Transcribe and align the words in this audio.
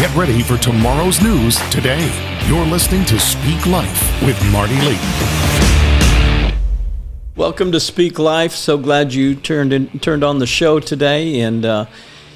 Get 0.00 0.16
ready 0.16 0.42
for 0.42 0.56
tomorrow's 0.56 1.20
news 1.20 1.58
today. 1.68 2.10
You're 2.46 2.64
listening 2.64 3.04
to 3.04 3.20
Speak 3.20 3.66
Life 3.66 4.22
with 4.22 4.42
Marty 4.50 4.74
Lee. 4.80 4.98
Welcome 7.36 7.70
to 7.72 7.80
Speak 7.80 8.18
Life. 8.18 8.52
So 8.52 8.78
glad 8.78 9.12
you 9.12 9.34
turned 9.34 9.74
in, 9.74 9.98
turned 9.98 10.24
on 10.24 10.38
the 10.38 10.46
show 10.46 10.80
today, 10.80 11.40
and 11.40 11.66
uh, 11.66 11.84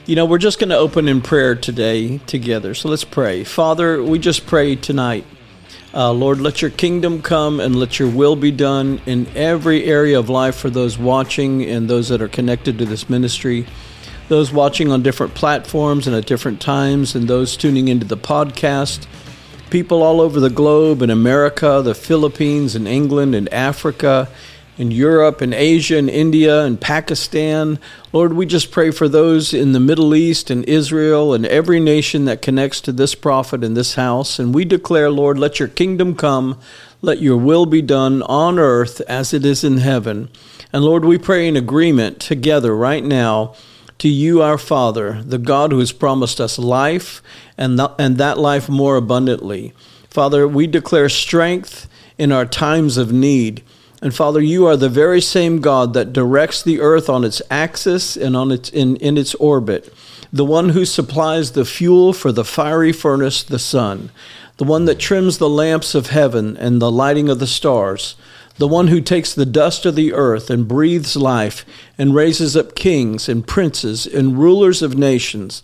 you 0.05 0.15
know 0.15 0.27
we're 0.27 0.37
just 0.37 0.59
going 0.59 0.69
to 0.69 0.77
open 0.77 1.09
in 1.09 1.23
prayer 1.23 1.55
today 1.55 2.19
together. 2.27 2.75
So 2.75 2.91
let's 2.91 3.03
pray. 3.03 3.45
Father, 3.45 4.03
we 4.03 4.19
just 4.19 4.45
pray 4.45 4.77
tonight. 4.77 5.25
Uh, 5.95 6.13
Lord, 6.13 6.43
let 6.43 6.61
your 6.61 6.71
kingdom 6.71 7.23
come 7.23 7.61
and 7.61 7.77
let 7.77 7.99
your 7.99 8.11
will 8.11 8.37
be 8.37 8.51
done 8.51 9.01
in 9.07 9.27
every 9.35 9.85
area 9.85 10.19
of 10.19 10.29
life 10.29 10.57
for 10.57 10.69
those 10.69 10.99
watching 10.99 11.63
and 11.63 11.89
those 11.89 12.11
that 12.11 12.21
are 12.21 12.29
connected 12.29 12.77
to 12.77 12.85
this 12.85 13.09
ministry 13.09 13.65
those 14.29 14.53
watching 14.53 14.91
on 14.91 15.03
different 15.03 15.35
platforms 15.35 16.07
and 16.07 16.17
at 16.17 16.27
different 16.27 16.61
times, 16.61 17.15
and 17.15 17.29
those 17.29 17.57
tuning 17.57 17.89
into 17.89 18.07
the 18.07 18.17
podcast. 18.17 19.07
People 19.71 20.03
all 20.03 20.21
over 20.21 20.41
the 20.41 20.51
globe 20.51 21.03
in 21.03 21.11
America, 21.11 21.83
the 21.85 21.95
Philippines, 21.95 22.75
and 22.75 22.87
England, 22.87 23.35
and 23.35 23.53
Africa, 23.53 24.29
in 24.77 24.91
Europe, 24.91 25.41
and 25.41 25.55
Asia, 25.55 25.97
and 25.99 26.09
India, 26.11 26.65
and 26.65 26.81
Pakistan. 26.81 27.79
Lord, 28.13 28.33
we 28.33 28.47
just 28.47 28.71
pray 28.71 28.91
for 28.91 29.09
those 29.09 29.53
in 29.53 29.73
the 29.73 29.81
Middle 29.81 30.15
East 30.15 30.51
and 30.51 30.65
Israel 30.65 31.35
and 31.35 31.47
every 31.47 31.79
nation 31.79 32.25
that 32.25 32.43
connects 32.43 32.81
to 32.83 32.93
this 32.93 33.15
prophet 33.15 33.63
in 33.63 33.75
this 33.75 33.95
house. 33.95 34.39
And 34.39 34.55
we 34.55 34.65
declare, 34.65 35.11
Lord, 35.11 35.39
let 35.39 35.59
your 35.59 35.69
kingdom 35.69 36.15
come, 36.15 36.59
let 37.03 37.21
your 37.21 37.37
will 37.37 37.67
be 37.67 37.83
done 37.83 38.23
on 38.23 38.59
earth 38.59 39.01
as 39.03 39.35
it 39.35 39.45
is 39.45 39.63
in 39.63 39.79
heaven. 39.79 40.31
And 40.73 40.85
Lord, 40.85 41.05
we 41.05 41.19
pray 41.19 41.47
in 41.47 41.57
agreement 41.57 42.21
together 42.21 42.75
right 42.75 43.05
now 43.05 43.55
to 44.05 44.09
you, 44.11 44.43
our 44.43 44.59
Father, 44.59 45.23
the 45.23 45.39
God 45.39 45.73
who 45.73 45.79
has 45.79 45.91
promised 45.91 46.39
us 46.39 46.59
life 46.59 47.23
and, 47.57 47.79
th- 47.79 47.93
and 47.99 48.19
that 48.19 48.37
life 48.37 48.69
more 48.69 48.99
abundantly. 48.99 49.73
Father, 50.11 50.47
we 50.47 50.67
declare 50.67 51.09
strength 51.09 51.89
in 52.19 52.31
our 52.31 52.45
times 52.45 52.99
of 52.99 53.13
need. 53.13 53.63
And 54.03 54.15
Father, 54.15 54.43
you 54.43 54.67
are 54.67 54.77
the 54.77 54.91
very 54.91 55.23
same 55.23 55.63
God 55.63 55.95
that 55.95 56.13
directs 56.13 56.63
the 56.63 56.83
earth 56.83 57.09
on 57.09 57.25
its 57.25 57.41
axis 57.51 58.15
and 58.15 58.37
on 58.37 58.51
its 58.51 58.69
in, 58.69 58.97
in 58.97 59.17
its 59.17 59.35
orbit, 59.37 59.91
the 60.31 60.45
one 60.45 60.69
who 60.69 60.85
supplies 60.85 61.53
the 61.53 61.65
fuel 61.65 62.13
for 62.13 62.31
the 62.31 62.45
fiery 62.45 62.93
furnace, 62.93 63.43
the 63.43 63.59
sun, 63.59 64.11
the 64.59 64.65
one 64.65 64.85
that 64.85 64.99
trims 64.99 65.39
the 65.39 65.49
lamps 65.49 65.95
of 65.95 66.09
heaven 66.09 66.59
and 66.59 66.83
the 66.83 66.93
lighting 66.93 67.31
of 67.31 67.39
the 67.39 67.47
stars, 67.47 68.17
the 68.57 68.69
one 68.69 68.89
who 68.89 69.01
takes 69.01 69.35
the 69.35 69.47
dust 69.47 69.85
of 69.85 69.97
the 69.97 70.13
earth 70.13 70.49
and 70.49 70.69
breathes 70.69 71.17
life 71.17 71.65
and 71.99 72.15
raises 72.15 72.57
up 72.57 72.75
kings 72.75 73.29
and 73.29 73.47
princes 73.47 74.07
and 74.07 74.39
rulers 74.39 74.81
of 74.81 74.97
nations. 74.97 75.63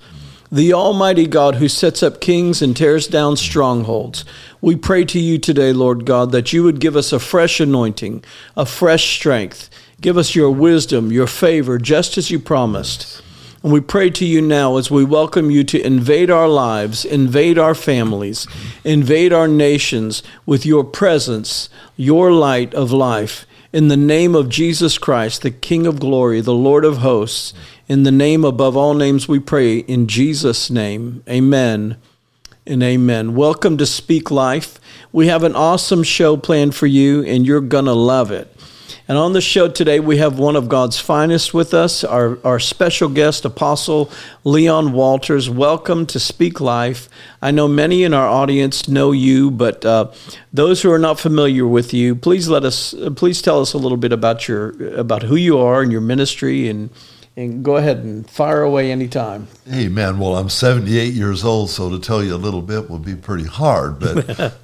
The 0.52 0.72
Almighty 0.72 1.28
God 1.28 1.56
who 1.56 1.68
sets 1.68 2.02
up 2.02 2.20
kings 2.20 2.60
and 2.60 2.76
tears 2.76 3.06
down 3.06 3.36
strongholds. 3.36 4.24
We 4.60 4.74
pray 4.74 5.04
to 5.04 5.20
you 5.20 5.38
today, 5.38 5.72
Lord 5.72 6.04
God, 6.04 6.32
that 6.32 6.52
you 6.52 6.64
would 6.64 6.80
give 6.80 6.96
us 6.96 7.12
a 7.12 7.20
fresh 7.20 7.60
anointing, 7.60 8.24
a 8.56 8.66
fresh 8.66 9.14
strength. 9.14 9.70
Give 10.00 10.18
us 10.18 10.34
your 10.34 10.50
wisdom, 10.50 11.12
your 11.12 11.28
favor, 11.28 11.78
just 11.78 12.18
as 12.18 12.32
you 12.32 12.40
promised. 12.40 13.22
And 13.62 13.72
we 13.72 13.80
pray 13.80 14.08
to 14.10 14.24
you 14.24 14.40
now 14.40 14.78
as 14.78 14.90
we 14.90 15.04
welcome 15.04 15.50
you 15.50 15.64
to 15.64 15.86
invade 15.86 16.30
our 16.30 16.48
lives, 16.48 17.04
invade 17.04 17.58
our 17.58 17.74
families, 17.74 18.46
invade 18.84 19.34
our 19.34 19.48
nations 19.48 20.22
with 20.46 20.64
your 20.64 20.82
presence, 20.82 21.68
your 21.94 22.32
light 22.32 22.72
of 22.72 22.90
life. 22.90 23.44
In 23.70 23.88
the 23.88 23.98
name 23.98 24.34
of 24.34 24.48
Jesus 24.48 24.96
Christ, 24.96 25.42
the 25.42 25.50
King 25.50 25.86
of 25.86 26.00
glory, 26.00 26.40
the 26.40 26.54
Lord 26.54 26.86
of 26.86 26.98
hosts, 26.98 27.52
in 27.86 28.04
the 28.04 28.10
name 28.10 28.44
above 28.46 28.78
all 28.78 28.94
names 28.94 29.28
we 29.28 29.38
pray, 29.38 29.78
in 29.80 30.06
Jesus' 30.06 30.70
name. 30.70 31.22
Amen 31.28 31.98
and 32.66 32.82
amen. 32.82 33.34
Welcome 33.34 33.76
to 33.76 33.84
Speak 33.84 34.30
Life. 34.30 34.80
We 35.12 35.26
have 35.26 35.44
an 35.44 35.54
awesome 35.54 36.02
show 36.02 36.38
planned 36.38 36.74
for 36.74 36.86
you, 36.86 37.22
and 37.24 37.46
you're 37.46 37.60
going 37.60 37.84
to 37.84 37.92
love 37.92 38.30
it. 38.30 38.56
And 39.10 39.18
on 39.18 39.32
the 39.32 39.40
show 39.40 39.66
today, 39.66 39.98
we 39.98 40.18
have 40.18 40.38
one 40.38 40.54
of 40.54 40.68
God's 40.68 41.00
finest 41.00 41.52
with 41.52 41.74
us, 41.74 42.04
our, 42.04 42.38
our 42.44 42.60
special 42.60 43.08
guest, 43.08 43.44
Apostle 43.44 44.08
Leon 44.44 44.92
Walters. 44.92 45.50
Welcome 45.50 46.06
to 46.06 46.20
Speak 46.20 46.60
Life. 46.60 47.08
I 47.42 47.50
know 47.50 47.66
many 47.66 48.04
in 48.04 48.14
our 48.14 48.28
audience 48.28 48.86
know 48.86 49.10
you, 49.10 49.50
but 49.50 49.84
uh, 49.84 50.12
those 50.52 50.82
who 50.82 50.92
are 50.92 50.98
not 51.00 51.18
familiar 51.18 51.66
with 51.66 51.92
you, 51.92 52.14
please 52.14 52.48
let 52.48 52.62
us, 52.62 52.94
please 53.16 53.42
tell 53.42 53.60
us 53.60 53.72
a 53.72 53.78
little 53.78 53.98
bit 53.98 54.12
about 54.12 54.46
your, 54.46 54.80
about 54.94 55.24
who 55.24 55.34
you 55.34 55.58
are 55.58 55.82
and 55.82 55.90
your 55.90 56.02
ministry 56.02 56.68
and, 56.68 56.90
and 57.36 57.64
go 57.64 57.78
ahead 57.78 58.04
and 58.04 58.30
fire 58.30 58.62
away 58.62 58.92
anytime. 58.92 59.48
Hey, 59.68 59.88
man. 59.88 60.20
Well, 60.20 60.36
I'm 60.36 60.48
78 60.48 61.14
years 61.14 61.42
old, 61.44 61.70
so 61.70 61.90
to 61.90 61.98
tell 61.98 62.22
you 62.22 62.32
a 62.32 62.38
little 62.38 62.62
bit 62.62 62.88
would 62.88 63.04
be 63.04 63.16
pretty 63.16 63.46
hard. 63.46 63.98
But, 63.98 64.24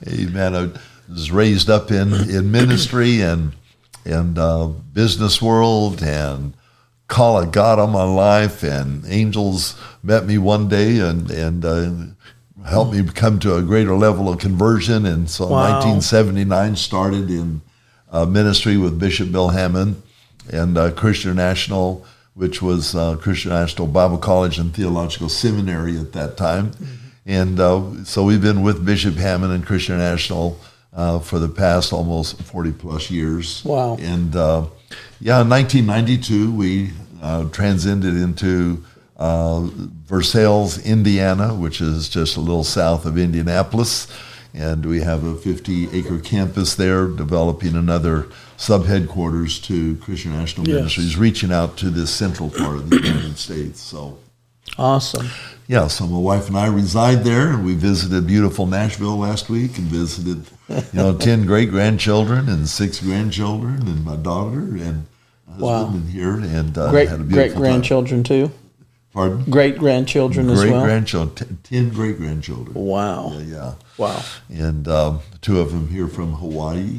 hey, 0.04 0.26
man, 0.26 0.56
I, 0.56 0.70
was 1.08 1.30
raised 1.30 1.68
up 1.70 1.90
in, 1.90 2.12
in 2.30 2.50
ministry 2.50 3.20
and 3.20 3.52
and 4.04 4.38
uh, 4.38 4.66
business 4.66 5.40
world 5.40 6.02
and 6.02 6.54
call 7.12 7.40
of 7.40 7.52
God 7.52 7.78
on 7.78 7.90
my 7.90 8.04
life 8.04 8.62
and 8.62 9.04
angels 9.06 9.78
met 10.02 10.24
me 10.24 10.38
one 10.38 10.68
day 10.68 10.98
and 10.98 11.30
and 11.30 11.64
uh, 11.64 11.90
helped 12.66 12.94
me 12.94 13.04
come 13.04 13.38
to 13.40 13.54
a 13.56 13.62
greater 13.62 13.94
level 13.94 14.28
of 14.28 14.38
conversion 14.38 15.04
and 15.04 15.28
so 15.28 15.44
wow. 15.44 15.80
1979 15.80 16.76
started 16.76 17.30
in 17.30 17.60
uh, 18.10 18.24
ministry 18.24 18.76
with 18.76 18.98
Bishop 18.98 19.30
Bill 19.30 19.50
Hamon 19.50 20.02
and 20.50 20.78
uh, 20.78 20.90
Christian 20.92 21.32
International 21.32 22.04
which 22.34 22.62
was 22.62 22.94
uh, 22.94 23.16
Christian 23.16 23.50
International 23.50 23.86
Bible 23.86 24.18
College 24.18 24.58
and 24.58 24.74
Theological 24.74 25.28
Seminary 25.28 25.98
at 25.98 26.12
that 26.12 26.36
time 26.36 26.70
mm-hmm. 26.70 26.84
and 27.26 27.60
uh, 27.60 28.04
so 28.04 28.24
we've 28.24 28.42
been 28.42 28.62
with 28.62 28.84
Bishop 28.86 29.16
Hamon 29.16 29.50
and 29.50 29.66
Christian 29.66 29.96
International 29.96 30.58
uh, 30.92 31.18
for 31.18 31.38
the 31.38 31.48
past 31.48 31.92
almost 31.92 32.40
40 32.42 32.72
plus 32.72 33.10
years. 33.10 33.64
Wow. 33.64 33.96
And 34.00 34.34
uh, 34.36 34.66
yeah, 35.20 35.40
in 35.40 35.48
1992, 35.48 36.52
we 36.52 36.90
uh, 37.22 37.48
transcended 37.50 38.14
into 38.14 38.84
uh, 39.16 39.68
Versailles, 40.06 40.78
Indiana, 40.84 41.54
which 41.54 41.80
is 41.80 42.08
just 42.08 42.36
a 42.36 42.40
little 42.40 42.64
south 42.64 43.06
of 43.06 43.16
Indianapolis. 43.16 44.06
And 44.54 44.84
we 44.84 45.00
have 45.00 45.24
a 45.24 45.34
50 45.34 45.96
acre 45.96 46.18
campus 46.18 46.74
there, 46.74 47.06
developing 47.06 47.74
another 47.74 48.28
sub 48.58 48.84
headquarters 48.84 49.58
to 49.60 49.96
Christian 49.96 50.32
International 50.32 50.68
yes. 50.68 50.76
Ministries, 50.76 51.16
reaching 51.16 51.50
out 51.50 51.78
to 51.78 51.88
this 51.88 52.10
central 52.10 52.50
part 52.50 52.76
of 52.76 52.90
the 52.90 52.96
United 52.96 53.38
States. 53.38 53.80
So 53.80 54.18
awesome 54.76 55.28
yeah, 55.72 55.86
so 55.86 56.06
my 56.06 56.18
wife 56.18 56.48
and 56.48 56.56
I 56.56 56.66
reside 56.66 57.24
there, 57.24 57.50
and 57.50 57.64
we 57.64 57.74
visited 57.74 58.26
beautiful 58.26 58.66
Nashville 58.66 59.16
last 59.16 59.48
week, 59.48 59.78
and 59.78 59.86
visited, 59.86 60.44
you 60.72 60.84
know, 60.92 61.16
ten 61.16 61.46
great 61.46 61.70
grandchildren 61.70 62.48
and 62.48 62.68
six 62.68 63.00
grandchildren, 63.00 63.86
and 63.86 64.04
my 64.04 64.16
daughter 64.16 64.60
and 64.60 65.06
husband 65.46 65.60
wow. 65.60 65.88
in 65.88 66.06
here, 66.08 66.34
and 66.34 66.76
uh, 66.76 66.90
great 66.90 67.08
great 67.28 67.54
grandchildren 67.54 68.22
too. 68.22 68.50
Pardon? 69.12 69.44
Great 69.50 69.76
grandchildren 69.76 70.48
as 70.48 70.58
well. 70.58 70.70
Great 70.70 70.82
grandchildren, 70.82 71.58
ten 71.62 71.90
great 71.90 72.16
grandchildren. 72.16 72.74
Wow. 72.74 73.32
Yeah, 73.34 73.40
yeah. 73.40 73.74
Wow. 73.98 74.22
And 74.48 74.88
um, 74.88 75.20
two 75.42 75.60
of 75.60 75.70
them 75.70 75.88
here 75.88 76.08
from 76.08 76.32
Hawaii, 76.32 76.98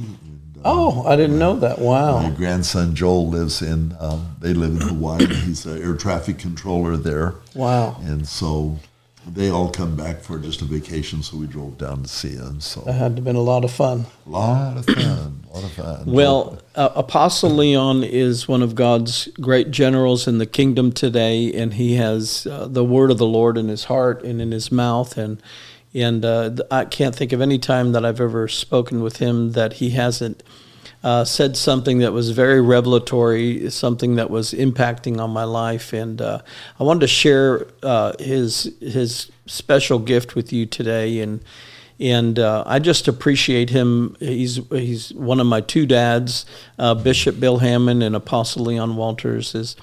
Oh, 0.66 1.06
I 1.06 1.16
didn't 1.16 1.40
know 1.40 1.58
that. 1.58 1.80
Wow. 1.80 2.22
My 2.22 2.30
grandson 2.30 2.96
Joel 2.96 3.28
lives 3.28 3.62
in, 3.62 3.96
um, 4.00 4.36
they 4.40 4.54
live 4.54 4.82
in 4.82 4.88
Hawaii. 4.88 5.26
He's 5.26 5.66
an 5.66 5.82
air 5.82 5.96
traffic 5.96 6.38
controller 6.38 6.96
there. 6.96 7.36
Wow. 7.54 7.98
And 8.02 8.28
so 8.28 8.80
they 9.28 9.50
all 9.50 9.70
come 9.70 9.96
back 9.96 10.20
for 10.20 10.38
just 10.38 10.62
a 10.62 10.66
vacation, 10.66 11.24
so 11.24 11.38
we 11.38 11.48
drove 11.48 11.78
down 11.78 12.04
to 12.04 12.10
see 12.10 12.36
them. 12.36 12.60
So 12.60 12.82
that 12.82 12.94
had 12.94 13.12
to 13.12 13.16
have 13.16 13.24
been 13.24 13.36
a 13.36 13.42
lot 13.42 13.64
of 13.64 13.72
fun. 13.72 14.06
A 14.26 14.30
lot 14.30 14.78
of 14.78 14.86
fun. 14.86 15.44
A 15.50 15.54
lot 15.56 15.64
of 15.64 15.72
fun. 15.72 16.04
Well, 16.06 16.60
uh, 16.76 16.90
Apostle 16.96 17.52
Leon 17.52 18.04
is 18.04 18.48
one 18.48 18.62
of 18.62 18.76
God's 18.76 19.28
great 19.40 19.72
generals 19.72 20.28
in 20.28 20.40
the 20.40 20.46
kingdom 20.46 20.92
today, 20.92 21.54
and 21.54 21.74
he 21.76 21.96
has 21.96 22.46
uh, 22.48 22.68
the 22.68 22.84
word 22.84 23.12
of 23.12 23.18
the 23.18 23.28
Lord 23.28 23.58
in 23.58 23.70
his 23.70 23.86
heart 23.86 24.24
and 24.24 24.42
in 24.42 24.52
his 24.52 24.72
mouth. 24.72 25.18
And 25.18 25.42
and 25.94 26.26
uh, 26.26 26.56
I 26.72 26.86
can't 26.86 27.16
think 27.16 27.32
of 27.32 27.42
any 27.42 27.60
time 27.60 27.92
that 27.92 28.04
I've 28.04 28.20
ever 28.20 28.48
spoken 28.48 29.02
with 29.02 29.18
him 29.18 29.52
that 29.52 29.74
he 29.74 29.92
hasn't 29.92 30.44
uh, 31.04 31.26
said 31.26 31.58
something 31.58 32.00
that 32.00 32.14
was 32.14 32.32
very 32.32 32.62
revelatory, 32.62 33.70
something 33.70 34.16
that 34.16 34.30
was 34.30 34.54
impacting 34.54 35.20
on 35.20 35.32
my 35.32 35.44
life. 35.44 35.92
And 35.92 36.22
uh, 36.22 36.42
I 36.80 36.84
wanted 36.84 37.02
to 37.02 37.08
share 37.08 37.68
uh, 37.82 38.14
his 38.20 38.74
his 38.80 39.30
special 39.46 40.00
gift 40.00 40.36
with 40.36 40.54
you 40.54 40.66
today. 40.66 41.20
And 41.20 41.44
and 42.00 42.40
uh, 42.40 42.64
I 42.66 42.80
just 42.80 43.08
appreciate 43.08 43.70
him. 43.70 44.16
He's 44.20 44.62
he's 44.70 45.14
one 45.14 45.42
of 45.42 45.48
my 45.48 45.60
two 45.60 45.86
dads, 45.86 46.46
uh, 46.80 46.96
Bishop 46.96 47.40
Bill 47.40 47.58
Hamon 47.58 48.02
and 48.02 48.16
Apostle 48.16 48.66
Leon 48.66 48.96
Walters. 48.96 49.54
Is 49.54 49.76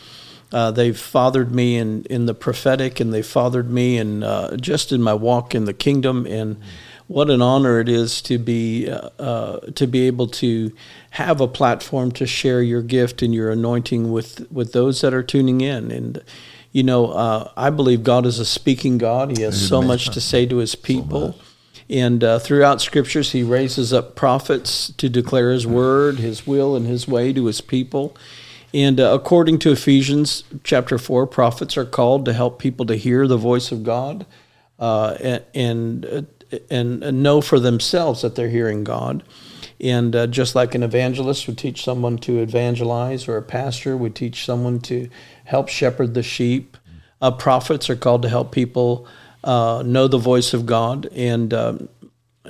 uh, 0.52 0.70
they've 0.70 0.99
fathered 0.99 1.55
me 1.55 1.76
in, 1.76 2.05
in 2.05 2.26
the 2.26 2.34
prophetic, 2.34 2.99
and 2.99 3.12
they 3.12 3.23
fathered 3.23 3.70
me 3.70 3.99
in 3.99 4.23
just 4.58 4.90
in 4.90 5.02
my 5.02 5.14
walk 5.14 5.55
in 5.55 5.66
the 5.66 5.75
kingdom. 5.75 6.26
And 6.26 6.56
what 7.11 7.29
an 7.29 7.43
honor 7.43 7.81
it 7.81 7.89
is 7.89 8.23
to 8.23 8.39
be 8.39 8.89
uh, 8.89 9.11
uh, 9.19 9.59
to 9.73 9.89
be 9.89 10.07
able 10.07 10.29
to 10.29 10.73
have 11.11 11.41
a 11.41 11.49
platform 11.49 12.12
to 12.12 12.25
share 12.25 12.62
your 12.62 12.83
gift 12.83 13.21
and 13.21 13.35
your 13.35 13.51
anointing 13.51 14.12
with 14.12 14.47
with 14.53 14.73
those 14.73 15.01
that 15.01 15.12
are 15.12 15.23
tuning 15.23 15.61
in. 15.61 15.91
And 15.91 16.23
you 16.71 16.85
know, 16.85 17.07
uh, 17.07 17.51
I 17.57 17.71
believe 17.71 18.05
God 18.05 18.27
is 18.27 18.39
a 18.39 18.45
speaking 18.45 18.97
God. 18.97 19.37
He 19.37 19.43
has 19.43 19.69
so 19.69 19.83
much 19.83 20.11
to 20.11 20.21
say 20.21 20.47
to 20.47 20.59
his 20.59 20.77
people. 20.77 21.35
and 21.89 22.23
uh, 22.23 22.39
throughout 22.39 22.81
scriptures, 22.81 23.33
he 23.33 23.43
raises 23.43 23.93
up 23.93 24.15
prophets 24.15 24.93
to 24.93 25.09
declare 25.09 25.51
his 25.51 25.67
word, 25.67 26.21
his 26.21 26.47
will, 26.47 26.77
and 26.77 26.87
his 26.87 27.09
way 27.09 27.33
to 27.33 27.47
his 27.47 27.61
people. 27.61 28.17
And 28.73 29.01
uh, 29.01 29.12
according 29.12 29.59
to 29.61 29.73
Ephesians 29.73 30.45
chapter 30.62 30.97
4, 30.97 31.27
prophets 31.27 31.77
are 31.77 31.85
called 31.85 32.25
to 32.27 32.33
help 32.33 32.61
people 32.61 32.87
to 32.87 32.95
hear 32.95 33.27
the 33.27 33.37
voice 33.37 33.73
of 33.73 33.83
God 33.83 34.27
uh, 34.79 35.41
and, 35.53 36.29
and, 36.70 37.02
and 37.02 37.23
know 37.23 37.41
for 37.41 37.61
themselves 37.61 38.23
that 38.23 38.35
they're 38.35 38.49
hearing 38.49 38.85
God. 38.85 39.23
And 39.81 40.14
uh, 40.14 40.26
just 40.26 40.55
like 40.55 40.75
an 40.75 40.82
evangelist 40.82 41.47
would 41.47 41.56
teach 41.56 41.82
someone 41.82 42.19
to 42.19 42.38
evangelize, 42.38 43.26
or 43.26 43.37
a 43.37 43.43
pastor 43.43 43.97
would 43.97 44.14
teach 44.14 44.44
someone 44.44 44.81
to 44.81 45.08
help 45.44 45.69
shepherd 45.69 46.14
the 46.14 46.23
sheep, 46.23 46.76
uh, 47.23 47.31
prophets 47.31 47.88
are 47.88 47.97
called 47.97 48.23
to 48.23 48.29
help 48.29 48.52
people 48.52 49.06
uh, 49.43 49.82
know 49.85 50.06
the 50.06 50.19
voice 50.19 50.52
of 50.52 50.67
God. 50.67 51.06
And 51.12 51.55
um, 51.55 51.88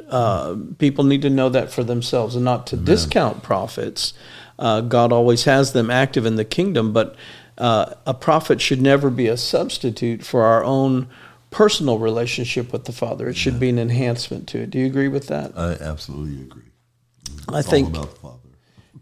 uh, 0.09 0.57
people 0.79 1.05
need 1.05 1.23
to 1.23 1.31
know 1.31 1.49
that 1.49 1.71
for 1.71 1.85
themselves 1.85 2.35
and 2.35 2.45
not 2.45 2.67
to 2.69 2.77
discount 2.77 3.43
prophets. 3.43 4.13
Uh, 4.59 4.81
God 4.81 5.13
always 5.13 5.45
has 5.45 5.73
them 5.73 5.91
active 5.91 6.27
in 6.27 6.37
the 6.37 6.45
kingdom, 6.45 6.93
but 6.93 7.17
uh, 7.59 7.95
a 8.07 8.15
prophet 8.15 8.61
should 8.61 8.81
never 8.81 9.11
be 9.11 9.27
a 9.27 9.37
substitute 9.37 10.23
for 10.23 10.45
our 10.45 10.65
own 10.65 11.09
personal 11.51 11.99
relationship 11.99 12.73
with 12.73 12.85
the 12.85 12.93
Father. 12.93 13.29
It 13.29 13.37
should 13.37 13.59
be 13.59 13.69
an 13.69 13.79
enhancement 13.79 14.49
to 14.49 14.61
it. 14.61 14.71
Do 14.71 14.79
you 14.79 14.87
agree 14.87 15.09
with 15.09 15.27
that? 15.29 15.53
I 15.57 15.73
absolutely 15.73 16.43
agree. 16.43 16.63
I 17.49 17.63
think 17.63 17.89
all 17.89 18.03
about 18.03 18.15
the 18.15 18.21
Father. 18.21 18.49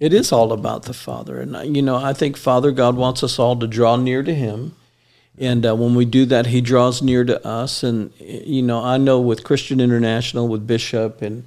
it 0.01 0.15
is 0.15 0.33
all 0.33 0.53
about 0.53 0.83
the 0.85 0.95
Father. 0.95 1.41
And, 1.41 1.57
uh, 1.57 1.63
you 1.63 1.83
know, 1.83 1.97
I 1.97 2.13
think 2.13 2.37
Father 2.37 2.73
God 2.73 2.97
wants 2.97 3.23
us 3.23 3.39
all 3.39 3.57
to 3.59 3.67
draw 3.67 3.97
near 3.97 4.23
to 4.23 4.35
Him. 4.35 4.75
And 5.39 5.65
uh, 5.65 5.77
when 5.77 5.95
we 5.95 6.05
do 6.05 6.25
that, 6.27 6.47
He 6.47 6.61
draws 6.61 7.03
near 7.03 7.25
to 7.25 7.47
us. 7.47 7.83
And, 7.83 8.13
you 8.19 8.63
know, 8.63 8.83
I 8.83 8.97
know 8.97 9.21
with 9.21 9.45
Christian 9.45 9.81
International, 9.81 10.49
with 10.49 10.67
Bishop, 10.67 11.23
and 11.23 11.45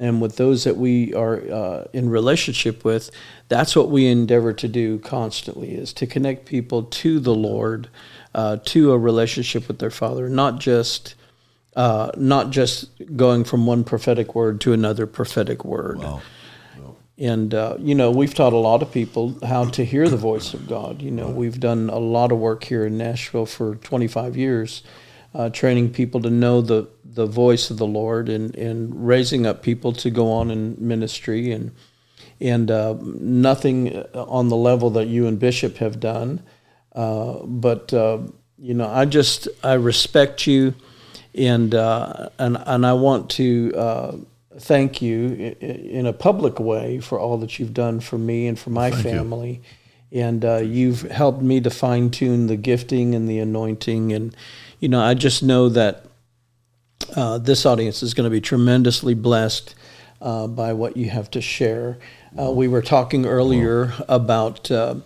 and 0.00 0.22
with 0.22 0.36
those 0.36 0.64
that 0.64 0.78
we 0.78 1.12
are 1.12 1.42
uh, 1.52 1.84
in 1.92 2.08
relationship 2.08 2.84
with, 2.84 3.10
that's 3.48 3.76
what 3.76 3.90
we 3.90 4.06
endeavor 4.06 4.54
to 4.54 4.66
do 4.66 4.98
constantly 4.98 5.74
is 5.74 5.92
to 5.92 6.06
connect 6.06 6.46
people 6.46 6.84
to 6.84 7.20
the 7.20 7.34
Lord, 7.34 7.90
uh, 8.34 8.58
to 8.64 8.92
a 8.92 8.98
relationship 8.98 9.68
with 9.68 9.78
their 9.78 9.90
Father, 9.90 10.28
not 10.28 10.58
just 10.58 11.14
uh, 11.76 12.10
not 12.16 12.50
just 12.50 12.90
going 13.16 13.44
from 13.44 13.64
one 13.64 13.84
prophetic 13.84 14.34
word 14.34 14.60
to 14.60 14.72
another 14.72 15.06
prophetic 15.06 15.64
word. 15.64 15.98
Wow. 15.98 16.20
And 17.20 17.52
uh, 17.52 17.76
you 17.78 17.94
know, 17.94 18.10
we've 18.10 18.32
taught 18.32 18.54
a 18.54 18.58
lot 18.58 18.80
of 18.80 18.90
people 18.90 19.36
how 19.44 19.66
to 19.66 19.84
hear 19.84 20.08
the 20.08 20.16
voice 20.16 20.54
of 20.54 20.66
God. 20.66 21.02
You 21.02 21.10
know, 21.10 21.28
we've 21.28 21.60
done 21.60 21.90
a 21.90 21.98
lot 21.98 22.32
of 22.32 22.38
work 22.38 22.64
here 22.64 22.86
in 22.86 22.96
Nashville 22.96 23.44
for 23.44 23.74
25 23.76 24.38
years, 24.38 24.82
uh, 25.34 25.50
training 25.50 25.92
people 25.92 26.22
to 26.22 26.30
know 26.30 26.62
the 26.62 26.88
the 27.04 27.26
voice 27.26 27.70
of 27.70 27.76
the 27.76 27.86
Lord 27.86 28.30
and 28.30 28.54
and 28.56 29.06
raising 29.06 29.44
up 29.44 29.62
people 29.62 29.92
to 29.92 30.08
go 30.10 30.32
on 30.32 30.50
in 30.50 30.76
ministry 30.78 31.52
and 31.52 31.72
and 32.40 32.70
uh, 32.70 32.96
nothing 33.02 34.02
on 34.14 34.48
the 34.48 34.56
level 34.56 34.88
that 34.90 35.06
you 35.06 35.26
and 35.26 35.38
Bishop 35.38 35.76
have 35.76 36.00
done. 36.00 36.42
Uh, 36.94 37.44
but 37.44 37.92
uh, 37.92 38.18
you 38.58 38.74
know, 38.74 38.88
I 38.88 39.04
just 39.04 39.48
I 39.62 39.74
respect 39.74 40.46
you, 40.46 40.74
and 41.34 41.74
uh, 41.74 42.28
and 42.38 42.56
and 42.66 42.86
I 42.86 42.92
want 42.94 43.30
to 43.30 43.72
uh, 43.76 44.16
thank 44.58 45.00
you 45.00 45.56
in 45.60 46.06
a 46.06 46.12
public 46.12 46.58
way 46.60 47.00
for 47.00 47.18
all 47.18 47.38
that 47.38 47.58
you've 47.58 47.74
done 47.74 48.00
for 48.00 48.18
me 48.18 48.46
and 48.46 48.58
for 48.58 48.70
my 48.70 48.90
Thank 48.90 49.04
you. 49.04 49.10
family. 49.10 49.62
And 50.12 50.44
uh, 50.44 50.56
you've 50.56 51.02
helped 51.02 51.40
me 51.40 51.60
to 51.60 51.70
fine 51.70 52.10
tune 52.10 52.48
the 52.48 52.56
gifting 52.56 53.14
and 53.14 53.28
the 53.28 53.38
anointing, 53.38 54.12
and 54.12 54.34
you 54.80 54.88
know, 54.88 55.00
I 55.00 55.14
just 55.14 55.42
know 55.42 55.68
that 55.68 56.04
uh, 57.14 57.38
this 57.38 57.64
audience 57.64 58.02
is 58.02 58.12
going 58.14 58.24
to 58.24 58.30
be 58.30 58.40
tremendously 58.40 59.14
blessed 59.14 59.74
uh, 60.20 60.46
by 60.46 60.72
what 60.72 60.96
you 60.96 61.10
have 61.10 61.30
to 61.30 61.40
share. 61.40 61.98
Uh, 62.38 62.50
we 62.50 62.68
were 62.68 62.82
talking 62.82 63.26
earlier 63.26 63.92
about 64.08 64.70
uh, 64.70 64.96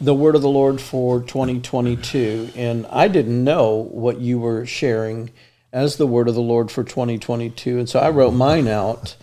the 0.00 0.14
word 0.14 0.36
of 0.36 0.42
the 0.42 0.48
Lord 0.48 0.80
for 0.80 1.20
2022, 1.20 2.50
and 2.54 2.86
I 2.86 3.08
didn't 3.08 3.42
know 3.42 3.88
what 3.90 4.20
you 4.20 4.38
were 4.38 4.64
sharing 4.64 5.30
as 5.72 5.96
the 5.96 6.06
word 6.06 6.28
of 6.28 6.34
the 6.34 6.40
Lord 6.40 6.70
for 6.70 6.84
2022, 6.84 7.78
and 7.78 7.88
so 7.88 7.98
I 7.98 8.10
wrote 8.10 8.32
mine 8.32 8.68
out. 8.68 9.16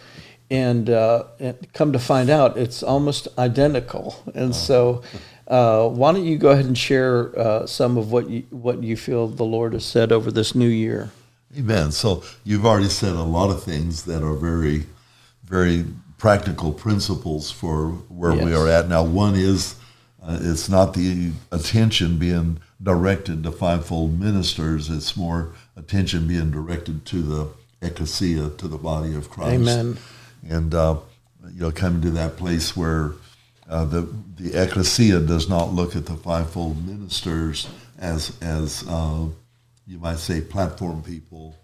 And, 0.51 0.91
uh, 0.91 1.23
and 1.39 1.73
come 1.73 1.91
to 1.93 1.97
find 1.97 2.29
out, 2.29 2.55
it's 2.55 2.83
almost 2.83 3.27
identical. 3.35 4.23
And 4.35 4.53
so, 4.53 5.01
uh, 5.47 5.89
why 5.89 6.11
don't 6.11 6.23
you 6.23 6.37
go 6.37 6.49
ahead 6.51 6.65
and 6.65 6.77
share 6.77 7.37
uh, 7.37 7.65
some 7.65 7.97
of 7.97 8.11
what 8.11 8.29
you 8.29 8.43
what 8.51 8.83
you 8.83 8.95
feel 8.95 9.27
the 9.27 9.43
Lord 9.43 9.73
has 9.73 9.83
said 9.83 10.11
over 10.11 10.29
this 10.29 10.53
new 10.53 10.67
year? 10.67 11.09
Amen. 11.57 11.91
So 11.91 12.23
you've 12.43 12.65
already 12.65 12.89
said 12.89 13.13
a 13.13 13.23
lot 13.23 13.49
of 13.49 13.63
things 13.63 14.03
that 14.05 14.21
are 14.21 14.35
very, 14.35 14.85
very 15.43 15.85
practical 16.19 16.71
principles 16.71 17.49
for 17.49 17.89
where 18.09 18.33
we 18.33 18.53
are 18.53 18.67
at 18.67 18.87
now. 18.87 19.03
One 19.03 19.33
is 19.33 19.75
uh, 20.27 20.39
it's 20.41 20.69
not 20.69 20.93
the 20.93 21.31
attention 21.51 22.17
being 22.17 22.59
directed 22.81 23.43
to 23.43 23.51
fivefold 23.51 24.19
ministers; 24.19 24.89
it's 24.89 25.15
more 25.15 25.53
attention 25.77 26.27
being 26.27 26.51
directed 26.51 27.05
to 27.05 27.21
the 27.21 27.47
ecclesia, 27.81 28.49
to 28.49 28.67
the 28.67 28.77
body 28.77 29.15
of 29.15 29.29
Christ. 29.29 29.53
Amen. 29.53 29.97
And 30.47 30.73
uh, 30.73 30.97
you 31.53 31.61
know, 31.61 31.71
coming 31.71 32.01
to 32.01 32.09
that 32.11 32.37
place 32.37 32.75
where 32.75 33.13
uh, 33.69 33.85
the 33.85 34.07
the 34.37 34.61
ecclesia 34.61 35.19
does 35.19 35.47
not 35.47 35.73
look 35.73 35.95
at 35.95 36.05
the 36.05 36.15
fivefold 36.15 36.85
ministers 36.85 37.67
as 37.99 38.35
as 38.41 38.83
uh, 38.87 39.25
you 39.87 39.99
might 39.99 40.17
say 40.17 40.41
platform 40.41 41.03
people. 41.03 41.55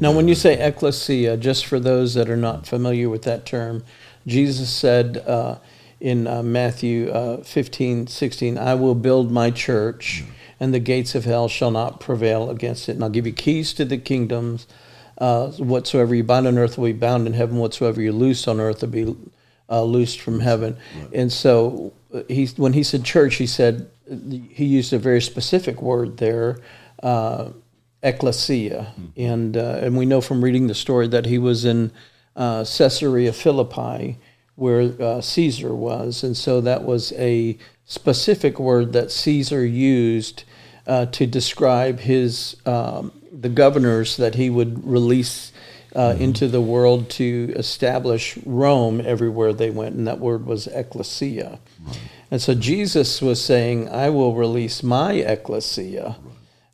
Now, 0.00 0.12
when 0.12 0.28
you 0.28 0.34
say 0.34 0.60
ecclesia, 0.60 1.38
just 1.38 1.64
for 1.64 1.80
those 1.80 2.12
that 2.12 2.28
are 2.28 2.36
not 2.36 2.66
familiar 2.66 3.08
with 3.08 3.22
that 3.22 3.46
term, 3.46 3.84
Jesus 4.26 4.68
said 4.68 5.18
uh, 5.26 5.56
in 6.02 6.26
uh, 6.26 6.42
Matthew 6.42 7.10
uh, 7.10 7.44
15, 7.44 8.08
16, 8.08 8.58
I 8.58 8.74
will 8.74 8.96
build 8.96 9.30
my 9.30 9.52
church, 9.52 10.24
and 10.58 10.74
the 10.74 10.80
gates 10.80 11.14
of 11.14 11.24
hell 11.24 11.46
shall 11.46 11.70
not 11.70 12.00
prevail 12.00 12.50
against 12.50 12.88
it. 12.88 12.92
And 12.92 13.04
I'll 13.04 13.10
give 13.10 13.24
you 13.24 13.32
keys 13.32 13.72
to 13.74 13.84
the 13.84 13.98
kingdoms. 13.98 14.66
Uh, 15.16 15.52
whatsoever 15.52 16.12
you 16.12 16.24
bind 16.24 16.48
on 16.48 16.58
earth 16.58 16.76
will 16.76 16.86
be 16.86 16.92
bound 16.92 17.28
in 17.28 17.34
heaven. 17.34 17.58
Whatsoever 17.58 18.02
you 18.02 18.10
loose 18.10 18.48
on 18.48 18.58
earth 18.58 18.82
will 18.82 18.88
be 18.88 19.16
uh, 19.70 19.84
loosed 19.84 20.20
from 20.20 20.40
heaven. 20.40 20.76
And 21.12 21.32
so, 21.32 21.92
uh, 22.12 22.22
he, 22.28 22.46
when 22.56 22.72
he 22.72 22.82
said 22.82 23.04
church, 23.04 23.36
he 23.36 23.46
said 23.46 23.88
he 24.50 24.64
used 24.64 24.92
a 24.92 24.98
very 24.98 25.20
specific 25.20 25.80
word 25.80 26.16
there. 26.16 26.58
Uh, 27.00 27.50
ecclesia, 28.04 28.92
and 29.16 29.56
uh, 29.56 29.78
and 29.80 29.96
we 29.96 30.04
know 30.04 30.20
from 30.20 30.42
reading 30.42 30.66
the 30.66 30.74
story 30.74 31.06
that 31.06 31.26
he 31.26 31.38
was 31.38 31.64
in 31.64 31.92
uh, 32.34 32.64
Caesarea 32.64 33.32
Philippi, 33.32 34.18
where 34.56 34.92
uh, 35.02 35.20
Caesar 35.20 35.74
was, 35.74 36.22
and 36.22 36.36
so 36.36 36.60
that 36.60 36.84
was 36.84 37.12
a 37.12 37.56
specific 37.84 38.58
word 38.58 38.92
that 38.92 39.10
Caesar 39.10 39.64
used 39.64 40.44
uh, 40.86 41.06
to 41.06 41.26
describe 41.26 42.00
his 42.00 42.56
um, 42.66 43.12
the 43.32 43.48
governors 43.48 44.16
that 44.16 44.34
he 44.34 44.50
would 44.50 44.86
release. 44.86 45.52
Uh, 45.94 46.16
into 46.18 46.48
the 46.48 46.58
world 46.62 47.10
to 47.10 47.52
establish 47.54 48.38
Rome 48.46 48.98
everywhere 49.04 49.52
they 49.52 49.68
went, 49.68 49.94
and 49.94 50.06
that 50.06 50.18
word 50.20 50.46
was 50.46 50.66
ecclesia. 50.68 51.60
And 52.30 52.40
so 52.40 52.54
Jesus 52.54 53.20
was 53.20 53.44
saying, 53.44 53.90
I 53.90 54.08
will 54.08 54.34
release 54.34 54.82
my 54.82 55.12
ecclesia, 55.12 56.16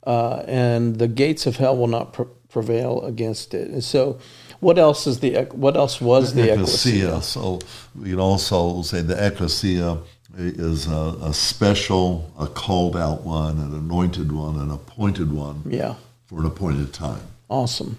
uh, 0.07 0.45
and 0.47 1.01
the 1.01 1.09
gates 1.09 1.47
of 1.47 1.57
hell 1.57 1.77
will 1.77 1.89
not 1.89 2.13
pre- 2.13 2.27
prevail 2.49 3.03
against 3.03 3.55
it. 3.55 3.69
And 3.69 3.83
so, 3.83 4.21
what 4.61 4.79
else 4.79 5.07
is 5.07 5.21
the 5.21 5.43
what 5.53 5.77
else 5.77 6.01
was 6.01 6.35
the 6.35 6.53
ecclesia? 6.53 7.17
ecclesia. 7.17 7.23
So 7.23 7.61
we 7.99 8.11
can 8.11 8.21
also 8.21 8.83
say 8.83 9.03
the 9.03 9.27
ecclesia 9.27 9.99
is 10.37 10.87
a, 10.87 11.17
a 11.23 11.35
special, 11.35 12.31
a 12.39 12.47
called 12.47 12.97
out 12.97 13.23
one, 13.23 13.59
an 13.59 13.73
anointed 13.75 14.31
one, 14.33 14.57
an 14.61 14.71
appointed 14.71 15.33
one 15.33 15.63
Yeah, 15.67 15.95
for 16.27 16.41
an 16.41 16.47
appointed 16.47 16.93
time. 16.93 17.21
awesome. 17.49 17.99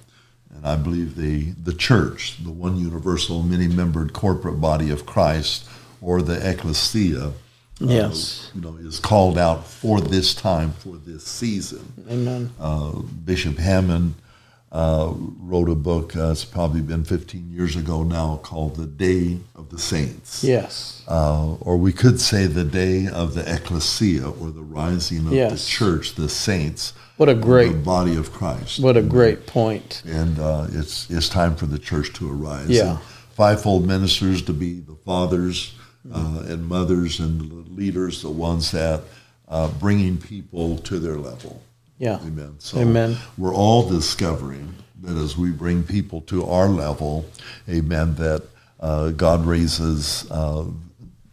And 0.56 0.66
I 0.66 0.76
believe 0.76 1.16
the, 1.16 1.52
the 1.64 1.74
church, 1.74 2.44
the 2.44 2.52
one 2.52 2.78
universal, 2.78 3.44
many 3.44 3.68
membered 3.68 4.14
corporate 4.14 4.60
body 4.60 4.90
of 4.90 5.06
Christ, 5.06 5.66
or 6.02 6.22
the 6.22 6.38
ecclesia, 6.50 7.34
Yes, 7.82 8.50
uh, 8.54 8.56
you 8.56 8.62
know, 8.62 8.78
is 8.78 9.00
called 9.00 9.38
out 9.38 9.66
for 9.66 10.02
this 10.02 10.34
time, 10.34 10.72
for 10.74 10.98
this 10.98 11.24
season. 11.26 11.94
amen. 12.10 12.52
Uh, 12.60 12.92
Bishop 13.26 13.58
Hamon 13.58 14.16
uh, 14.72 15.12
wrote 15.40 15.68
a 15.70 15.76
book, 15.76 16.16
uh, 16.16 16.30
it's 16.32 16.46
probably 16.46 16.82
been 16.82 17.04
15 17.04 17.50
years 17.52 17.76
ago 17.76 18.04
now, 18.04 18.40
called 18.44 18.76
The 18.76 18.86
Day 18.86 19.40
of 19.56 19.70
the 19.70 19.80
Saints. 19.80 20.44
Yes, 20.44 21.02
Uh, 21.08 21.54
or 21.62 21.76
we 21.78 21.92
could 21.92 22.22
say 22.22 22.46
the 22.46 22.64
day 22.64 23.08
of 23.08 23.34
the 23.34 23.42
ecclesia, 23.52 24.30
or 24.30 24.52
the 24.52 24.62
rising 24.62 25.26
of 25.26 25.34
Yes. 25.34 25.52
the 25.52 25.58
church, 25.68 26.16
the 26.16 26.30
saints, 26.30 26.94
what 27.18 27.30
a 27.30 27.34
the 27.34 27.42
great 27.42 27.84
body 27.84 28.16
of 28.16 28.32
Christ. 28.32 28.80
what 28.80 28.96
a 28.96 29.02
great 29.02 29.48
point. 29.48 30.04
and 30.06 30.38
uh, 30.40 30.68
it's 30.72 31.10
it's 31.10 31.30
time 31.30 31.56
for 31.56 31.66
the 31.66 31.80
church 31.80 32.14
to 32.14 32.30
arise. 32.32 32.70
Yeah. 32.70 32.92
And 32.92 33.00
fivefold 33.36 33.88
ministers 33.88 34.42
to 34.44 34.54
be 34.54 34.82
the 34.82 34.96
fathers 35.06 35.74
uh, 36.14 36.44
and 36.48 36.68
mothers 36.68 37.20
and 37.20 37.42
the 37.42 37.72
leaders, 37.72 38.22
the 38.22 38.30
ones 38.30 38.72
that 38.72 39.02
uh, 39.48 39.68
bringing 39.80 40.18
people 40.18 40.78
to 40.78 41.00
their 41.00 41.18
level. 41.18 41.62
Yeah. 42.00 42.20
Amen. 42.22 42.56
So 42.60 42.80
Amen. 42.80 43.18
we're 43.38 43.54
all 43.54 43.88
discovering 43.88 44.74
that 45.04 45.18
as 45.18 45.38
we 45.38 45.52
bring 45.52 45.84
people 45.84 46.22
to 46.22 46.46
our 46.46 46.68
level, 46.68 47.26
amen, 47.70 48.16
that 48.16 48.44
uh, 48.80 49.10
God 49.10 49.46
raises 49.46 50.30
uh, 50.32 50.66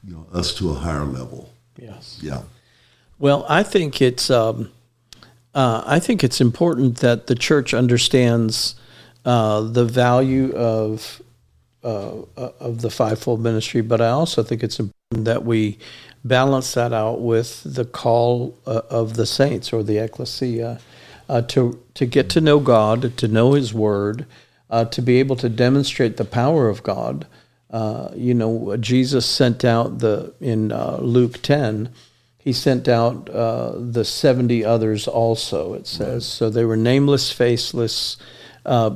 you 0.04 0.12
know, 0.12 0.26
us 0.32 0.54
to 0.56 0.70
a 0.70 0.74
higher 0.74 1.04
level. 1.04 1.52
Yes. 1.78 2.18
Yeah. 2.20 2.42
Well, 3.18 3.46
I 3.48 3.62
think 3.62 4.02
it's 4.02 4.28
um, 4.28 4.72
uh, 5.54 5.82
I 5.86 6.00
think 6.00 6.24
it's 6.24 6.40
important 6.40 6.98
that 6.98 7.28
the 7.28 7.34
church 7.34 7.72
understands 7.72 8.74
uh, 9.24 9.60
the 9.60 9.84
value 9.84 10.52
of 10.52 11.22
uh, 11.82 12.22
of 12.36 12.82
the 12.82 12.90
fivefold 12.90 13.40
ministry, 13.40 13.80
but 13.80 14.00
I 14.00 14.08
also 14.08 14.42
think 14.42 14.64
it's 14.64 14.80
important 14.80 15.24
that 15.24 15.44
we 15.44 15.78
balance 16.28 16.74
that 16.74 16.92
out 16.92 17.20
with 17.20 17.62
the 17.64 17.84
call 17.84 18.58
uh, 18.66 18.82
of 18.90 19.14
the 19.14 19.26
saints 19.26 19.72
or 19.72 19.82
the 19.82 19.98
ecclesia 19.98 20.80
uh, 21.28 21.42
to 21.42 21.82
to 21.94 22.06
get 22.06 22.28
to 22.30 22.40
know 22.40 22.60
God, 22.60 23.16
to 23.18 23.28
know 23.28 23.52
His 23.52 23.74
Word, 23.74 24.26
uh, 24.70 24.84
to 24.86 25.02
be 25.02 25.18
able 25.18 25.36
to 25.36 25.48
demonstrate 25.48 26.16
the 26.16 26.24
power 26.24 26.68
of 26.68 26.82
God. 26.82 27.26
you 28.14 28.34
know, 28.34 28.76
Jesus 28.76 29.26
sent 29.26 29.64
out 29.64 29.98
the 29.98 30.34
in 30.40 30.68
Luke 30.68 31.42
ten 31.42 31.90
he 32.46 32.52
sent 32.52 32.86
out 32.86 33.28
uh, 33.28 33.72
the 33.74 34.04
70 34.04 34.64
others 34.64 35.08
also, 35.08 35.74
it 35.74 35.88
says. 35.88 36.12
Right. 36.12 36.22
So 36.22 36.48
they 36.48 36.64
were 36.64 36.76
nameless, 36.76 37.32
faceless 37.32 38.18
uh, 38.64 38.94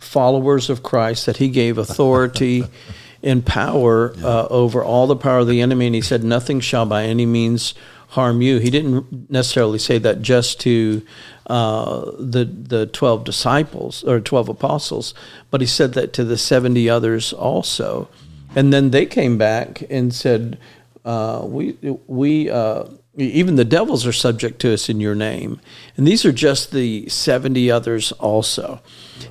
followers 0.00 0.68
of 0.68 0.82
Christ 0.82 1.26
that 1.26 1.36
he 1.36 1.50
gave 1.50 1.78
authority 1.78 2.64
and 3.22 3.44
power 3.44 4.14
yeah. 4.16 4.26
uh, 4.26 4.48
over 4.50 4.82
all 4.82 5.06
the 5.06 5.16
power 5.16 5.38
of 5.38 5.48
the 5.48 5.60
enemy. 5.60 5.86
And 5.86 5.94
he 5.94 6.00
said, 6.00 6.24
Nothing 6.24 6.60
shall 6.60 6.86
by 6.86 7.04
any 7.04 7.26
means 7.26 7.74
harm 8.10 8.42
you. 8.42 8.58
He 8.58 8.70
didn't 8.70 9.30
necessarily 9.30 9.78
say 9.78 9.98
that 9.98 10.22
just 10.22 10.60
to 10.60 11.02
uh, 11.46 12.12
the 12.18 12.44
the 12.44 12.86
twelve 12.86 13.24
disciples 13.24 14.04
or 14.04 14.20
twelve 14.20 14.48
apostles, 14.48 15.14
but 15.50 15.60
he 15.60 15.66
said 15.66 15.94
that 15.94 16.12
to 16.14 16.24
the 16.24 16.38
seventy 16.38 16.88
others 16.88 17.32
also. 17.32 18.08
And 18.54 18.72
then 18.72 18.90
they 18.90 19.06
came 19.06 19.38
back 19.38 19.84
and 19.90 20.12
said, 20.12 20.58
uh, 21.04 21.42
we 21.44 21.72
we 22.06 22.50
uh, 22.50 22.84
even 23.16 23.56
the 23.56 23.64
devils 23.64 24.06
are 24.06 24.12
subject 24.12 24.60
to 24.60 24.72
us 24.72 24.88
in 24.88 25.00
your 25.00 25.14
name, 25.14 25.60
and 25.96 26.06
these 26.06 26.24
are 26.24 26.32
just 26.32 26.72
the 26.72 27.08
seventy 27.08 27.70
others 27.70 28.12
also, 28.12 28.80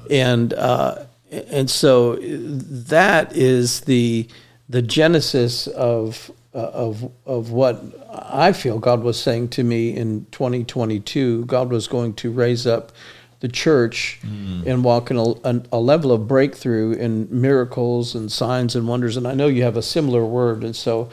and 0.09 0.53
uh, 0.53 1.05
and 1.31 1.69
so 1.69 2.15
that 2.15 3.35
is 3.35 3.81
the 3.81 4.27
the 4.67 4.81
genesis 4.81 5.67
of 5.67 6.31
uh, 6.53 6.57
of 6.57 7.11
of 7.25 7.51
what 7.51 7.83
I 8.11 8.53
feel 8.53 8.79
God 8.79 9.03
was 9.03 9.21
saying 9.21 9.49
to 9.49 9.63
me 9.63 9.95
in 9.95 10.25
2022. 10.31 11.45
God 11.45 11.69
was 11.69 11.87
going 11.87 12.13
to 12.15 12.31
raise 12.31 12.65
up 12.65 12.91
the 13.39 13.47
church 13.47 14.19
mm. 14.21 14.65
and 14.65 14.83
walk 14.83 15.11
in 15.11 15.17
a, 15.17 15.23
a, 15.23 15.61
a, 15.71 15.79
level 15.79 16.11
of 16.11 16.27
breakthrough 16.27 16.91
in 16.91 17.27
miracles 17.29 18.13
and 18.13 18.29
signs 18.29 18.75
and 18.75 18.85
wonders. 18.85 19.15
And 19.15 19.25
I 19.25 19.33
know 19.33 19.47
you 19.47 19.63
have 19.63 19.77
a 19.77 19.81
similar 19.81 20.25
word, 20.25 20.63
and 20.63 20.75
so 20.75 21.09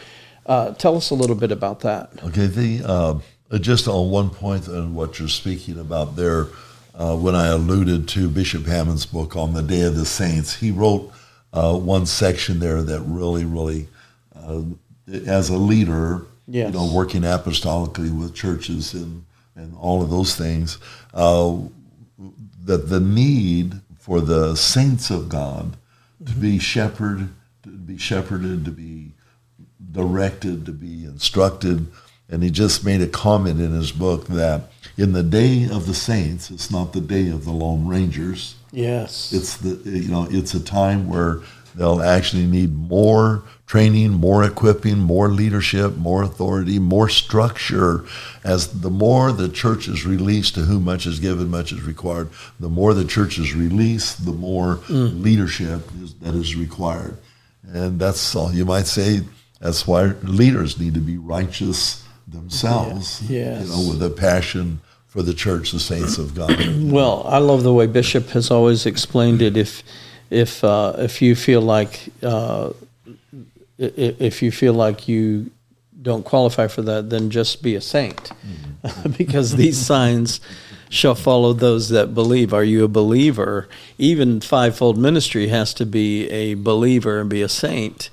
uh, 0.46 0.72
tell 0.72 0.96
us 0.96 1.10
a 1.10 1.14
little 1.14 1.36
bit 1.36 1.52
about 1.52 1.80
that. 1.80 2.10
Okay, 2.24 2.46
the 2.46 2.82
uh, 2.84 3.58
just 3.58 3.86
on 3.86 4.10
one 4.10 4.30
and 4.68 4.94
what 4.94 5.18
you're 5.18 5.28
speaking 5.28 5.78
about 5.78 6.16
there, 6.16 6.48
uh, 6.96 7.16
when 7.16 7.34
I 7.34 7.48
alluded 7.48 8.08
to 8.08 8.28
Bishop 8.28 8.64
Hamon's 8.64 9.06
book 9.06 9.36
on 9.36 9.52
the 9.52 9.62
Day 9.62 9.82
of 9.82 9.96
the 9.96 10.06
Saints, 10.06 10.56
he 10.56 10.70
wrote 10.70 11.12
uh, 11.52 11.76
one 11.76 12.06
section 12.06 12.58
there 12.58 12.82
that 12.82 13.00
really, 13.00 13.44
really, 13.44 13.88
uh, 14.34 14.62
as 15.26 15.50
a 15.50 15.56
leader, 15.56 16.22
yes. 16.48 16.72
you 16.72 16.78
know, 16.78 16.90
working 16.92 17.22
apostolically 17.22 18.16
with 18.16 18.34
churches 18.34 18.94
and 18.94 19.24
and 19.56 19.74
all 19.78 20.02
of 20.02 20.10
those 20.10 20.36
things, 20.36 20.78
uh, 21.14 21.56
that 22.64 22.88
the 22.88 23.00
need 23.00 23.80
for 23.98 24.20
the 24.20 24.54
saints 24.54 25.10
of 25.10 25.28
God 25.28 25.76
to 26.24 26.32
be 26.34 26.58
shepherded, 26.58 27.30
to 27.62 27.70
be 27.70 27.96
shepherded, 27.96 28.64
to 28.66 28.70
be 28.70 29.12
directed, 29.92 30.66
to 30.66 30.72
be 30.72 31.04
instructed. 31.04 31.86
And 32.28 32.42
he 32.42 32.50
just 32.50 32.84
made 32.84 33.00
a 33.00 33.06
comment 33.06 33.60
in 33.60 33.72
his 33.72 33.92
book 33.92 34.26
that 34.26 34.70
in 34.96 35.12
the 35.12 35.22
day 35.22 35.64
of 35.64 35.86
the 35.86 35.94
saints, 35.94 36.50
it's 36.50 36.70
not 36.70 36.92
the 36.92 37.00
day 37.00 37.28
of 37.28 37.44
the 37.44 37.52
Lone 37.52 37.86
Rangers. 37.86 38.54
Yes. 38.72 39.32
It's 39.32 39.56
the 39.58 39.78
you 39.88 40.08
know, 40.08 40.26
it's 40.30 40.54
a 40.54 40.62
time 40.62 41.08
where 41.08 41.40
they'll 41.74 42.02
actually 42.02 42.46
need 42.46 42.74
more 42.74 43.42
training, 43.66 44.12
more 44.12 44.44
equipping, 44.44 44.98
more 44.98 45.28
leadership, 45.28 45.96
more 45.96 46.22
authority, 46.22 46.78
more 46.78 47.08
structure. 47.08 48.04
As 48.44 48.80
the 48.80 48.90
more 48.90 49.32
the 49.32 49.48
church 49.48 49.88
is 49.88 50.06
released 50.06 50.54
to 50.54 50.60
whom 50.60 50.84
much 50.84 51.06
is 51.06 51.20
given, 51.20 51.50
much 51.50 51.72
is 51.72 51.82
required, 51.82 52.30
the 52.58 52.68
more 52.68 52.94
the 52.94 53.04
church 53.04 53.38
is 53.38 53.54
released, 53.54 54.24
the 54.24 54.32
more 54.32 54.76
mm. 54.88 55.22
leadership 55.22 55.82
is, 56.00 56.14
that 56.14 56.34
is 56.34 56.56
required. 56.56 57.18
And 57.68 57.98
that's 57.98 58.34
all 58.34 58.52
you 58.52 58.64
might 58.64 58.86
say 58.86 59.22
that's 59.60 59.86
why 59.86 60.04
leaders 60.22 60.78
need 60.78 60.94
to 60.94 61.00
be 61.00 61.18
righteous 61.18 62.04
themselves, 62.28 63.22
yes. 63.28 63.62
you 63.62 63.68
know, 63.68 63.90
with 63.90 64.02
a 64.02 64.10
passion 64.10 64.80
for 65.16 65.22
the 65.22 65.32
church, 65.32 65.72
the 65.72 65.80
saints 65.80 66.18
of 66.18 66.34
God. 66.34 66.54
well, 66.92 67.22
I 67.26 67.38
love 67.38 67.62
the 67.62 67.72
way 67.72 67.86
Bishop 67.86 68.28
has 68.30 68.50
always 68.50 68.84
explained 68.84 69.40
it. 69.40 69.56
If 69.56 69.82
if 70.28 70.62
uh, 70.62 70.92
if 70.98 71.22
you 71.22 71.34
feel 71.34 71.62
like 71.62 72.10
uh, 72.22 72.74
if 73.78 74.42
you 74.42 74.52
feel 74.52 74.74
like 74.74 75.08
you 75.08 75.50
don't 76.02 76.22
qualify 76.22 76.66
for 76.66 76.82
that, 76.82 77.08
then 77.08 77.30
just 77.30 77.62
be 77.62 77.74
a 77.74 77.80
saint, 77.80 78.24
mm-hmm. 78.24 79.10
because 79.16 79.56
these 79.56 79.78
signs 79.78 80.38
shall 80.90 81.14
follow 81.14 81.54
those 81.54 81.88
that 81.88 82.14
believe. 82.14 82.52
Are 82.52 82.62
you 82.62 82.84
a 82.84 82.88
believer? 82.88 83.70
Even 83.96 84.42
fivefold 84.42 84.98
ministry 84.98 85.48
has 85.48 85.72
to 85.74 85.86
be 85.86 86.28
a 86.28 86.54
believer 86.54 87.20
and 87.20 87.30
be 87.30 87.40
a 87.40 87.48
saint 87.48 88.10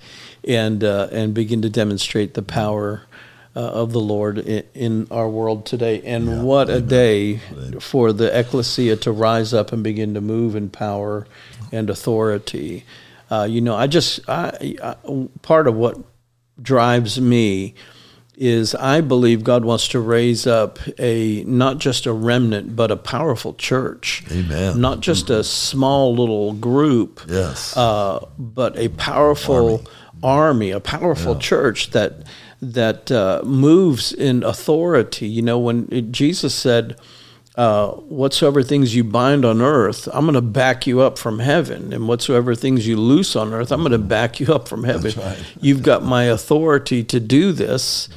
and 0.48 0.86
uh, 0.86 1.10
and 1.12 1.34
begin 1.34 1.62
to 1.64 1.70
demonstrate 1.70 2.34
the 2.34 2.42
power 2.42 3.02
uh, 3.56 3.60
of 3.60 3.92
the 3.92 4.00
Lord 4.00 4.40
in, 4.40 4.64
in, 4.74 5.08
our 5.12 5.30
world 5.30 5.66
today. 5.66 6.02
And 6.02 6.26
yeah, 6.26 6.42
what 6.42 6.70
amen. 6.70 6.84
a 6.84 6.86
day 6.86 7.38
for 7.80 8.12
the 8.12 8.38
ecclesia 8.38 8.96
to 8.98 9.12
rise 9.12 9.54
up 9.54 9.72
and 9.72 9.84
begin 9.84 10.14
to 10.16 10.22
move 10.22 10.56
in 10.56 10.70
power 10.70 11.28
and 11.72 11.90
authority. 11.90 12.84
Uh, 13.30 13.48
you 13.50 13.62
know, 13.62 13.76
I 13.76 13.88
just 13.88 14.28
I, 14.28 14.76
I, 14.82 14.96
part 15.42 15.68
of 15.68 15.76
what 15.76 15.98
drives 16.62 17.20
me 17.20 17.76
is 18.36 18.74
I 18.74 19.02
believe 19.02 19.44
God 19.44 19.64
wants 19.64 19.88
to 19.90 20.00
raise 20.00 20.48
up 20.48 20.80
a 20.98 21.44
not 21.44 21.78
just 21.78 22.08
a 22.08 22.14
remnant 22.14 22.76
but 22.76 22.90
a 22.90 22.98
powerful 22.98 23.54
church. 23.54 24.24
Amen. 24.32 24.82
Not 24.82 25.02
just 25.02 25.30
a 25.30 25.44
small 25.44 26.16
little 26.16 26.54
group. 26.54 27.22
Yes. 27.28 27.78
Uh, 27.78 28.26
but 28.38 28.78
a 28.78 28.90
powerful. 28.90 29.76
Army 29.76 29.90
army, 30.24 30.72
a 30.72 30.80
powerful 30.80 31.34
yeah. 31.34 31.40
church 31.40 31.92
that 31.92 32.26
that 32.72 33.12
uh, 33.12 33.42
moves 33.44 34.14
in 34.14 34.44
authority. 34.44 35.28
You 35.28 35.42
know, 35.42 35.60
when 35.60 35.88
it, 35.92 36.12
Jesus 36.12 36.56
said, 36.56 36.98
uh, 37.56 37.90
"Whatsoever 37.92 38.64
things 38.64 38.96
you 38.96 39.04
bind 39.04 39.44
on 39.46 39.62
earth, 39.62 40.08
I'm 40.14 40.26
going 40.26 40.36
to 40.36 40.42
back 40.42 40.88
you 40.88 41.02
up 41.02 41.18
from 41.18 41.40
heaven, 41.40 41.94
and 41.94 42.08
whatsoever 42.08 42.56
things 42.56 42.88
you 42.88 42.98
loose 42.98 43.36
on 43.36 43.54
earth, 43.54 43.72
I'm 43.72 43.82
going 43.82 43.92
to 43.92 43.98
back 43.98 44.40
you 44.40 44.54
up 44.54 44.68
from 44.68 44.84
heaven. 44.84 45.14
Right. 45.18 45.44
You've 45.62 45.84
got 45.84 46.04
my 46.04 46.24
authority 46.26 47.04
to 47.06 47.20
do 47.20 47.52
this." 47.52 48.10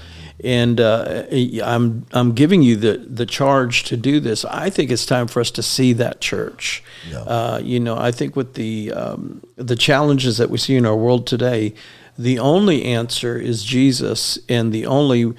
and 0.44 0.80
uh, 0.80 1.24
I'm 1.64 2.06
I'm 2.12 2.32
giving 2.32 2.62
you 2.62 2.76
the 2.76 2.98
the 2.98 3.26
charge 3.26 3.84
to 3.84 3.96
do 3.96 4.20
this. 4.20 4.44
I 4.44 4.68
think 4.70 4.90
it's 4.90 5.06
time 5.06 5.28
for 5.28 5.40
us 5.40 5.50
to 5.52 5.62
see 5.62 5.94
that 5.94 6.20
church. 6.20 6.82
Yeah. 7.10 7.20
Uh, 7.20 7.60
you 7.62 7.80
know, 7.80 7.96
I 7.96 8.12
think 8.12 8.36
with 8.36 8.54
the 8.54 8.92
um, 8.92 9.42
the 9.56 9.76
challenges 9.76 10.36
that 10.36 10.50
we 10.50 10.58
see 10.58 10.76
in 10.76 10.84
our 10.84 10.96
world 10.96 11.26
today, 11.26 11.74
the 12.18 12.38
only 12.38 12.84
answer 12.84 13.38
is 13.38 13.64
Jesus, 13.64 14.38
and 14.48 14.72
the 14.72 14.86
only 14.86 15.34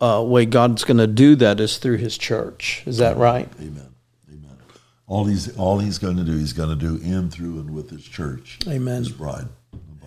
uh, 0.00 0.24
way 0.26 0.46
God's 0.46 0.84
going 0.84 0.98
to 0.98 1.06
do 1.06 1.36
that 1.36 1.60
is 1.60 1.78
through 1.78 1.98
His 1.98 2.18
church. 2.18 2.82
Is 2.86 2.98
that 2.98 3.16
right? 3.16 3.48
Amen. 3.60 3.94
Amen. 4.28 4.56
All 5.06 5.24
he's 5.24 5.56
all 5.56 5.78
he's 5.78 5.98
going 5.98 6.16
to 6.16 6.24
do, 6.24 6.36
he's 6.36 6.52
going 6.52 6.68
to 6.68 6.76
do 6.76 6.96
in, 7.02 7.30
through, 7.30 7.60
and 7.60 7.74
with 7.74 7.90
His 7.90 8.04
church. 8.04 8.58
Amen. 8.66 8.98
His 8.98 9.10
bride. 9.10 9.46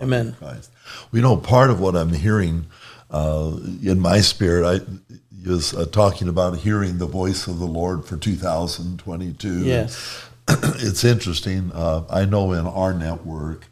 Amen. 0.02 0.36
Christ. 0.40 0.72
We 1.12 1.22
know 1.22 1.36
part 1.38 1.70
of 1.70 1.80
what 1.80 1.96
I'm 1.96 2.14
hearing 2.14 2.68
uh, 3.10 3.58
in 3.84 4.00
my 4.00 4.22
spirit, 4.22 4.66
I 4.66 5.48
was 5.48 5.74
uh, 5.74 5.86
talking 5.86 6.28
about 6.28 6.58
hearing 6.58 6.98
the 6.98 7.08
voice 7.08 7.48
of 7.48 7.60
the 7.60 7.66
Lord 7.66 8.06
for 8.06 8.18
2022. 8.18 9.66
Yes. 9.66 10.24
it's 10.48 11.04
interesting. 11.04 11.72
Uh, 11.74 12.04
I 12.10 12.26
know 12.26 12.54
in 12.54 12.68
our 12.68 12.94
network, 12.94 13.68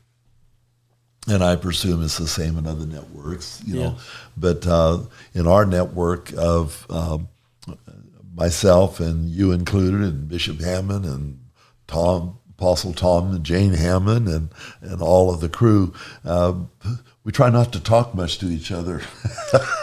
and 1.27 1.43
I 1.43 1.55
presume 1.55 2.03
it's 2.03 2.17
the 2.17 2.27
same 2.27 2.57
in 2.57 2.65
other 2.67 2.85
networks, 2.85 3.61
you 3.65 3.75
know, 3.75 3.97
but 4.37 4.65
uh, 4.65 4.99
in 5.33 5.47
our 5.47 5.65
network 5.65 6.31
of 6.37 6.85
um, 6.89 7.27
myself 8.33 8.99
and 8.99 9.29
you 9.29 9.51
included, 9.51 10.01
and 10.01 10.27
Bishop 10.29 10.59
Hamon 10.61 11.03
and 11.03 11.39
Tom, 11.87 12.37
Apostle 12.51 12.93
Tom 12.93 13.33
and 13.35 13.43
Jane 13.43 13.73
Hamon, 13.73 14.27
and, 14.27 14.49
and 14.81 15.01
all 15.01 15.33
of 15.33 15.41
the 15.41 15.49
crew, 15.49 15.93
uh, 16.23 16.53
we 17.23 17.31
try 17.31 17.49
not 17.49 17.73
to 17.73 17.79
talk 17.79 18.15
much 18.15 18.37
to 18.39 18.47
each 18.47 18.71
other. 18.71 19.01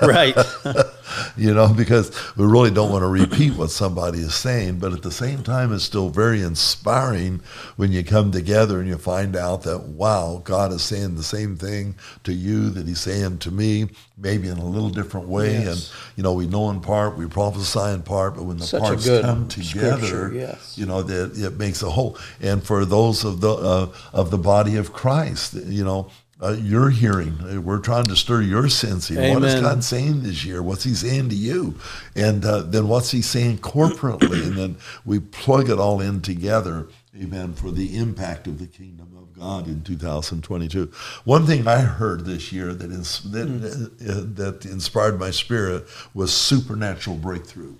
right. 0.03 0.37
you 1.37 1.53
know, 1.55 1.73
because 1.73 2.11
we 2.37 2.45
really 2.45 2.71
don't 2.71 2.91
want 2.91 3.03
to 3.03 3.09
repeat 3.09 3.55
what 3.55 3.71
somebody 3.71 4.19
is 4.19 4.35
saying. 4.35 4.79
But 4.79 4.93
at 4.93 5.03
the 5.03 5.11
same 5.11 5.43
time, 5.43 5.73
it's 5.73 5.85
still 5.85 6.09
very 6.09 6.43
inspiring 6.43 7.41
when 7.77 7.93
you 7.93 8.05
come 8.05 8.33
together 8.33 8.81
and 8.81 8.89
you 8.89 8.97
find 8.97 9.37
out 9.37 9.63
that, 9.63 9.85
wow, 9.85 10.41
God 10.45 10.73
is 10.73 10.83
saying 10.83 11.17
the 11.17 11.23
same 11.23 11.57
thing 11.57 11.97
to 12.25 12.33
you 12.33 12.71
that 12.71 12.87
he's 12.87 13.01
saying 13.01 13.39
to 13.39 13.51
me, 13.51 13.89
maybe 14.17 14.49
in 14.49 14.59
a 14.59 14.65
little 14.65 14.91
different 14.91 15.29
way. 15.29 15.53
Yes. 15.53 15.67
And, 15.67 16.17
you 16.17 16.23
know, 16.23 16.33
we 16.33 16.47
know 16.47 16.71
in 16.71 16.81
part, 16.81 17.17
we 17.17 17.27
prophesy 17.27 17.93
in 17.93 18.03
part, 18.03 18.37
but 18.37 18.45
when 18.45 18.59
the 18.59 18.67
Such 18.67 18.83
parts 18.83 19.07
come 19.07 19.49
together, 19.49 20.33
yes. 20.33 20.77
you 20.79 20.87
know, 20.87 21.03
that 21.03 21.37
it 21.37 21.59
makes 21.59 21.83
a 21.83 21.91
whole. 21.91 22.17
And 22.41 22.63
for 22.63 22.85
those 22.85 23.25
of 23.25 23.41
the, 23.41 23.53
uh, 23.53 23.93
of 24.13 24.31
the 24.31 24.39
body 24.39 24.77
of 24.77 24.93
Christ, 24.93 25.55
you 25.55 25.85
know, 25.85 26.11
uh, 26.45 26.53
your 26.53 26.91
hearing. 26.91 27.65
We're 27.65 27.79
trying 27.79 28.05
to 28.05 28.17
stir 28.17 28.43
your 28.43 28.69
sensing. 28.69 29.17
Amen. 29.17 29.35
What 29.35 29.45
is 29.45 29.61
God 29.61 29.83
saying 29.83 30.23
this 30.23 30.45
year? 30.45 30.63
What's 30.63 30.85
He 30.85 30.95
saying 30.95 31.31
to 31.31 31.35
you? 31.35 31.79
And 32.15 32.45
uh, 32.45 32.63
then 32.63 32.89
what's 32.89 33.11
He 33.11 33.23
saying 33.23 33.59
corporately? 33.59 34.43
and 34.47 34.57
then 34.57 34.77
we 35.05 35.21
plug 35.21 35.71
it 35.71 35.79
all 35.79 36.01
in 36.01 36.21
together. 36.21 36.89
Amen. 37.17 37.55
For 37.55 37.71
the 37.71 37.97
impact 37.97 38.47
of 38.47 38.59
the 38.59 38.67
kingdom 38.67 39.17
of 39.17 39.33
God 39.33 39.67
in 39.67 39.83
2022. 39.83 40.93
One 41.25 41.47
thing 41.47 41.67
I 41.67 41.79
heard 41.79 42.25
this 42.25 42.53
year 42.53 42.75
that 42.75 42.91
is 42.91 43.21
that 43.31 43.49
mm. 43.49 44.37
that 44.37 44.65
inspired 44.67 45.19
my 45.19 45.31
spirit 45.31 45.87
was 46.13 46.35
supernatural 46.35 47.17
breakthrough. 47.17 47.77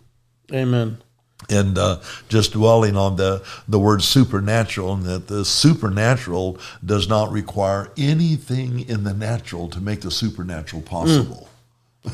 Amen 0.53 0.99
and 1.51 1.77
uh, 1.77 2.01
just 2.29 2.53
dwelling 2.53 2.97
on 2.97 3.17
the, 3.17 3.43
the 3.69 3.79
word 3.79 4.03
supernatural 4.03 4.95
and 4.95 5.03
that 5.03 5.27
the 5.27 5.45
supernatural 5.45 6.59
does 6.85 7.09
not 7.09 7.31
require 7.31 7.91
anything 7.97 8.81
in 8.89 9.05
the 9.05 9.13
natural 9.13 9.69
to 9.69 9.81
make 9.81 10.01
the 10.01 10.11
supernatural 10.11 10.83
possible. 10.83 11.49
Mm. 11.51 11.54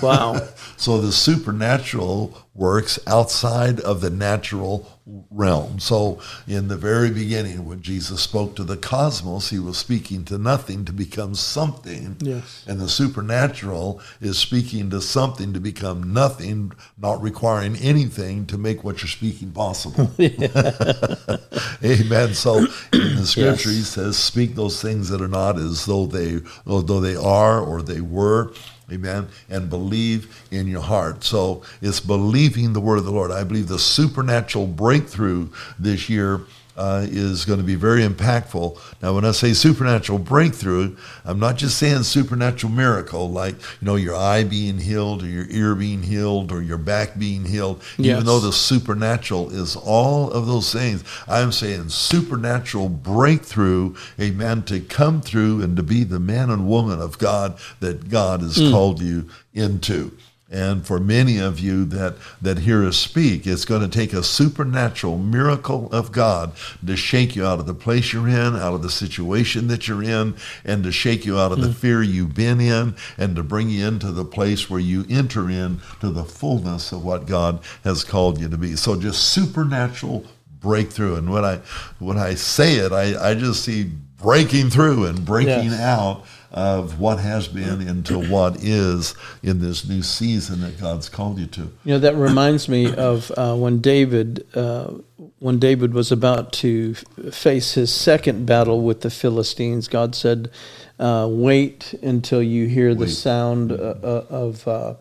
Wow. 0.03 0.49
so 0.77 1.01
the 1.01 1.13
supernatural 1.13 2.37
works 2.55 2.99
outside 3.07 3.81
of 3.81 4.01
the 4.01 4.11
natural 4.11 5.01
realm. 5.31 5.81
So 5.81 6.21
in 6.47 6.69
the 6.69 6.77
very 6.77 7.11
beginning, 7.11 7.65
when 7.65 7.83
Jesus 7.83 8.21
spoke 8.21 8.55
to 8.57 8.65
the 8.65 8.77
cosmos, 8.77 9.51
he 9.51 9.59
was 9.59 9.79
speaking 9.79 10.25
to 10.27 10.39
nothing 10.39 10.85
to 10.85 10.93
become 10.93 11.35
something. 11.35 12.17
Yes. 12.21 12.65
And 12.67 12.81
the 12.81 12.89
supernatural 12.89 14.01
is 14.21 14.39
speaking 14.39 14.91
to 14.91 15.01
something 15.01 15.53
to 15.53 15.61
become 15.61 16.13
nothing, 16.13 16.73
not 16.99 17.23
requiring 17.23 17.77
anything 17.77 18.47
to 18.47 18.59
make 18.59 18.85
what 18.85 19.03
you're 19.03 19.09
speaking 19.09 19.53
possible. 19.53 20.11
Amen. 20.19 22.35
So 22.35 22.59
in 22.93 23.17
the 23.17 23.27
scripture, 23.27 23.71
yes. 23.71 23.79
he 23.79 23.83
says, 23.83 24.19
speak 24.19 24.55
those 24.55 24.83
things 24.83 25.09
that 25.09 25.21
are 25.21 25.29
not 25.29 25.59
as 25.59 25.87
though 25.87 26.07
they, 26.07 26.41
though 26.67 27.01
they 27.01 27.17
are 27.17 27.61
or 27.61 27.83
they 27.83 28.01
were 28.01 28.53
Amen. 28.93 29.29
And 29.49 29.71
believe 29.71 30.45
in 30.51 30.67
your 30.67 30.83
heart. 30.83 31.25
So 31.25 31.63
it's 31.81 32.01
believing 32.01 32.73
the 32.73 32.81
word 32.81 32.99
of 32.99 33.05
the 33.05 33.13
Lord. 33.13 33.31
I 33.31 33.45
believe 33.45 33.69
the 33.69 33.79
supernatural 33.79 34.67
breakthrough 34.67 35.49
this 35.79 36.09
year 36.09 36.41
uh, 36.81 37.07
is 37.11 37.45
going 37.45 37.59
to 37.59 37.65
be 37.65 37.75
very 37.75 38.01
impactful. 38.01 38.79
Now, 39.03 39.15
when 39.15 39.27
I 39.27 39.33
say 39.33 39.53
supernatural 39.53 40.19
breakthrough, 40.19 40.97
I'm 41.27 41.39
not 41.39 41.57
just 41.57 41.77
saying 41.77 42.05
supernatural 42.05 42.73
miracle, 42.73 43.31
like 43.31 43.57
you 43.57 43.87
know 43.87 43.97
your 43.97 44.17
eye 44.17 44.45
being 44.45 44.79
healed, 44.79 45.23
or 45.23 45.27
your 45.27 45.47
ear 45.51 45.75
being 45.75 46.03
healed, 46.03 46.51
or 46.51 46.63
your 46.63 46.79
back 46.79 47.19
being 47.19 47.45
healed. 47.45 47.83
Yes. 47.99 48.15
Even 48.15 48.25
though 48.25 48.41
the 48.41 48.53
supernatural 48.53 49.51
is 49.51 49.77
all 49.77 50.31
of 50.31 50.47
those 50.47 50.73
things, 50.73 51.05
I'm 51.29 51.53
saying 51.53 51.91
supernatural 51.91 52.89
breakthrough, 52.89 53.95
amen, 54.19 54.63
to 54.65 54.81
come 54.81 55.21
through 55.21 55.61
and 55.61 55.77
to 55.77 55.83
be 55.83 56.03
the 56.05 56.19
man 56.19 56.49
and 56.49 56.67
woman 56.67 56.99
of 56.99 57.19
God 57.19 57.59
that 57.81 58.09
God 58.09 58.41
has 58.41 58.57
mm. 58.57 58.71
called 58.71 59.03
you 59.03 59.29
into. 59.53 60.17
And 60.51 60.85
for 60.85 60.99
many 60.99 61.39
of 61.39 61.61
you 61.61 61.85
that, 61.87 62.17
that 62.43 62.59
hear 62.59 62.85
us 62.85 62.97
speak, 62.97 63.47
it's 63.47 63.65
going 63.65 63.83
to 63.83 63.89
take 63.89 64.13
a 64.13 64.25
supernatural 64.25 65.17
miracle 65.17 65.89
of 65.93 66.11
God 66.11 66.53
to 66.85 66.97
shake 66.97 67.37
you 67.37 67.47
out 67.47 67.61
of 67.61 67.67
the 67.67 67.75
place 67.75 68.13
you're 68.13 68.29
in, 68.29 68.57
out 68.57 68.75
of 68.75 68.83
the 68.83 68.91
situation 68.91 69.69
that 69.69 69.87
you're 69.87 70.03
in, 70.03 70.35
and 70.65 70.83
to 70.83 70.91
shake 70.91 71.25
you 71.25 71.39
out 71.39 71.53
of 71.53 71.59
mm. 71.59 71.63
the 71.63 71.73
fear 71.73 72.03
you've 72.03 72.35
been 72.35 72.61
in, 72.61 72.97
and 73.17 73.37
to 73.37 73.45
bring 73.45 73.71
you 73.71 73.87
into 73.87 74.11
the 74.11 74.25
place 74.25 74.69
where 74.69 74.81
you 74.81 75.05
enter 75.09 75.49
in 75.49 75.81
to 76.01 76.11
the 76.11 76.25
fullness 76.25 76.91
of 76.91 77.05
what 77.05 77.27
God 77.27 77.61
has 77.85 78.03
called 78.03 78.41
you 78.41 78.49
to 78.49 78.59
be. 78.59 78.75
So 78.75 79.01
just 79.01 79.29
supernatural 79.29 80.25
breakthrough. 80.61 81.15
And 81.17 81.31
when 81.31 81.45
I 81.45 81.61
when 82.01 82.19
I 82.19 82.35
say 82.35 82.75
it, 82.75 82.93
I, 82.93 83.31
I 83.31 83.35
just 83.35 83.65
see 83.65 83.91
breaking 84.21 84.71
through 84.71 85.07
and 85.07 85.25
breaking 85.25 85.71
yes. 85.71 85.81
out 85.81 86.25
of 86.53 86.99
what 86.99 87.21
has 87.21 87.47
been 87.47 87.81
into 87.81 88.19
what 88.19 88.57
is 88.63 89.15
in 89.43 89.61
this 89.61 89.89
new 89.89 90.03
season 90.03 90.61
that 90.63 90.81
God's 90.81 91.09
called 91.09 91.39
you 91.39 91.47
to. 91.47 91.61
You 91.85 91.95
know, 91.95 91.99
that 92.01 92.17
reminds 92.17 92.69
me 92.69 92.93
of 92.93 93.31
uh, 93.37 93.55
when 93.55 93.81
David, 93.81 94.47
uh, 94.55 94.91
when 95.39 95.59
David 95.59 95.95
was 95.95 96.11
about 96.11 96.53
to 96.55 96.95
face 97.31 97.75
his 97.75 97.93
second 97.93 98.47
battle 98.47 98.83
with 98.83 99.03
the 99.03 99.11
Philistines. 99.11 99.87
God 99.87 100.15
said, 100.15 100.51
uh, 100.99 101.29
"Wait 101.31 101.95
until 102.03 102.43
you 102.43 102.67
hear 102.67 102.95
the 102.95 103.09
sound 103.09 103.71
uh, 103.71 103.75
uh, 103.75 104.27
of 104.29 104.67
uh, 104.67 104.95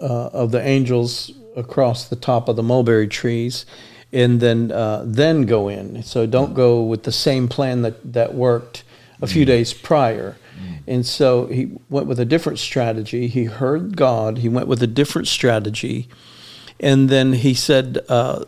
of 0.00 0.50
the 0.50 0.66
angels 0.66 1.30
across 1.54 2.08
the 2.08 2.16
top 2.16 2.48
of 2.48 2.56
the 2.56 2.62
mulberry 2.62 3.08
trees." 3.08 3.66
And 4.14 4.40
then, 4.40 4.68
then 5.06 5.46
go 5.46 5.68
in. 5.68 6.02
So 6.02 6.26
don't 6.26 6.52
go 6.52 6.82
with 6.82 7.04
the 7.04 7.12
same 7.12 7.48
plan 7.48 7.80
that, 7.80 8.12
that 8.12 8.34
worked 8.34 8.84
a 9.22 9.26
few 9.26 9.44
mm. 9.44 9.46
days 9.46 9.72
prior. 9.72 10.36
And 10.86 11.06
so 11.06 11.46
he 11.46 11.72
went 11.88 12.06
with 12.06 12.18
a 12.18 12.24
different 12.24 12.58
strategy. 12.58 13.28
He 13.28 13.44
heard 13.44 13.96
God. 13.96 14.38
He 14.38 14.48
went 14.48 14.68
with 14.68 14.82
a 14.82 14.86
different 14.86 15.28
strategy. 15.28 16.08
And 16.80 17.08
then 17.08 17.32
he 17.32 17.54
said, 17.54 17.98
uh, 18.08 18.44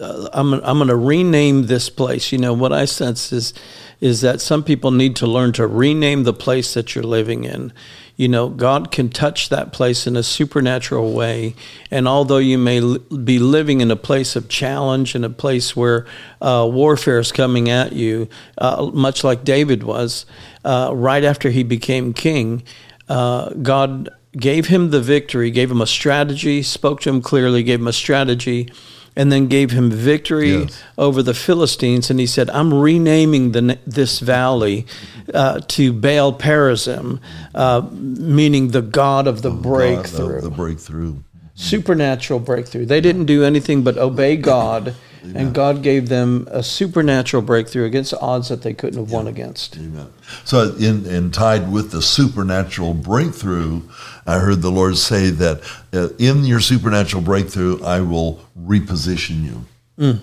uh 0.00 0.28
I'm, 0.32 0.54
I'm 0.54 0.78
going 0.78 0.88
to 0.88 0.96
rename 0.96 1.66
this 1.66 1.88
place. 1.90 2.32
You 2.32 2.38
know, 2.38 2.52
what 2.52 2.72
I 2.72 2.84
sense 2.84 3.32
is, 3.32 3.54
is 4.00 4.20
that 4.22 4.40
some 4.40 4.64
people 4.64 4.90
need 4.90 5.16
to 5.16 5.26
learn 5.26 5.52
to 5.52 5.66
rename 5.66 6.24
the 6.24 6.32
place 6.32 6.74
that 6.74 6.94
you're 6.94 7.04
living 7.04 7.44
in 7.44 7.72
you 8.16 8.28
know, 8.28 8.48
God 8.48 8.92
can 8.92 9.08
touch 9.08 9.48
that 9.48 9.72
place 9.72 10.06
in 10.06 10.16
a 10.16 10.22
supernatural 10.22 11.12
way. 11.12 11.54
And 11.90 12.06
although 12.06 12.38
you 12.38 12.58
may 12.58 12.80
be 13.24 13.40
living 13.40 13.80
in 13.80 13.90
a 13.90 13.96
place 13.96 14.36
of 14.36 14.48
challenge 14.48 15.16
and 15.16 15.24
a 15.24 15.30
place 15.30 15.74
where 15.74 16.06
uh, 16.40 16.68
warfare 16.70 17.18
is 17.18 17.32
coming 17.32 17.70
at 17.70 17.92
you, 17.92 18.28
uh, 18.58 18.90
much 18.94 19.24
like 19.24 19.42
David 19.42 19.82
was, 19.82 20.26
uh, 20.64 20.90
right 20.94 21.24
after 21.24 21.50
he 21.50 21.62
became 21.62 22.12
king, 22.12 22.62
uh, 23.08 23.50
God 23.50 24.08
gave 24.32 24.66
him 24.66 24.90
the 24.90 25.00
victory, 25.00 25.50
gave 25.50 25.70
him 25.70 25.80
a 25.80 25.86
strategy, 25.86 26.62
spoke 26.62 27.00
to 27.02 27.10
him 27.10 27.22
clearly, 27.22 27.62
gave 27.62 27.80
him 27.80 27.88
a 27.88 27.92
strategy 27.92 28.70
and 29.16 29.30
then 29.30 29.46
gave 29.46 29.70
him 29.70 29.90
victory 29.90 30.50
yes. 30.50 30.82
over 30.98 31.22
the 31.22 31.34
Philistines. 31.34 32.10
And 32.10 32.18
he 32.18 32.26
said, 32.26 32.50
I'm 32.50 32.74
renaming 32.74 33.52
the, 33.52 33.78
this 33.86 34.20
valley 34.20 34.86
uh, 35.32 35.60
to 35.68 35.92
Baal 35.92 36.32
Perazim, 36.32 37.20
uh, 37.54 37.82
meaning 37.92 38.68
the 38.68 38.82
God 38.82 39.26
of 39.26 39.42
the 39.42 39.50
oh, 39.50 39.56
breakthrough. 39.56 40.38
Of 40.38 40.44
the 40.44 40.50
breakthrough. 40.50 41.16
Supernatural 41.54 42.40
breakthrough. 42.40 42.86
They 42.86 43.00
didn't 43.00 43.26
do 43.26 43.44
anything 43.44 43.82
but 43.82 43.96
obey 43.96 44.36
God. 44.36 44.96
Amen. 45.24 45.36
And 45.36 45.54
God 45.54 45.82
gave 45.82 46.08
them 46.08 46.46
a 46.50 46.62
supernatural 46.62 47.42
breakthrough 47.42 47.84
against 47.84 48.12
odds 48.14 48.48
that 48.48 48.62
they 48.62 48.74
couldn't 48.74 49.00
have 49.00 49.08
yeah. 49.08 49.16
won 49.16 49.26
against. 49.26 49.76
Amen. 49.76 50.12
So, 50.44 50.74
in, 50.74 51.06
in 51.06 51.30
tied 51.30 51.72
with 51.72 51.90
the 51.92 52.02
supernatural 52.02 52.94
breakthrough, 52.94 53.82
I 54.26 54.38
heard 54.38 54.60
the 54.60 54.70
Lord 54.70 54.98
say 54.98 55.30
that 55.30 55.62
uh, 55.92 56.08
in 56.18 56.44
your 56.44 56.60
supernatural 56.60 57.22
breakthrough, 57.22 57.82
I 57.82 58.00
will 58.00 58.40
reposition 58.58 59.44
you. 59.44 59.64
Mm. 59.98 60.22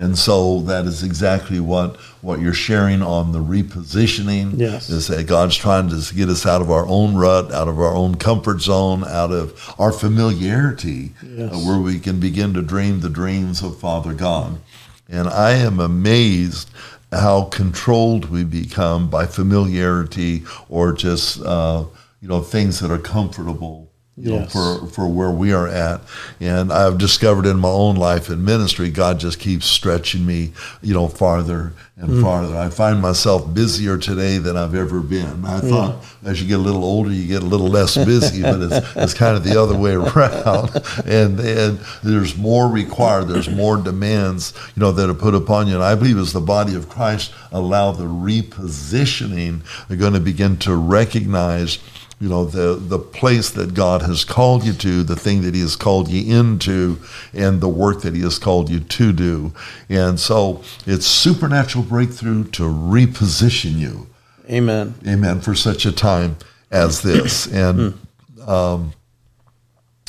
And 0.00 0.18
so 0.18 0.60
that 0.62 0.86
is 0.86 1.02
exactly 1.02 1.60
what, 1.60 1.96
what 2.22 2.40
you're 2.40 2.54
sharing 2.54 3.02
on 3.02 3.32
the 3.32 3.38
repositioning. 3.38 4.58
Yes. 4.58 4.88
Is 4.88 5.08
that 5.08 5.26
God's 5.26 5.56
trying 5.56 5.90
to 5.90 6.14
get 6.14 6.30
us 6.30 6.46
out 6.46 6.62
of 6.62 6.70
our 6.70 6.86
own 6.86 7.16
rut, 7.16 7.52
out 7.52 7.68
of 7.68 7.78
our 7.78 7.94
own 7.94 8.14
comfort 8.14 8.62
zone, 8.62 9.04
out 9.04 9.30
of 9.30 9.74
our 9.78 9.92
familiarity, 9.92 11.12
yes. 11.22 11.52
uh, 11.52 11.58
where 11.58 11.78
we 11.78 12.00
can 12.00 12.18
begin 12.18 12.54
to 12.54 12.62
dream 12.62 13.00
the 13.00 13.10
dreams 13.10 13.62
of 13.62 13.78
Father 13.78 14.14
God. 14.14 14.58
And 15.06 15.28
I 15.28 15.52
am 15.52 15.78
amazed 15.78 16.70
how 17.12 17.44
controlled 17.44 18.30
we 18.30 18.42
become 18.42 19.10
by 19.10 19.26
familiarity 19.26 20.44
or 20.70 20.92
just 20.92 21.42
uh, 21.42 21.84
you 22.22 22.28
know 22.28 22.40
things 22.40 22.80
that 22.80 22.90
are 22.90 22.98
comfortable 22.98 23.89
you 24.20 24.34
yes. 24.34 24.54
know, 24.54 24.78
for, 24.80 24.86
for 24.86 25.08
where 25.08 25.30
we 25.30 25.52
are 25.52 25.66
at. 25.66 26.02
And 26.40 26.72
I've 26.72 26.98
discovered 26.98 27.46
in 27.46 27.58
my 27.58 27.68
own 27.68 27.96
life 27.96 28.28
and 28.28 28.44
ministry, 28.44 28.90
God 28.90 29.18
just 29.18 29.40
keeps 29.40 29.66
stretching 29.66 30.26
me, 30.26 30.52
you 30.82 30.92
know, 30.92 31.08
farther 31.08 31.72
and 31.96 32.10
mm. 32.10 32.22
farther. 32.22 32.56
I 32.56 32.68
find 32.68 33.00
myself 33.00 33.52
busier 33.54 33.96
today 33.96 34.38
than 34.38 34.56
I've 34.56 34.74
ever 34.74 35.00
been. 35.00 35.44
I 35.44 35.60
thought 35.60 36.04
as 36.24 36.40
you 36.40 36.48
get 36.48 36.58
a 36.58 36.62
little 36.62 36.84
older, 36.84 37.10
you 37.10 37.26
get 37.26 37.42
a 37.42 37.46
little 37.46 37.68
less 37.68 37.96
busy, 37.96 38.42
but 38.42 38.60
it's, 38.60 38.96
it's 38.96 39.14
kind 39.14 39.36
of 39.36 39.44
the 39.44 39.60
other 39.60 39.76
way 39.76 39.94
around. 39.94 40.70
And, 41.06 41.40
and 41.40 41.78
there's 42.02 42.36
more 42.36 42.68
required, 42.68 43.28
there's 43.28 43.48
more 43.48 43.76
demands, 43.76 44.52
you 44.76 44.80
know, 44.80 44.92
that 44.92 45.08
are 45.08 45.14
put 45.14 45.34
upon 45.34 45.66
you. 45.66 45.74
And 45.74 45.82
I 45.82 45.94
believe 45.94 46.18
as 46.18 46.32
the 46.32 46.40
body 46.40 46.74
of 46.74 46.88
Christ 46.88 47.32
allow 47.52 47.92
the 47.92 48.04
repositioning, 48.04 49.62
they're 49.88 49.96
going 49.96 50.12
to 50.12 50.20
begin 50.20 50.56
to 50.58 50.74
recognize 50.74 51.78
you 52.20 52.28
know 52.28 52.44
the 52.44 52.74
the 52.74 52.98
place 52.98 53.48
that 53.50 53.72
God 53.72 54.02
has 54.02 54.24
called 54.24 54.64
you 54.64 54.74
to, 54.74 55.02
the 55.02 55.16
thing 55.16 55.40
that 55.42 55.54
He 55.54 55.62
has 55.62 55.74
called 55.74 56.08
you 56.08 56.38
into, 56.38 56.98
and 57.32 57.62
the 57.62 57.68
work 57.68 58.02
that 58.02 58.14
He 58.14 58.20
has 58.20 58.38
called 58.38 58.68
you 58.68 58.78
to 58.78 59.12
do. 59.12 59.52
And 59.88 60.20
so 60.20 60.62
it's 60.86 61.06
supernatural 61.06 61.84
breakthrough 61.84 62.44
to 62.50 62.64
reposition 62.64 63.78
you. 63.78 64.06
Amen. 64.50 64.94
Amen. 65.06 65.40
For 65.40 65.54
such 65.54 65.86
a 65.86 65.92
time 65.92 66.36
as 66.70 67.00
this, 67.00 67.46
and 67.46 67.98
um, 68.46 68.92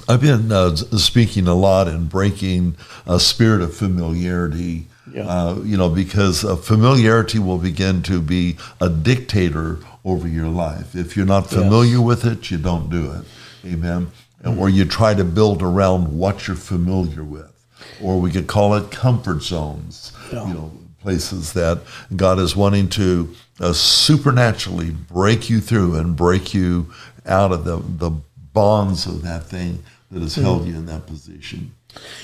I've 0.10 0.22
been 0.22 0.52
uh, 0.52 0.76
speaking 0.76 1.48
a 1.48 1.56
lot 1.56 1.88
and 1.88 2.10
breaking 2.10 2.76
a 3.08 3.22
spirit 3.22 3.62
of 3.62 3.74
familiarity. 3.74 4.88
Yeah. 5.14 5.28
Uh, 5.28 5.56
you 5.64 5.76
know, 5.76 5.90
because 5.90 6.46
uh, 6.46 6.56
familiarity 6.56 7.38
will 7.38 7.58
begin 7.58 8.02
to 8.04 8.22
be 8.22 8.56
a 8.80 8.88
dictator 8.88 9.80
over 10.04 10.28
your 10.28 10.48
life. 10.48 10.96
If 10.96 11.16
you're 11.16 11.26
not 11.26 11.50
familiar 11.50 11.98
Yes. 11.98 12.06
with 12.06 12.26
it, 12.26 12.52
you 12.52 12.58
don't 12.58 12.90
do 12.90 13.12
it. 13.12 13.26
Amen. 13.72 14.08
And 14.44 14.58
Or 14.60 14.70
you 14.70 14.86
try 14.86 15.14
to 15.14 15.24
build 15.24 15.62
around 15.62 16.18
what 16.18 16.48
you're 16.48 16.56
familiar 16.58 17.24
with, 17.24 17.52
or 18.02 18.20
we 18.20 18.32
could 18.32 18.48
call 18.48 18.74
it 18.76 18.90
comfort 18.90 19.44
zones. 19.44 20.12
Yeah. 20.34 20.48
You 20.48 20.54
know, 20.56 20.72
places 21.02 21.54
that 21.54 21.82
God 22.16 22.40
is 22.40 22.56
wanting 22.56 22.90
to 22.90 23.30
uh, 23.60 23.74
supernaturally 23.74 24.90
break 24.92 25.50
you 25.50 25.60
through 25.62 25.96
and 25.96 26.16
break 26.16 26.54
you 26.54 26.88
out 27.26 27.52
of 27.52 27.66
the, 27.66 27.78
the 27.78 28.12
bonds 28.54 29.06
of 29.06 29.22
that 29.22 29.46
thing 29.46 29.84
that 30.12 30.22
has 30.22 30.36
held 30.36 30.66
you 30.68 30.76
in 30.76 30.88
that 30.88 31.06
position. 31.06 31.74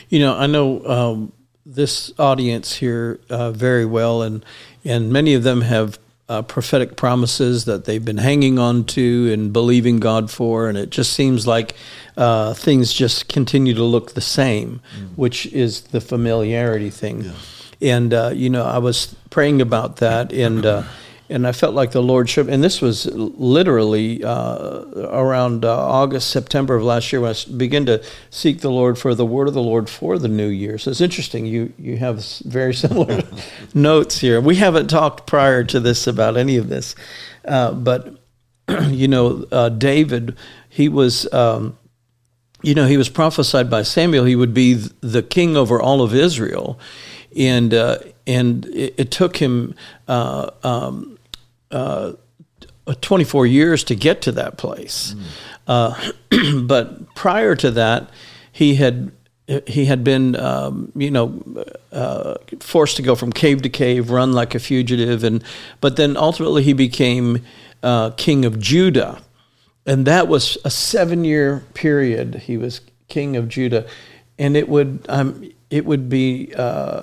You 0.09 0.19
know, 0.19 0.35
I 0.35 0.47
know 0.47 0.83
um, 0.87 1.31
this 1.65 2.11
audience 2.17 2.75
here 2.77 3.19
uh, 3.29 3.51
very 3.51 3.85
well, 3.85 4.21
and 4.23 4.43
and 4.83 5.11
many 5.11 5.33
of 5.33 5.43
them 5.43 5.61
have 5.61 5.99
uh, 6.29 6.41
prophetic 6.41 6.97
promises 6.97 7.65
that 7.65 7.85
they've 7.85 8.03
been 8.03 8.17
hanging 8.17 8.59
on 8.59 8.83
to 8.83 9.31
and 9.31 9.53
believing 9.53 9.99
God 9.99 10.29
for, 10.29 10.67
and 10.67 10.77
it 10.77 10.89
just 10.89 11.13
seems 11.13 11.47
like 11.47 11.75
uh, 12.17 12.53
things 12.53 12.91
just 12.93 13.29
continue 13.29 13.73
to 13.73 13.83
look 13.83 14.13
the 14.13 14.21
same, 14.21 14.81
which 15.15 15.45
is 15.47 15.81
the 15.81 16.01
familiarity 16.01 16.89
thing. 16.89 17.31
And 17.81 18.13
uh, 18.13 18.31
you 18.33 18.49
know, 18.49 18.65
I 18.65 18.79
was 18.79 19.15
praying 19.29 19.61
about 19.61 19.97
that, 19.97 20.33
and 20.33 20.65
uh, 20.65 20.83
and 21.29 21.45
I 21.45 21.51
felt 21.51 21.75
like 21.75 21.91
the 21.91 22.01
Lord 22.01 22.29
showed. 22.29 22.49
And 22.49 22.63
this 22.63 22.81
was 22.81 23.05
literally 23.05 24.23
uh, 24.23 24.85
around 25.09 25.65
uh, 25.65 25.75
August, 25.75 26.29
September 26.29 26.75
of 26.75 26.83
last 26.83 27.11
year 27.11 27.21
when 27.21 27.33
I 27.33 27.57
began 27.57 27.85
to 27.87 28.03
seek 28.29 28.61
the 28.61 28.71
Lord 28.71 28.97
for 28.97 29.13
the 29.13 29.25
word 29.25 29.47
of 29.47 29.53
the 29.53 29.61
Lord 29.61 29.89
for 29.89 30.17
the 30.17 30.27
new 30.27 30.47
year. 30.47 30.77
So 30.77 30.91
it's 30.91 31.01
interesting. 31.01 31.45
You 31.45 31.73
you 31.77 31.97
have 31.97 32.23
very 32.45 32.73
similar 32.85 33.23
notes 33.73 34.19
here. 34.19 34.39
We 34.39 34.55
haven't 34.55 34.87
talked 34.87 35.27
prior 35.27 35.63
to 35.65 35.79
this 35.79 36.07
about 36.07 36.37
any 36.37 36.57
of 36.57 36.69
this, 36.69 36.95
uh, 37.45 37.73
but 37.73 38.15
you 38.87 39.07
know, 39.07 39.45
uh, 39.51 39.69
David, 39.69 40.37
he 40.69 40.89
was. 40.89 41.31
Um, 41.33 41.77
you 42.63 42.73
know, 42.73 42.87
he 42.87 42.97
was 42.97 43.07
prophesied 43.07 43.69
by 43.69 43.83
Samuel 43.83 44.25
he 44.25 44.35
would 44.35 44.53
be 44.53 44.73
the 44.73 45.21
king 45.21 45.55
over 45.55 45.79
all 45.79 46.01
of 46.01 46.15
Israel, 46.15 46.79
and 47.37 47.71
uh, 47.71 47.99
and 48.25 48.65
it, 48.65 48.95
it 48.97 49.11
took 49.11 49.37
him 49.37 49.75
uh, 50.07 50.49
um, 50.63 51.16
uh, 51.71 52.13
24 53.01 53.45
years 53.45 53.83
to 53.85 53.95
get 53.95 54.21
to 54.21 54.31
that 54.33 54.57
place. 54.57 55.15
Uh, 55.67 56.11
but 56.61 57.13
prior 57.15 57.55
to 57.55 57.71
that, 57.71 58.09
he 58.51 58.75
had 58.75 59.11
he 59.65 59.85
had 59.85 60.03
been 60.03 60.35
um, 60.35 60.91
you 60.95 61.09
know 61.09 61.41
uh, 61.91 62.35
forced 62.59 62.97
to 62.97 63.01
go 63.01 63.15
from 63.15 63.31
cave 63.31 63.61
to 63.61 63.69
cave, 63.69 64.09
run 64.09 64.33
like 64.33 64.55
a 64.55 64.59
fugitive, 64.59 65.23
and 65.23 65.43
but 65.79 65.95
then 65.95 66.17
ultimately 66.17 66.63
he 66.63 66.73
became 66.73 67.41
uh, 67.83 68.09
king 68.11 68.43
of 68.43 68.59
Judah 68.59 69.21
and 69.87 70.05
that 70.05 70.27
was 70.27 70.57
a 70.65 70.69
seven 70.69 71.23
year 71.23 71.63
period. 71.73 72.35
He 72.35 72.57
was 72.57 72.81
king 73.07 73.37
of 73.37 73.47
Judah, 73.47 73.87
and 74.37 74.55
it 74.57 74.67
would 74.67 75.03
um, 75.07 75.49
it 75.69 75.85
would 75.85 76.07
be 76.09 76.53
uh, 76.55 77.01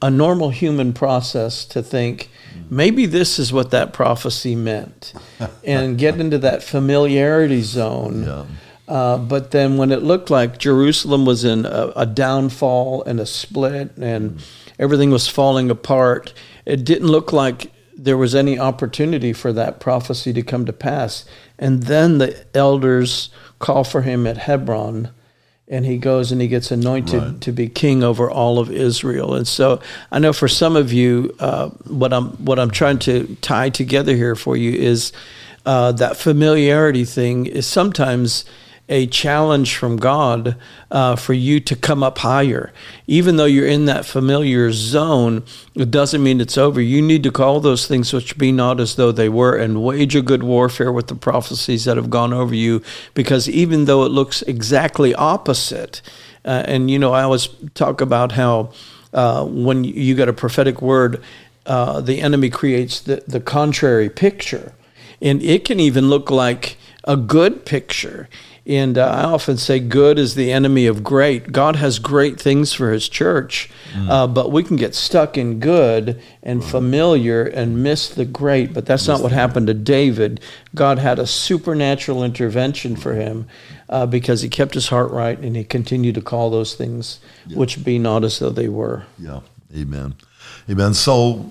a 0.00 0.10
normal 0.10 0.50
human 0.50 0.92
process 0.92 1.64
to 1.66 1.82
think 1.82 2.30
maybe 2.70 3.04
this 3.06 3.38
is 3.38 3.52
what 3.52 3.70
that 3.70 3.92
prophecy 3.92 4.54
meant, 4.54 5.12
and 5.64 5.98
get 5.98 6.18
into 6.20 6.38
that 6.38 6.62
familiarity 6.62 7.62
zone. 7.62 8.24
Yeah. 8.24 8.44
Uh, 8.86 9.18
but 9.18 9.50
then 9.50 9.76
when 9.76 9.90
it 9.90 10.02
looked 10.02 10.30
like 10.30 10.58
Jerusalem 10.58 11.24
was 11.24 11.44
in 11.44 11.64
a, 11.64 11.92
a 11.96 12.06
downfall 12.06 13.02
and 13.04 13.18
a 13.18 13.26
split 13.26 13.96
and 13.96 14.42
everything 14.78 15.10
was 15.10 15.26
falling 15.26 15.70
apart, 15.70 16.34
it 16.66 16.84
didn't 16.84 17.08
look 17.08 17.32
like 17.32 17.72
there 17.96 18.18
was 18.18 18.34
any 18.34 18.58
opportunity 18.58 19.32
for 19.32 19.52
that 19.52 19.80
prophecy 19.80 20.32
to 20.32 20.42
come 20.42 20.66
to 20.66 20.72
pass. 20.72 21.24
And 21.58 21.84
then 21.84 22.18
the 22.18 22.44
elders 22.54 23.30
call 23.58 23.84
for 23.84 24.02
him 24.02 24.26
at 24.26 24.36
Hebron, 24.36 25.10
and 25.66 25.86
he 25.86 25.96
goes 25.96 26.30
and 26.30 26.40
he 26.40 26.48
gets 26.48 26.70
anointed 26.70 27.22
Right. 27.22 27.40
to 27.40 27.52
be 27.52 27.68
king 27.68 28.02
over 28.02 28.30
all 28.30 28.58
of 28.58 28.70
Israel. 28.70 29.34
And 29.34 29.48
so 29.48 29.80
I 30.12 30.18
know 30.18 30.32
for 30.32 30.48
some 30.48 30.76
of 30.76 30.92
you, 30.92 31.34
uh, 31.38 31.70
what 31.86 32.12
I'm 32.12 32.30
what 32.44 32.58
I'm 32.58 32.70
trying 32.70 32.98
to 33.00 33.36
tie 33.40 33.70
together 33.70 34.14
here 34.14 34.36
for 34.36 34.56
you 34.56 34.72
is 34.72 35.12
uh, 35.66 35.92
that 35.92 36.16
familiarity 36.18 37.04
thing 37.04 37.46
is 37.46 37.66
sometimes 37.66 38.44
a 38.88 39.06
challenge 39.06 39.76
from 39.76 39.96
God 39.96 40.56
uh, 40.90 41.16
for 41.16 41.32
you 41.32 41.58
to 41.60 41.74
come 41.74 42.02
up 42.02 42.18
higher. 42.18 42.72
Even 43.06 43.36
though 43.36 43.44
you're 43.46 43.66
in 43.66 43.86
that 43.86 44.04
familiar 44.04 44.72
zone, 44.72 45.42
it 45.74 45.90
doesn't 45.90 46.22
mean 46.22 46.40
it's 46.40 46.58
over. 46.58 46.80
You 46.80 47.00
need 47.00 47.22
to 47.22 47.32
call 47.32 47.60
those 47.60 47.86
things 47.86 48.12
which 48.12 48.36
be 48.36 48.52
not 48.52 48.80
as 48.80 48.96
though 48.96 49.10
they 49.10 49.28
were 49.28 49.56
and 49.56 49.82
wage 49.82 50.14
a 50.14 50.22
good 50.22 50.42
warfare 50.42 50.92
with 50.92 51.06
the 51.08 51.14
prophecies 51.14 51.86
that 51.86 51.96
have 51.96 52.10
gone 52.10 52.34
over 52.34 52.54
you. 52.54 52.82
Because 53.14 53.48
even 53.48 53.86
though 53.86 54.04
it 54.04 54.10
looks 54.10 54.42
exactly 54.42 55.14
opposite, 55.14 56.02
uh, 56.44 56.64
and 56.66 56.90
you 56.90 56.98
know, 56.98 57.12
I 57.12 57.22
always 57.22 57.48
talk 57.74 58.02
about 58.02 58.32
how 58.32 58.70
uh, 59.14 59.46
when 59.46 59.84
you 59.84 60.14
get 60.14 60.28
a 60.28 60.34
prophetic 60.34 60.82
word, 60.82 61.22
uh, 61.64 62.00
the 62.02 62.20
enemy 62.20 62.50
creates 62.50 63.00
the, 63.00 63.22
the 63.26 63.40
contrary 63.40 64.10
picture. 64.10 64.74
And 65.22 65.42
it 65.42 65.64
can 65.64 65.80
even 65.80 66.10
look 66.10 66.30
like 66.30 66.76
a 67.04 67.16
good 67.16 67.64
picture. 67.64 68.28
And 68.66 68.96
uh, 68.96 69.06
I 69.06 69.24
often 69.24 69.58
say, 69.58 69.78
good 69.78 70.18
is 70.18 70.34
the 70.34 70.50
enemy 70.50 70.86
of 70.86 71.04
great. 71.04 71.52
God 71.52 71.76
has 71.76 71.98
great 71.98 72.40
things 72.40 72.72
for 72.72 72.92
his 72.92 73.10
church, 73.10 73.68
uh, 74.08 74.26
but 74.26 74.50
we 74.52 74.62
can 74.62 74.76
get 74.76 74.94
stuck 74.94 75.36
in 75.36 75.60
good 75.60 76.22
and 76.42 76.64
familiar 76.64 77.44
and 77.44 77.82
miss 77.82 78.08
the 78.08 78.24
great. 78.24 78.72
But 78.72 78.86
that's 78.86 79.06
not 79.06 79.20
what 79.20 79.32
happened 79.32 79.66
to 79.66 79.74
David. 79.74 80.40
God 80.74 80.98
had 80.98 81.18
a 81.18 81.26
supernatural 81.26 82.24
intervention 82.24 82.96
for 82.96 83.12
him 83.12 83.48
uh, 83.90 84.06
because 84.06 84.40
he 84.40 84.48
kept 84.48 84.72
his 84.72 84.88
heart 84.88 85.10
right 85.10 85.38
and 85.38 85.54
he 85.56 85.64
continued 85.64 86.14
to 86.14 86.22
call 86.22 86.48
those 86.48 86.74
things 86.74 87.20
which 87.52 87.84
be 87.84 87.98
not 87.98 88.24
as 88.24 88.38
though 88.38 88.50
they 88.50 88.68
were. 88.68 89.04
Yeah. 89.18 89.40
Amen. 89.76 90.14
Amen. 90.70 90.94
So, 90.94 91.50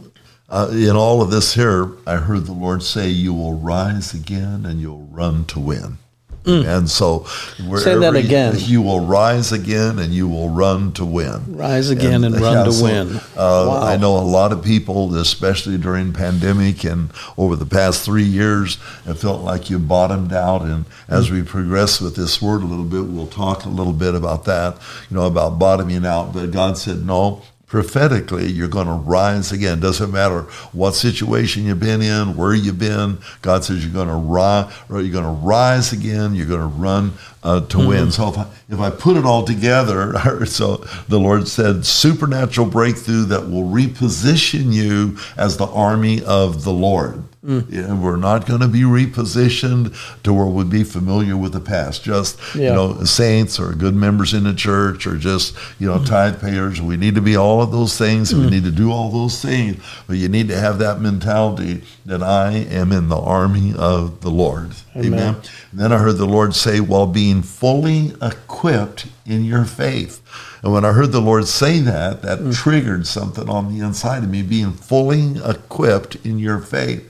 uh, 0.49 0.69
in 0.71 0.95
all 0.95 1.21
of 1.21 1.31
this 1.31 1.53
here, 1.53 1.89
I 2.05 2.17
heard 2.17 2.45
the 2.45 2.53
Lord 2.53 2.83
say, 2.83 3.09
You 3.09 3.33
will 3.33 3.53
rise 3.53 4.13
again 4.13 4.65
and 4.65 4.79
you'll 4.79 5.07
run 5.11 5.45
to 5.45 5.59
win. 5.59 5.97
And 6.45 6.89
so, 6.89 7.25
Mm. 7.57 7.83
that 8.01 8.13
you- 8.13 8.19
again. 8.19 8.55
You, 8.57 8.81
will 8.81 8.99
rise 9.05 9.51
again 9.51 9.97
and 9.99 10.13
you 10.13 10.27
will 10.27 10.49
run 10.49 10.91
to 10.93 11.05
win. 11.05 11.41
Rise 11.55 11.89
again 11.89 12.23
and 12.23 12.39
run 12.39 12.65
to 12.69 12.83
win. 12.83 13.15
Uh, 13.37 13.65
Wow. 13.67 13.81
I 13.83 13.95
know 13.97 14.17
a 14.17 14.19
lot 14.19 14.51
of 14.51 14.61
people, 14.61 15.15
especially 15.15 15.77
during 15.77 16.11
pandemic 16.11 16.83
and 16.83 17.09
over 17.37 17.55
the 17.55 17.65
past 17.65 18.01
three 18.01 18.23
years, 18.23 18.77
have 19.05 19.19
felt 19.19 19.41
like 19.41 19.69
you 19.69 19.79
bottomed 19.79 20.33
out. 20.33 20.63
And 20.63 20.85
as 21.07 21.31
we 21.31 21.41
progress 21.43 22.01
with 22.01 22.15
this 22.15 22.41
word 22.41 22.61
a 22.61 22.65
little 22.65 22.83
bit, 22.85 23.05
we'll 23.05 23.27
talk 23.27 23.65
a 23.65 23.69
little 23.69 23.93
bit 23.93 24.13
about 24.15 24.45
that. 24.45 24.75
You 25.09 25.15
know 25.17 25.25
about 25.25 25.57
bottoming 25.59 26.05
out. 26.05 26.33
But 26.33 26.51
God 26.51 26.77
said, 26.77 27.05
no. 27.05 27.41
Prophetically, 27.73 28.51
you're 28.51 28.67
going 28.67 28.85
to 28.85 28.93
rise 28.93 29.51
again. 29.51 29.79
Doesn't 29.79 30.11
matter 30.11 30.41
what 30.73 30.93
situation 30.93 31.65
you've 31.65 31.79
been 31.79 32.03
in, 32.03 32.37
where 32.37 32.53
you've 32.53 32.77
been. 32.77 33.17
God 33.41 33.63
says 33.63 33.83
you're 33.83 33.91
going 33.91 34.09
to 34.09 34.13
rise. 34.13 34.71
You're 34.91 35.09
going 35.09 35.23
to 35.23 35.43
rise 35.43 35.91
again. 35.91 36.35
You're 36.35 36.45
going 36.45 36.59
to 36.59 36.67
run 36.67 37.13
uh, 37.43 37.59
to 37.61 37.77
mm-hmm. 37.77 37.87
win. 37.87 38.11
So 38.11 38.29
if 38.29 38.37
I, 38.37 38.47
if 38.69 38.79
I 38.79 38.89
put 38.89 39.17
it 39.17 39.25
all 39.25 39.43
together, 39.43 40.15
so 40.45 40.77
the 41.07 41.19
Lord 41.19 41.47
said 41.47 41.85
supernatural 41.85 42.67
breakthrough 42.67 43.25
that 43.25 43.49
will 43.49 43.63
reposition 43.63 44.73
you 44.73 45.17
as 45.37 45.57
the 45.57 45.67
army 45.67 46.23
of 46.23 46.63
the 46.63 46.73
Lord. 46.73 47.23
Mm. 47.45 47.73
And 47.73 48.01
we're 48.01 48.15
not 48.15 48.45
going 48.47 48.61
to 48.61 48.69
be 48.69 48.83
repositioned 48.83 49.93
to 50.23 50.33
where 50.33 50.45
we'd 50.45 50.69
be 50.69 50.85
familiar 50.85 51.35
with 51.35 51.51
the 51.51 51.59
past. 51.59 52.01
Just 52.03 52.39
Yeah. 52.55 52.69
you 52.69 52.73
know, 52.73 53.03
saints 53.03 53.59
or 53.59 53.73
good 53.73 53.95
members 53.95 54.33
in 54.33 54.45
the 54.45 54.53
church 54.53 55.05
or 55.05 55.17
just 55.17 55.53
you 55.77 55.87
know 55.87 55.95
mm-hmm. 55.95 56.05
tithe 56.05 56.41
payers. 56.41 56.81
We 56.81 56.95
need 56.95 57.15
to 57.15 57.21
be 57.21 57.35
all 57.35 57.61
of 57.61 57.71
those 57.71 57.97
things. 57.97 58.31
and 58.31 58.43
We 58.43 58.47
mm. 58.47 58.51
need 58.51 58.63
to 58.63 58.71
do 58.71 58.93
all 58.93 59.09
those 59.11 59.41
things. 59.41 59.83
But 60.07 60.17
you 60.17 60.29
need 60.29 60.47
to 60.47 60.57
have 60.57 60.79
that 60.79 61.01
mentality 61.01 61.81
that 62.05 62.23
I 62.23 62.51
am 62.51 62.93
in 62.93 63.09
the 63.09 63.19
army 63.19 63.73
of 63.77 64.21
the 64.21 64.31
Lord. 64.31 64.71
Amen. 64.95 65.35
And 65.71 65.79
then 65.79 65.91
I 65.91 65.97
heard 65.97 66.17
the 66.17 66.25
Lord 66.25 66.53
say, 66.55 66.79
while 66.79 67.07
being 67.07 67.41
fully 67.41 68.13
equipped 68.21 69.07
in 69.25 69.43
your 69.43 69.65
faith. 69.65 70.21
And 70.61 70.71
when 70.71 70.85
I 70.85 70.91
heard 70.93 71.11
the 71.11 71.21
Lord 71.21 71.47
say 71.47 71.79
that, 71.79 72.21
that 72.21 72.39
Mm. 72.39 72.53
triggered 72.53 73.07
something 73.07 73.49
on 73.49 73.73
the 73.73 73.83
inside 73.83 74.23
of 74.23 74.29
me, 74.29 74.41
being 74.41 74.71
fully 74.73 75.35
equipped 75.43 76.15
in 76.23 76.39
your 76.39 76.59
faith. 76.59 77.09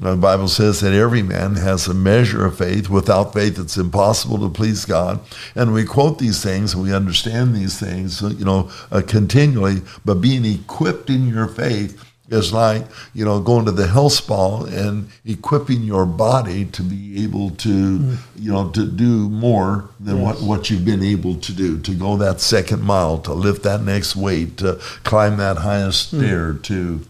The 0.00 0.16
Bible 0.16 0.48
says 0.48 0.80
that 0.80 0.92
every 0.92 1.22
man 1.22 1.54
has 1.54 1.86
a 1.86 1.94
measure 1.94 2.44
of 2.44 2.58
faith. 2.58 2.90
Without 2.90 3.32
faith, 3.32 3.58
it's 3.58 3.76
impossible 3.76 4.38
to 4.38 4.48
please 4.48 4.84
God. 4.84 5.20
And 5.54 5.72
we 5.72 5.84
quote 5.84 6.18
these 6.18 6.42
things 6.42 6.74
and 6.74 6.82
we 6.82 6.92
understand 6.92 7.54
these 7.54 7.78
things, 7.78 8.20
you 8.20 8.44
know, 8.44 8.70
uh, 8.90 9.02
continually. 9.06 9.82
But 10.04 10.20
being 10.20 10.44
equipped 10.44 11.10
in 11.10 11.28
your 11.28 11.46
faith 11.46 12.04
is 12.28 12.52
like, 12.52 12.86
you 13.12 13.24
know, 13.24 13.40
going 13.40 13.64
to 13.66 13.70
the 13.70 13.86
health 13.86 14.12
spa 14.12 14.64
and 14.64 15.08
equipping 15.24 15.82
your 15.82 16.06
body 16.06 16.64
to 16.66 16.82
be 16.82 17.22
able 17.22 17.50
to, 17.50 17.98
mm. 17.98 18.16
you 18.36 18.50
know, 18.50 18.70
to 18.70 18.86
do 18.86 19.28
more 19.28 19.88
than 20.00 20.16
yes. 20.16 20.24
what, 20.24 20.42
what 20.48 20.70
you've 20.70 20.84
been 20.84 21.02
able 21.02 21.36
to 21.36 21.52
do, 21.52 21.78
to 21.80 21.94
go 21.94 22.16
that 22.16 22.40
second 22.40 22.82
mile, 22.82 23.18
to 23.18 23.32
lift 23.32 23.62
that 23.64 23.82
next 23.82 24.16
weight, 24.16 24.56
to 24.58 24.80
climb 25.04 25.36
that 25.36 25.58
highest 25.58 26.14
mm. 26.14 26.18
stair, 26.18 26.54
to, 26.54 27.00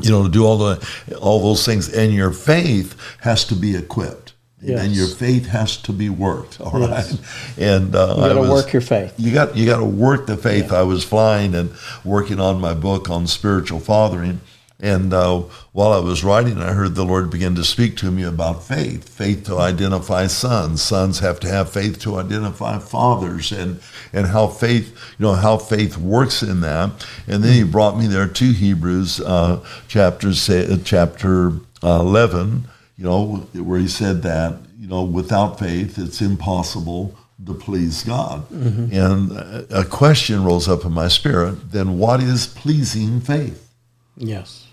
you 0.00 0.10
know, 0.10 0.22
to 0.24 0.28
do 0.28 0.46
all 0.46 0.58
the 0.58 1.18
all 1.20 1.42
those 1.42 1.66
things. 1.66 1.92
And 1.92 2.12
your 2.12 2.30
faith 2.30 2.96
has 3.20 3.44
to 3.46 3.54
be 3.54 3.74
equipped. 3.76 4.27
Yes. 4.60 4.84
And 4.84 4.92
your 4.92 5.06
faith 5.06 5.46
has 5.46 5.76
to 5.78 5.92
be 5.92 6.08
worked. 6.08 6.60
All 6.60 6.80
yes. 6.80 7.12
right, 7.12 7.20
and 7.58 7.94
uh, 7.94 8.14
you 8.16 8.34
got 8.34 8.44
to 8.44 8.50
work 8.50 8.72
your 8.72 8.82
faith. 8.82 9.14
You 9.16 9.32
got 9.32 9.56
you 9.56 9.66
got 9.66 9.78
to 9.78 9.84
work 9.84 10.26
the 10.26 10.36
faith. 10.36 10.72
Yeah. 10.72 10.80
I 10.80 10.82
was 10.82 11.04
flying 11.04 11.54
and 11.54 11.70
working 12.04 12.40
on 12.40 12.60
my 12.60 12.74
book 12.74 13.08
on 13.08 13.28
spiritual 13.28 13.78
fathering, 13.78 14.40
and 14.80 15.12
uh, 15.12 15.42
while 15.70 15.92
I 15.92 16.00
was 16.00 16.24
writing, 16.24 16.58
I 16.58 16.72
heard 16.72 16.96
the 16.96 17.04
Lord 17.04 17.30
begin 17.30 17.54
to 17.54 17.64
speak 17.64 17.96
to 17.98 18.10
me 18.10 18.24
about 18.24 18.64
faith. 18.64 19.08
Faith 19.08 19.44
to 19.44 19.58
identify 19.58 20.26
sons. 20.26 20.82
Sons 20.82 21.20
have 21.20 21.38
to 21.40 21.48
have 21.48 21.72
faith 21.72 22.00
to 22.00 22.16
identify 22.16 22.80
fathers, 22.80 23.52
and 23.52 23.80
and 24.12 24.26
how 24.26 24.48
faith 24.48 24.88
you 25.18 25.26
know 25.26 25.34
how 25.34 25.56
faith 25.56 25.96
works 25.98 26.42
in 26.42 26.62
that. 26.62 27.06
And 27.28 27.44
then 27.44 27.52
He 27.52 27.62
brought 27.62 27.96
me 27.96 28.08
there 28.08 28.26
to 28.26 28.52
Hebrews 28.52 29.20
uh, 29.20 29.64
chapter 29.86 30.32
chapter 30.32 31.52
uh, 31.80 32.00
eleven 32.00 32.66
you 32.98 33.04
know, 33.04 33.36
where 33.54 33.78
he 33.78 33.88
said 33.88 34.22
that, 34.22 34.58
you 34.78 34.88
know, 34.88 35.04
without 35.04 35.58
faith, 35.58 35.98
it's 35.98 36.20
impossible 36.20 37.16
to 37.46 37.54
please 37.54 38.02
God. 38.02 38.48
Mm-hmm. 38.50 38.92
And 38.92 39.72
a 39.72 39.84
question 39.84 40.44
rose 40.44 40.68
up 40.68 40.84
in 40.84 40.92
my 40.92 41.08
spirit 41.08 41.70
then 41.70 41.98
what 41.98 42.20
is 42.20 42.46
pleasing 42.46 43.20
faith? 43.20 43.72
Yes. 44.16 44.66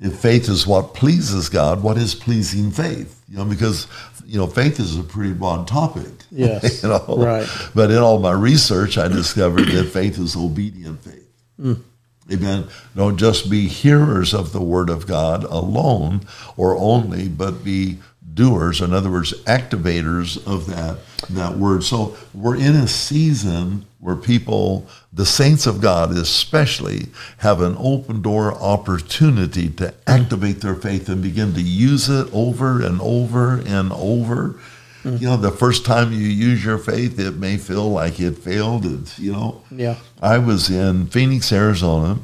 If 0.00 0.18
faith 0.18 0.48
is 0.48 0.66
what 0.66 0.94
pleases 0.94 1.50
God, 1.50 1.82
what 1.82 1.98
is 1.98 2.14
pleasing 2.14 2.70
faith? 2.70 3.22
You 3.28 3.36
know, 3.36 3.44
because 3.44 3.86
you 4.24 4.38
know, 4.38 4.46
faith 4.46 4.80
is 4.80 4.96
a 4.96 5.02
pretty 5.02 5.34
broad 5.34 5.68
topic. 5.68 6.06
Yes. 6.32 6.84
you 6.84 6.88
know? 6.88 7.16
Right. 7.18 7.48
But 7.74 7.90
in 7.90 7.98
all 7.98 8.20
my 8.20 8.30
research, 8.30 8.96
I 8.96 9.08
discovered 9.08 9.66
that 9.66 9.90
faith 9.92 10.16
is 10.16 10.36
obedient 10.36 11.02
faith. 11.02 11.28
Mm. 11.60 11.82
Amen. 12.32 12.68
Don't 12.94 13.16
just 13.16 13.50
be 13.50 13.66
hearers 13.66 14.32
of 14.32 14.52
the 14.52 14.62
word 14.62 14.88
of 14.88 15.06
God 15.06 15.44
alone 15.44 16.22
or 16.56 16.76
only, 16.76 17.28
but 17.28 17.64
be 17.64 17.98
doers. 18.34 18.80
In 18.80 18.92
other 18.92 19.10
words, 19.10 19.32
activators 19.44 20.36
of 20.46 20.66
that 20.66 20.98
that 21.28 21.56
word. 21.58 21.84
So 21.84 22.16
we're 22.32 22.56
in 22.56 22.74
a 22.74 22.88
season 22.88 23.86
where 23.98 24.16
people, 24.16 24.86
the 25.12 25.26
saints 25.26 25.66
of 25.66 25.80
God 25.80 26.12
especially, 26.12 27.08
have 27.38 27.60
an 27.60 27.76
open 27.78 28.22
door 28.22 28.54
opportunity 28.54 29.68
to 29.70 29.92
activate 30.06 30.60
their 30.60 30.74
faith 30.74 31.08
and 31.08 31.22
begin 31.22 31.52
to 31.54 31.60
use 31.60 32.08
it 32.08 32.32
over 32.32 32.80
and 32.80 33.00
over 33.00 33.60
and 33.66 33.92
over. 33.92 34.58
Mm-hmm. 35.02 35.16
You 35.16 35.30
know, 35.30 35.36
the 35.36 35.50
first 35.50 35.86
time 35.86 36.12
you 36.12 36.18
use 36.18 36.64
your 36.64 36.78
faith, 36.78 37.18
it 37.18 37.36
may 37.36 37.56
feel 37.56 37.90
like 37.90 38.20
it 38.20 38.36
failed. 38.38 38.84
It's, 38.84 39.18
you 39.18 39.32
know, 39.32 39.62
yeah. 39.70 39.96
I 40.20 40.38
was 40.38 40.68
in 40.68 41.06
Phoenix, 41.06 41.52
Arizona, 41.52 42.18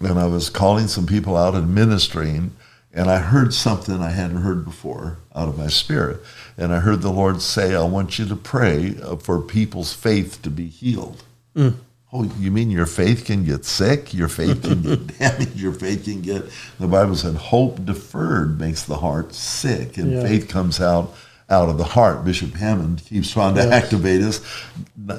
and 0.00 0.18
I 0.18 0.26
was 0.26 0.48
calling 0.48 0.86
some 0.86 1.06
people 1.06 1.36
out 1.36 1.54
and 1.54 1.74
ministering, 1.74 2.52
and 2.92 3.10
I 3.10 3.18
heard 3.18 3.52
something 3.54 4.00
I 4.00 4.10
hadn't 4.10 4.42
heard 4.42 4.64
before 4.64 5.18
out 5.34 5.48
of 5.48 5.58
my 5.58 5.68
spirit. 5.68 6.20
And 6.56 6.72
I 6.72 6.80
heard 6.80 7.02
the 7.02 7.10
Lord 7.10 7.42
say, 7.42 7.74
I 7.74 7.84
want 7.84 8.18
you 8.18 8.26
to 8.26 8.36
pray 8.36 8.94
uh, 9.02 9.16
for 9.16 9.40
people's 9.40 9.92
faith 9.92 10.42
to 10.42 10.50
be 10.50 10.68
healed. 10.68 11.24
Mm. 11.56 11.74
Oh, 12.12 12.24
you 12.38 12.50
mean 12.50 12.70
your 12.70 12.86
faith 12.86 13.24
can 13.24 13.42
get 13.44 13.64
sick? 13.64 14.12
Your 14.12 14.28
faith 14.28 14.62
can 14.62 14.82
get 14.82 15.18
damaged? 15.18 15.56
Your 15.56 15.72
faith 15.72 16.04
can 16.04 16.20
get. 16.20 16.44
The 16.78 16.86
Bible 16.86 17.16
said, 17.16 17.36
hope 17.36 17.84
deferred 17.86 18.60
makes 18.60 18.82
the 18.84 18.98
heart 18.98 19.34
sick, 19.34 19.96
and 19.96 20.12
yeah. 20.12 20.22
faith 20.22 20.46
comes 20.46 20.78
out 20.78 21.14
out 21.52 21.68
of 21.68 21.78
the 21.78 21.84
heart. 21.84 22.24
Bishop 22.24 22.54
Hamon 22.54 22.96
keeps 22.96 23.30
trying 23.30 23.54
to 23.54 23.60
yes. 23.60 23.84
activate 23.84 24.22
us. 24.22 24.64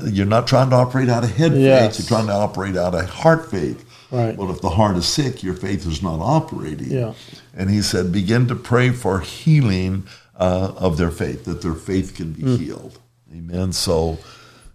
You're 0.05 0.25
not 0.25 0.47
trying 0.47 0.71
to 0.71 0.75
operate 0.75 1.07
out 1.07 1.23
of 1.23 1.31
head 1.31 1.53
yes. 1.53 1.97
faith, 1.97 1.99
you're 1.99 2.17
trying 2.17 2.27
to 2.27 2.33
operate 2.33 2.75
out 2.75 2.95
of 2.95 3.07
heart 3.09 3.49
faith. 3.49 3.85
Right. 4.11 4.35
Well, 4.37 4.51
if 4.51 4.61
the 4.61 4.69
heart 4.69 4.97
is 4.97 5.07
sick, 5.07 5.43
your 5.43 5.53
faith 5.55 5.87
is 5.87 6.03
not 6.03 6.19
operating. 6.19 6.91
Yeah. 6.91 7.13
And 7.55 7.69
he 7.69 7.81
said, 7.81 8.11
begin 8.11 8.47
to 8.47 8.55
pray 8.55 8.89
for 8.89 9.21
healing 9.21 10.05
uh, 10.37 10.73
of 10.77 10.97
their 10.97 11.11
faith, 11.11 11.45
that 11.45 11.61
their 11.61 11.73
faith 11.73 12.15
can 12.15 12.33
be 12.33 12.43
mm. 12.43 12.57
healed. 12.59 12.99
Amen. 13.31 13.73
So 13.73 14.17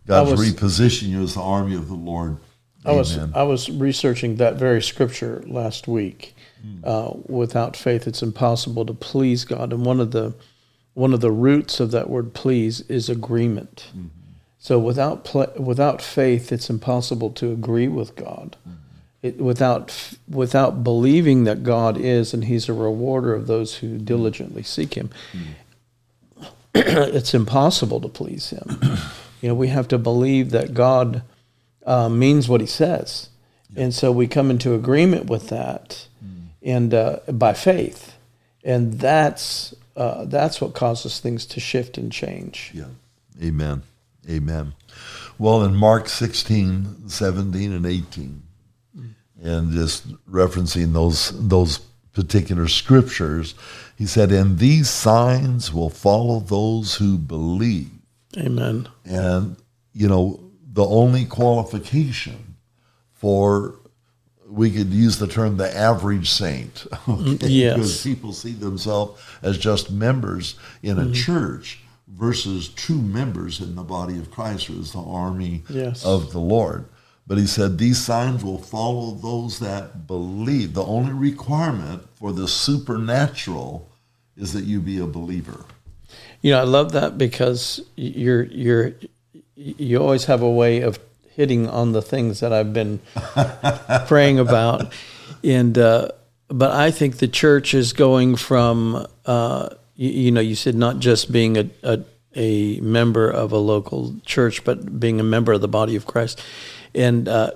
God's 0.06 0.32
was, 0.32 0.52
repositioning 0.52 1.08
you 1.08 1.22
as 1.22 1.34
the 1.34 1.42
army 1.42 1.76
of 1.76 1.88
the 1.88 1.94
Lord. 1.94 2.38
I 2.84 2.92
was 2.92 3.18
I 3.18 3.42
was 3.42 3.68
researching 3.68 4.36
that 4.36 4.54
very 4.54 4.80
scripture 4.80 5.44
last 5.46 5.88
week. 5.88 6.34
Mm. 6.64 6.80
Uh, 6.84 7.12
without 7.26 7.76
faith, 7.76 8.06
it's 8.06 8.22
impossible 8.22 8.86
to 8.86 8.94
please 8.94 9.44
God. 9.44 9.72
And 9.72 9.84
one 9.84 10.00
of 10.00 10.10
the 10.10 10.34
one 10.98 11.14
of 11.14 11.20
the 11.20 11.30
roots 11.30 11.78
of 11.78 11.92
that 11.92 12.11
word 12.11 12.34
please 12.34 12.80
is 12.82 13.08
agreement. 13.08 13.87
Mm-hmm. 13.90 14.08
So 14.58 14.80
without 14.80 15.24
pl- 15.24 15.52
without 15.56 16.02
faith, 16.02 16.50
it's 16.50 16.68
impossible 16.68 17.30
to 17.34 17.52
agree 17.52 17.87
with 17.87 18.16
God. 18.16 18.56
Mm-hmm. 18.68 18.74
It, 19.22 19.37
without 19.40 20.16
without 20.28 20.82
believing 20.82 21.44
that 21.44 21.62
God 21.62 21.96
is 21.96 22.34
and 22.34 22.46
He's 22.46 22.68
a 22.68 22.72
rewarder 22.72 23.32
of 23.32 23.46
those 23.46 23.76
who 23.76 23.96
diligently 23.96 24.64
seek 24.64 24.94
Him, 24.94 25.11
mm-hmm. 25.32 26.42
it's 26.74 27.32
impossible 27.32 28.00
to 28.00 28.08
please 28.08 28.50
Him. 28.50 28.80
you 29.40 29.48
know, 29.48 29.54
we 29.54 29.68
have 29.68 29.87
to 29.88 29.98
believe 29.98 30.50
that 30.50 30.74
God 30.74 31.22
uh, 31.87 32.08
means 32.08 32.48
what 32.48 32.61
He 32.61 32.66
says, 32.66 33.28
yeah. 33.70 33.84
and 33.84 33.94
so 33.94 34.11
we 34.11 34.26
come 34.26 34.50
into 34.50 34.74
agreement 34.74 35.26
with 35.26 35.48
that, 35.48 36.08
mm. 36.24 36.48
and 36.61 36.92
uh, 36.92 37.20
by 37.28 37.52
faith, 37.52 38.16
and 38.64 38.94
that's 38.94 39.74
uh, 39.98 40.24
that's 40.26 40.61
what 40.61 40.74
causes 40.74 41.18
things 41.18 41.44
to 41.44 41.58
shift 41.58 41.98
and 41.98 42.12
change. 42.12 42.70
Yeah. 42.72 42.84
Amen. 43.42 43.82
Amen. 44.30 44.74
Well, 45.38 45.64
in 45.64 45.74
Mark 45.74 46.08
16, 46.08 47.08
17, 47.08 47.72
and 47.72 47.84
18, 47.84 48.42
and 49.42 49.72
just 49.72 50.08
referencing 50.26 50.92
those 50.92 51.32
those 51.48 51.78
particular 52.12 52.68
scriptures, 52.68 53.54
he 53.96 54.06
said, 54.06 54.30
"And 54.32 54.58
these 54.58 54.88
signs 54.88 55.72
will 55.72 55.90
follow 55.90 56.40
those 56.40 56.96
who 56.96 57.18
believe." 57.18 57.90
Amen. 58.37 58.88
And 59.04 59.56
you 59.92 60.08
know, 60.08 60.40
the 60.72 60.84
only 60.84 61.24
qualification 61.24 62.56
for 63.12 63.76
we 64.48 64.70
could 64.70 64.92
use 64.92 65.18
the 65.18 65.26
term 65.26 65.56
the 65.56 65.76
average 65.76 66.30
saint. 66.30 66.87
Okay? 67.08 67.48
Yes. 67.48 67.74
Because 67.74 68.02
people 68.02 68.32
see 68.32 68.52
themselves 68.52 69.20
as 69.42 69.58
just 69.58 69.90
members 69.90 70.56
in 70.82 70.98
a 70.98 71.02
mm-hmm. 71.02 71.12
church 71.12 71.80
versus 72.06 72.68
true 72.68 73.00
members 73.00 73.61
in 73.61 73.74
the 73.74 73.82
body 73.82 74.18
of 74.18 74.30
Christ, 74.30 74.66
who 74.66 74.78
is 74.78 74.92
the 74.92 75.02
army 75.02 75.62
yes. 75.68 76.04
of 76.04 76.32
the 76.32 76.40
Lord. 76.40 76.87
But 77.26 77.38
he 77.38 77.46
said, 77.46 77.78
These 77.78 77.98
signs 77.98 78.42
will 78.42 78.58
follow 78.58 79.12
those 79.12 79.58
that 79.58 80.06
believe. 80.06 80.74
The 80.74 80.84
only 80.84 81.12
requirement 81.12 82.06
for 82.14 82.32
the 82.32 82.48
supernatural 82.48 83.90
is 84.37 84.52
that 84.54 84.64
you 84.64 84.80
be 84.80 84.98
a 84.98 85.06
believer. 85.06 85.64
You 86.40 86.52
know, 86.52 86.61
I 86.61 86.64
love 86.64 86.92
that 86.92 87.18
because 87.18 87.80
you're 87.96 88.44
you're 88.44 88.94
you 89.56 89.98
always 89.98 90.24
have 90.26 90.40
a 90.40 90.50
way 90.50 90.80
of 90.80 90.98
hitting 91.38 91.68
on 91.68 91.92
the 91.92 92.03
things 92.03 92.40
that 92.40 92.53
I've 92.53 92.72
been 92.72 92.98
praying 94.07 94.40
about. 94.40 94.92
And 95.44 95.79
uh, 95.79 96.09
but 96.48 96.72
I 96.72 96.90
think 96.90 97.18
the 97.18 97.29
church 97.29 97.74
is 97.74 97.92
going 97.92 98.35
from 98.35 99.07
uh, 99.24 99.68
you, 99.94 100.11
you, 100.11 100.31
know 100.33 100.40
you 100.40 100.57
said 100.57 100.74
not 100.74 100.98
just 100.98 101.31
being 101.31 101.57
a, 101.57 101.70
a, 101.85 102.01
a 102.35 102.81
member 102.81 103.31
of 103.31 103.53
a 103.53 103.57
local 103.57 104.16
church, 104.27 104.64
but 104.64 104.98
being 104.98 105.20
a 105.20 105.22
member 105.22 105.53
of 105.53 105.61
the 105.61 105.68
body 105.68 105.94
of 105.94 106.07
Christ. 106.07 106.42
And 106.92 107.29
uh, 107.29 107.53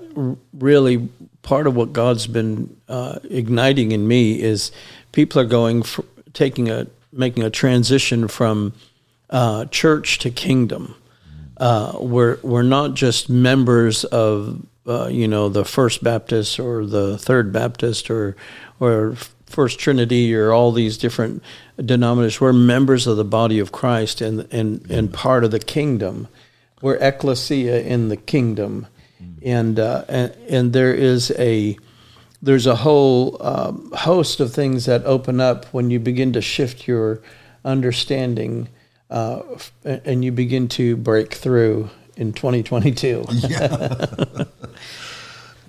really, 0.52 1.08
part 1.42 1.66
of 1.66 1.74
what 1.74 1.92
God's 1.92 2.28
been 2.28 2.76
uh, 2.88 3.18
igniting 3.24 3.90
in 3.90 4.06
me 4.06 4.40
is 4.40 4.70
people 5.10 5.40
are 5.40 5.46
going 5.46 5.82
for, 5.82 6.04
taking 6.34 6.70
a 6.70 6.86
making 7.12 7.42
a 7.42 7.50
transition 7.50 8.28
from 8.28 8.74
uh, 9.28 9.64
church 9.66 10.20
to 10.20 10.30
kingdom 10.30 10.94
uh, 11.62 11.96
we're 12.00 12.40
we're 12.42 12.64
not 12.64 12.94
just 12.94 13.28
members 13.30 14.02
of 14.04 14.66
uh, 14.84 15.06
you 15.06 15.28
know 15.28 15.48
the 15.48 15.64
First 15.64 16.02
Baptist 16.02 16.58
or 16.58 16.84
the 16.84 17.16
Third 17.16 17.52
Baptist 17.52 18.10
or 18.10 18.34
or 18.80 19.14
First 19.46 19.78
Trinity 19.78 20.34
or 20.34 20.52
all 20.52 20.72
these 20.72 20.98
different 20.98 21.40
denominations. 21.76 22.40
We're 22.40 22.52
members 22.52 23.06
of 23.06 23.16
the 23.16 23.24
body 23.24 23.60
of 23.60 23.70
Christ 23.70 24.20
and 24.20 24.48
and 24.52 24.90
and 24.90 25.14
part 25.14 25.44
of 25.44 25.52
the 25.52 25.60
kingdom. 25.60 26.26
We're 26.80 26.96
ecclesia 26.96 27.80
in 27.82 28.08
the 28.08 28.16
kingdom, 28.16 28.88
and 29.44 29.78
uh, 29.78 30.04
and, 30.08 30.32
and 30.48 30.72
there 30.72 30.92
is 30.92 31.30
a 31.38 31.78
there's 32.42 32.66
a 32.66 32.74
whole 32.74 33.40
um, 33.40 33.92
host 33.92 34.40
of 34.40 34.52
things 34.52 34.86
that 34.86 35.04
open 35.04 35.40
up 35.40 35.66
when 35.66 35.90
you 35.90 36.00
begin 36.00 36.32
to 36.32 36.42
shift 36.42 36.88
your 36.88 37.22
understanding 37.64 38.68
uh, 39.12 39.42
and 39.84 40.24
you 40.24 40.32
begin 40.32 40.68
to 40.68 40.96
break 40.96 41.34
through 41.34 41.90
in 42.16 42.32
2022. 42.32 43.24
Yeah. 43.32 44.44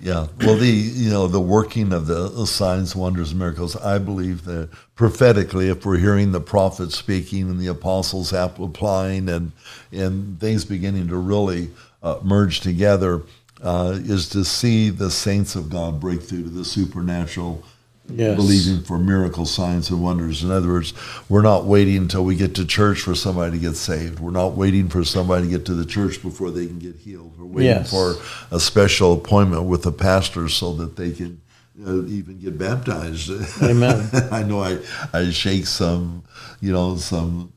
yeah. 0.00 0.26
Well, 0.40 0.56
the 0.56 0.66
you 0.66 1.10
know 1.10 1.26
the 1.26 1.40
working 1.40 1.92
of 1.92 2.06
the, 2.06 2.46
signs, 2.46 2.96
wonders, 2.96 3.34
miracles. 3.34 3.76
I 3.76 3.98
believe 3.98 4.44
that 4.44 4.70
prophetically, 4.94 5.68
if 5.68 5.84
we're 5.84 5.98
hearing 5.98 6.32
the 6.32 6.40
prophets 6.40 6.96
speaking 6.96 7.50
and 7.50 7.60
the 7.60 7.66
apostles 7.66 8.32
applying, 8.32 9.28
and 9.28 9.52
and 9.92 10.40
things 10.40 10.64
beginning 10.64 11.08
to 11.08 11.16
really 11.16 11.70
uh, 12.02 12.20
merge 12.22 12.60
together, 12.60 13.22
uh, 13.62 13.98
is 14.02 14.28
to 14.30 14.44
see 14.44 14.88
the 14.90 15.10
saints 15.10 15.54
of 15.54 15.68
God 15.68 16.00
break 16.00 16.22
through 16.22 16.44
to 16.44 16.50
the 16.50 16.64
supernatural 16.64 17.62
Yes. 18.06 18.36
believing 18.36 18.82
for 18.84 18.98
miracle 18.98 19.46
signs 19.46 19.88
and 19.90 20.02
wonders. 20.02 20.44
In 20.44 20.50
other 20.50 20.68
words, 20.68 20.92
we're 21.30 21.40
not 21.42 21.64
waiting 21.64 21.96
until 21.96 22.22
we 22.24 22.36
get 22.36 22.54
to 22.56 22.66
church 22.66 23.00
for 23.00 23.14
somebody 23.14 23.52
to 23.52 23.58
get 23.58 23.76
saved. 23.76 24.20
We're 24.20 24.30
not 24.30 24.52
waiting 24.52 24.88
for 24.90 25.04
somebody 25.04 25.44
to 25.46 25.50
get 25.50 25.64
to 25.66 25.74
the 25.74 25.86
church 25.86 26.20
before 26.22 26.50
they 26.50 26.66
can 26.66 26.78
get 26.78 26.96
healed. 26.96 27.32
We're 27.38 27.46
waiting 27.46 27.70
Yes. 27.70 27.90
for 27.90 28.14
a 28.54 28.60
special 28.60 29.14
appointment 29.14 29.64
with 29.64 29.82
the 29.84 29.92
pastor 29.92 30.48
so 30.50 30.74
that 30.74 30.96
they 30.96 31.12
can 31.12 31.40
uh, 31.84 32.04
even 32.04 32.38
get 32.40 32.58
baptized. 32.58 33.30
Amen. 33.62 34.08
I 34.30 34.42
know 34.42 34.60
I, 34.62 34.78
I 35.14 35.30
shake 35.30 35.66
some, 35.66 36.24
you 36.60 36.72
know, 36.72 36.96
some 36.96 37.52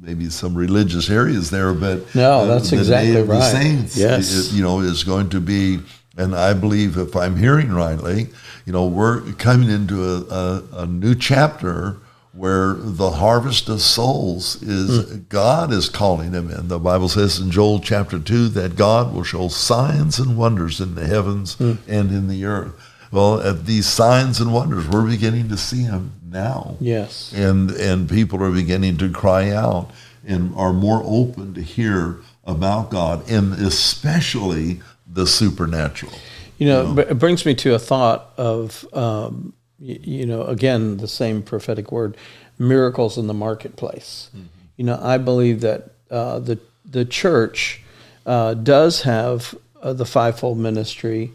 maybe 0.00 0.30
some 0.30 0.54
religious 0.54 1.10
areas 1.10 1.50
there, 1.50 1.74
but 1.74 2.14
No, 2.14 2.46
that's 2.46 2.70
the 2.70 2.78
exactly 2.78 3.16
of 3.16 3.26
the 3.26 3.42
saints, 3.42 3.96
Yes. 3.96 4.52
you 4.52 4.62
know, 4.62 4.80
is 4.80 5.04
going 5.04 5.28
to 5.30 5.40
be, 5.40 5.80
and 6.18 6.34
I 6.34 6.52
believe 6.52 6.98
if 6.98 7.16
I'm 7.16 7.36
hearing 7.36 7.72
rightly, 7.72 8.28
you 8.66 8.72
know, 8.72 8.86
we're 8.86 9.32
coming 9.34 9.70
into 9.70 10.04
a, 10.04 10.20
a, 10.24 10.62
a 10.82 10.86
new 10.86 11.14
chapter 11.14 11.96
where 12.32 12.74
the 12.74 13.12
harvest 13.12 13.68
of 13.68 13.80
souls 13.80 14.62
is 14.62 15.10
hmm. 15.10 15.20
God 15.28 15.72
is 15.72 15.88
calling 15.88 16.32
them 16.32 16.50
in. 16.50 16.68
The 16.68 16.78
Bible 16.78 17.08
says 17.08 17.38
in 17.40 17.50
Joel 17.50 17.80
chapter 17.80 18.18
2 18.18 18.48
that 18.50 18.76
God 18.76 19.14
will 19.14 19.24
show 19.24 19.48
signs 19.48 20.18
and 20.18 20.36
wonders 20.36 20.80
in 20.80 20.94
the 20.94 21.06
heavens 21.06 21.54
hmm. 21.54 21.74
and 21.88 22.10
in 22.10 22.28
the 22.28 22.44
earth. 22.44 22.74
Well, 23.10 23.40
at 23.40 23.64
these 23.64 23.86
signs 23.86 24.40
and 24.40 24.52
wonders, 24.52 24.86
we're 24.86 25.06
beginning 25.06 25.48
to 25.48 25.56
see 25.56 25.84
them 25.84 26.12
now 26.30 26.76
Yes. 26.78 27.32
and 27.34 27.70
and 27.70 28.08
people 28.08 28.42
are 28.42 28.50
beginning 28.50 28.98
to 28.98 29.10
cry 29.10 29.50
out 29.50 29.90
and 30.26 30.54
are 30.54 30.74
more 30.74 31.02
open 31.04 31.54
to 31.54 31.62
hear 31.62 32.18
about 32.44 32.90
God 32.90 33.28
and 33.30 33.54
especially 33.54 34.80
the 35.18 35.26
supernatural. 35.26 36.12
You 36.58 36.66
know, 36.68 36.94
but 36.94 37.10
it 37.10 37.18
brings 37.18 37.44
me 37.44 37.54
to 37.56 37.74
a 37.74 37.78
thought 37.78 38.32
of, 38.36 38.86
um, 38.94 39.52
y- 39.80 39.98
you 40.02 40.26
know, 40.26 40.42
again, 40.44 40.96
the 40.98 41.08
same 41.08 41.42
prophetic 41.42 41.92
word, 41.92 42.16
miracles 42.58 43.18
in 43.18 43.26
the 43.26 43.34
marketplace. 43.34 44.30
You 44.76 44.84
know, 44.84 44.98
I 45.02 45.18
believe 45.18 45.60
that 45.62 45.90
uh, 46.10 46.38
the 46.38 46.58
the 46.90 47.04
church 47.04 47.82
uh, 48.26 48.54
does 48.54 49.02
have 49.02 49.54
uh, 49.82 49.92
the 49.92 50.04
fivefold 50.06 50.56
ministry 50.58 51.32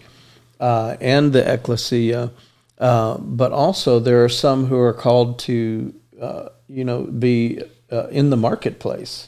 uh, 0.60 0.96
and 1.02 1.32
the 1.34 1.44
ecclesia, 1.54 2.32
uh, 2.80 3.18
but 3.20 3.52
also 3.52 4.00
there 4.00 4.24
are 4.24 4.30
some 4.30 4.66
who 4.68 4.80
are 4.80 4.94
called 4.94 5.40
to, 5.40 5.94
uh, 6.22 6.50
you 6.68 6.84
know, 6.86 7.04
be 7.04 7.62
uh, 7.92 8.08
in 8.12 8.30
the 8.30 8.38
marketplace. 8.38 9.28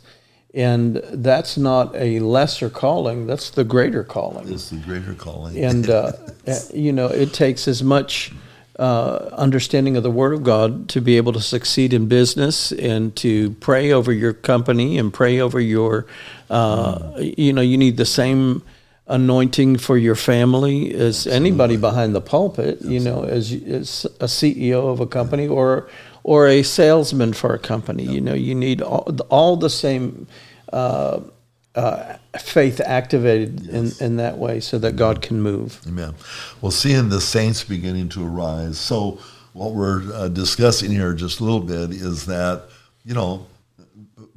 And 0.56 0.96
that's 1.12 1.58
not 1.58 1.94
a 1.96 2.20
lesser 2.20 2.70
calling, 2.70 3.28
that's 3.28 3.50
the 3.50 3.66
greater 3.66 4.06
calling 4.06 4.52
It's 4.54 4.70
the 4.70 4.78
greater 4.78 5.14
calling. 5.14 5.58
and 5.62 5.90
uh, 5.90 6.14
uh, 6.48 6.60
you 6.74 6.94
know 6.94 7.08
it 7.08 7.34
takes 7.34 7.68
as 7.68 7.84
much 7.84 8.32
uh, 8.80 9.30
understanding 9.34 9.98
of 9.98 10.04
the 10.04 10.12
Word 10.12 10.34
of 10.34 10.44
God 10.44 10.88
to 10.90 11.02
be 11.02 11.18
able 11.18 11.34
to 11.34 11.42
succeed 11.42 11.94
in 11.94 12.08
business 12.08 12.72
and 12.72 13.14
to 13.18 13.52
pray 13.60 13.92
over 13.92 14.12
your 14.14 14.34
company 14.34 14.98
and 14.98 15.14
pray 15.14 15.40
over 15.42 15.60
your. 15.60 16.06
Uh, 16.50 17.12
You 17.38 17.52
know, 17.54 17.62
you 17.62 17.78
need 17.78 17.98
the 17.98 18.06
same 18.06 18.62
anointing 19.08 19.78
for 19.78 19.98
your 19.98 20.16
family 20.16 20.94
as 20.94 21.28
anybody 21.28 21.78
behind 21.78 22.16
the 22.16 22.22
pulpit. 22.22 22.82
You 22.82 23.00
know, 23.00 23.24
as, 23.24 23.52
as 23.52 24.06
a 24.20 24.26
CEO 24.28 24.90
of 24.92 25.00
a 25.00 25.06
company 25.08 25.48
or 25.48 25.88
or 26.26 26.48
a 26.48 26.64
salesman 26.64 27.32
for 27.34 27.54
a 27.54 27.60
company. 27.60 28.04
You 28.04 28.20
know, 28.20 28.34
you 28.34 28.56
need 28.56 28.82
all, 28.82 29.16
all 29.30 29.56
the 29.58 29.70
same. 29.70 30.28
Uh, 30.74 31.22
uh, 31.76 32.16
faith 32.40 32.80
activated 32.80 33.68
in, 33.68 33.92
in 34.00 34.16
that 34.16 34.38
way 34.38 34.62
so 34.62 34.80
that 34.80 34.96
God 34.96 35.22
can 35.22 35.42
move. 35.42 35.82
Amen. 35.86 36.16
Well, 36.62 36.72
seeing 36.72 37.10
the 37.10 37.20
saints 37.20 37.66
beginning 37.66 38.08
to 38.10 38.26
arise. 38.26 38.80
So, 38.80 39.20
what 39.52 39.74
we're 39.74 40.10
uh, 40.14 40.30
discussing 40.30 40.90
here 40.90 41.14
just 41.14 41.42
a 41.42 41.44
little 41.44 41.60
bit 41.60 41.92
is 41.92 42.28
that, 42.28 42.70
you 43.04 43.14
know, 43.14 43.46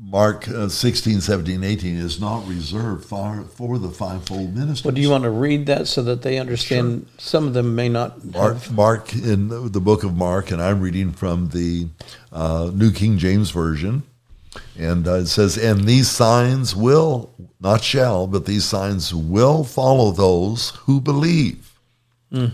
Mark 0.00 0.46
uh, 0.48 0.68
16, 0.68 1.20
17, 1.20 1.64
18 1.64 1.96
is 1.96 2.20
not 2.20 2.46
reserved 2.46 3.04
for, 3.04 3.42
for 3.42 3.78
the 3.78 3.88
fivefold 3.88 4.54
ministry. 4.54 4.88
Well, 4.88 4.94
do 4.94 5.00
you 5.00 5.10
want 5.10 5.24
to 5.24 5.30
read 5.30 5.66
that 5.66 5.88
so 5.88 6.02
that 6.04 6.22
they 6.22 6.38
understand? 6.38 7.08
Some 7.18 7.48
of 7.48 7.54
them 7.54 7.74
may 7.74 7.88
not 7.88 8.24
Mark, 8.24 8.54
have. 8.54 8.72
Mark 8.72 9.12
in 9.14 9.48
the 9.48 9.80
book 9.80 10.04
of 10.04 10.14
Mark, 10.14 10.52
and 10.52 10.62
I'm 10.62 10.80
reading 10.80 11.10
from 11.10 11.48
the 11.48 11.88
uh, 12.32 12.70
New 12.72 12.92
King 12.92 13.18
James 13.18 13.50
Version. 13.50 14.04
And 14.78 15.08
uh, 15.08 15.14
it 15.14 15.26
says, 15.26 15.58
And 15.58 15.84
these 15.84 16.08
signs 16.08 16.76
will, 16.76 17.34
not 17.60 17.82
shall, 17.82 18.28
but 18.28 18.46
these 18.46 18.64
signs 18.64 19.12
will 19.12 19.64
follow 19.64 20.12
those 20.12 20.70
who 20.82 21.00
believe. 21.00 21.64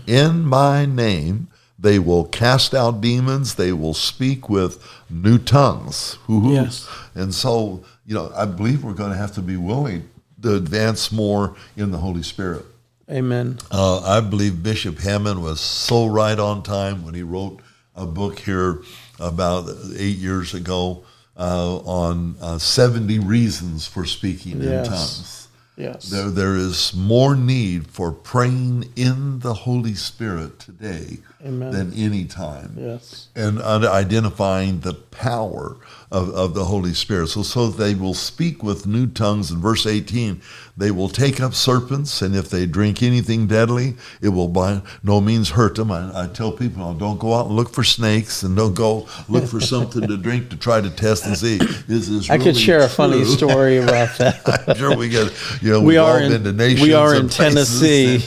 In 0.07 0.45
my 0.45 0.85
name, 0.85 1.49
they 1.77 1.99
will 1.99 2.23
cast 2.23 2.73
out 2.73 3.01
demons, 3.01 3.55
they 3.55 3.73
will 3.73 3.93
speak 3.93 4.49
with 4.49 4.81
new 5.09 5.37
tongues. 5.37 6.17
Hoo-hoo. 6.27 6.53
Yes. 6.53 6.87
And 7.15 7.33
so, 7.33 7.83
you 8.05 8.13
know, 8.13 8.31
I 8.35 8.45
believe 8.45 8.83
we're 8.83 8.93
going 8.93 9.11
to 9.11 9.17
have 9.17 9.33
to 9.35 9.41
be 9.41 9.55
willing 9.57 10.09
to 10.41 10.55
advance 10.55 11.11
more 11.11 11.55
in 11.77 11.91
the 11.91 11.97
Holy 11.97 12.21
Spirit. 12.23 12.65
Amen. 13.09 13.57
Uh, 13.71 14.01
I 14.01 14.19
believe 14.19 14.61
Bishop 14.61 14.99
Hamon 14.99 15.41
was 15.41 15.59
so 15.61 16.07
right 16.07 16.37
on 16.37 16.61
time 16.63 17.05
when 17.05 17.13
he 17.13 17.23
wrote 17.23 17.59
a 17.95 18.05
book 18.05 18.39
here 18.39 18.81
about 19.19 19.69
eight 19.95 20.17
years 20.17 20.53
ago 20.53 21.03
uh, 21.37 21.77
on 21.77 22.35
uh, 22.41 22.57
70 22.57 23.19
reasons 23.19 23.87
for 23.87 24.05
speaking 24.05 24.61
Yes. 24.61 24.85
in 24.87 24.91
tongues. 24.91 25.44
Yes. 25.77 26.09
There, 26.09 26.29
there 26.29 26.55
is 26.55 26.93
more 26.95 27.35
need 27.35 27.87
for 27.87 28.11
praying 28.11 28.91
in 28.95 29.39
the 29.39 29.53
Holy 29.53 29.93
Spirit 29.93 30.57
today 30.57 31.19
Amen. 31.45 31.71
than 31.71 31.93
any 31.93 32.25
time 32.25 32.75
yes. 32.77 33.27
and 33.35 33.61
identifying 33.61 34.79
the 34.79 34.93
power 34.93 35.77
of, 36.11 36.29
of 36.29 36.53
the 36.53 36.65
Holy 36.65 36.93
Spirit. 36.93 37.27
So, 37.27 37.43
so 37.43 37.67
they 37.67 37.93
will 37.93 38.13
speak 38.13 38.63
with 38.63 38.87
new 38.87 39.05
tongues. 39.05 39.51
In 39.51 39.59
verse 39.59 39.85
18, 39.85 40.41
they 40.77 40.91
will 40.91 41.09
take 41.09 41.39
up 41.39 41.53
serpents, 41.53 42.21
and 42.21 42.35
if 42.35 42.49
they 42.49 42.65
drink 42.65 43.01
anything 43.01 43.47
deadly, 43.47 43.95
it 44.21 44.29
will 44.29 44.47
by 44.47 44.81
no 45.03 45.21
means 45.21 45.51
hurt 45.51 45.75
them. 45.75 45.91
I, 45.91 46.23
I 46.23 46.27
tell 46.27 46.51
people, 46.51 46.83
"Oh, 46.83 46.93
don't 46.93 47.19
go 47.19 47.33
out 47.33 47.47
and 47.47 47.55
look 47.55 47.69
for 47.69 47.83
snakes, 47.83 48.43
and 48.43 48.55
don't 48.55 48.73
go 48.73 49.07
look 49.29 49.45
for 49.45 49.61
something 49.61 50.07
to 50.07 50.17
drink 50.17 50.49
to 50.49 50.57
try 50.57 50.81
to 50.81 50.89
test 50.89 51.25
and 51.25 51.37
see 51.37 51.57
is 51.87 52.09
this. 52.09 52.29
I 52.29 52.37
could 52.37 52.47
really 52.47 52.59
share 52.59 52.79
a 52.81 52.89
funny 52.89 53.23
story 53.23 53.77
about 53.77 54.17
that. 54.17 54.67
I'm 54.67 54.75
sure 54.75 54.95
we 54.95 55.09
get. 55.09 55.31
You 55.65 55.71
know, 55.71 55.79
we 55.79 55.93
we've 55.93 55.99
are 55.99 56.21
all 56.21 56.29
been 56.29 56.43
to 56.43 56.49
in 56.49 56.79
we 56.79 56.93
are 56.93 57.15
in 57.15 57.27
Tennessee. 57.27 58.17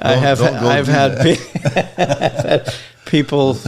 I 0.00 0.14
have 0.14 0.40
I've 0.40 0.86
had, 0.86 1.18
pe- 1.20 1.36
I've 1.66 1.94
had 1.96 2.74
people 3.04 3.58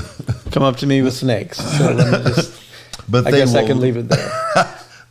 come 0.53 0.63
up 0.63 0.79
to 0.79 0.87
me 0.87 1.03
with 1.03 1.13
snakes. 1.13 1.59
So 1.59 1.93
let 1.93 2.25
me 2.25 2.31
just. 2.35 2.63
But 3.11 3.27
I 3.27 3.31
guess 3.33 3.55
I 3.55 3.67
can 3.67 3.79
leave 3.79 3.99
it 3.99 4.09
there. 4.09 4.31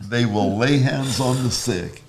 they 0.02 0.26
will 0.26 0.58
lay 0.58 0.80
hands 0.80 1.20
on 1.20 1.44
the 1.44 1.52
sick 1.52 2.02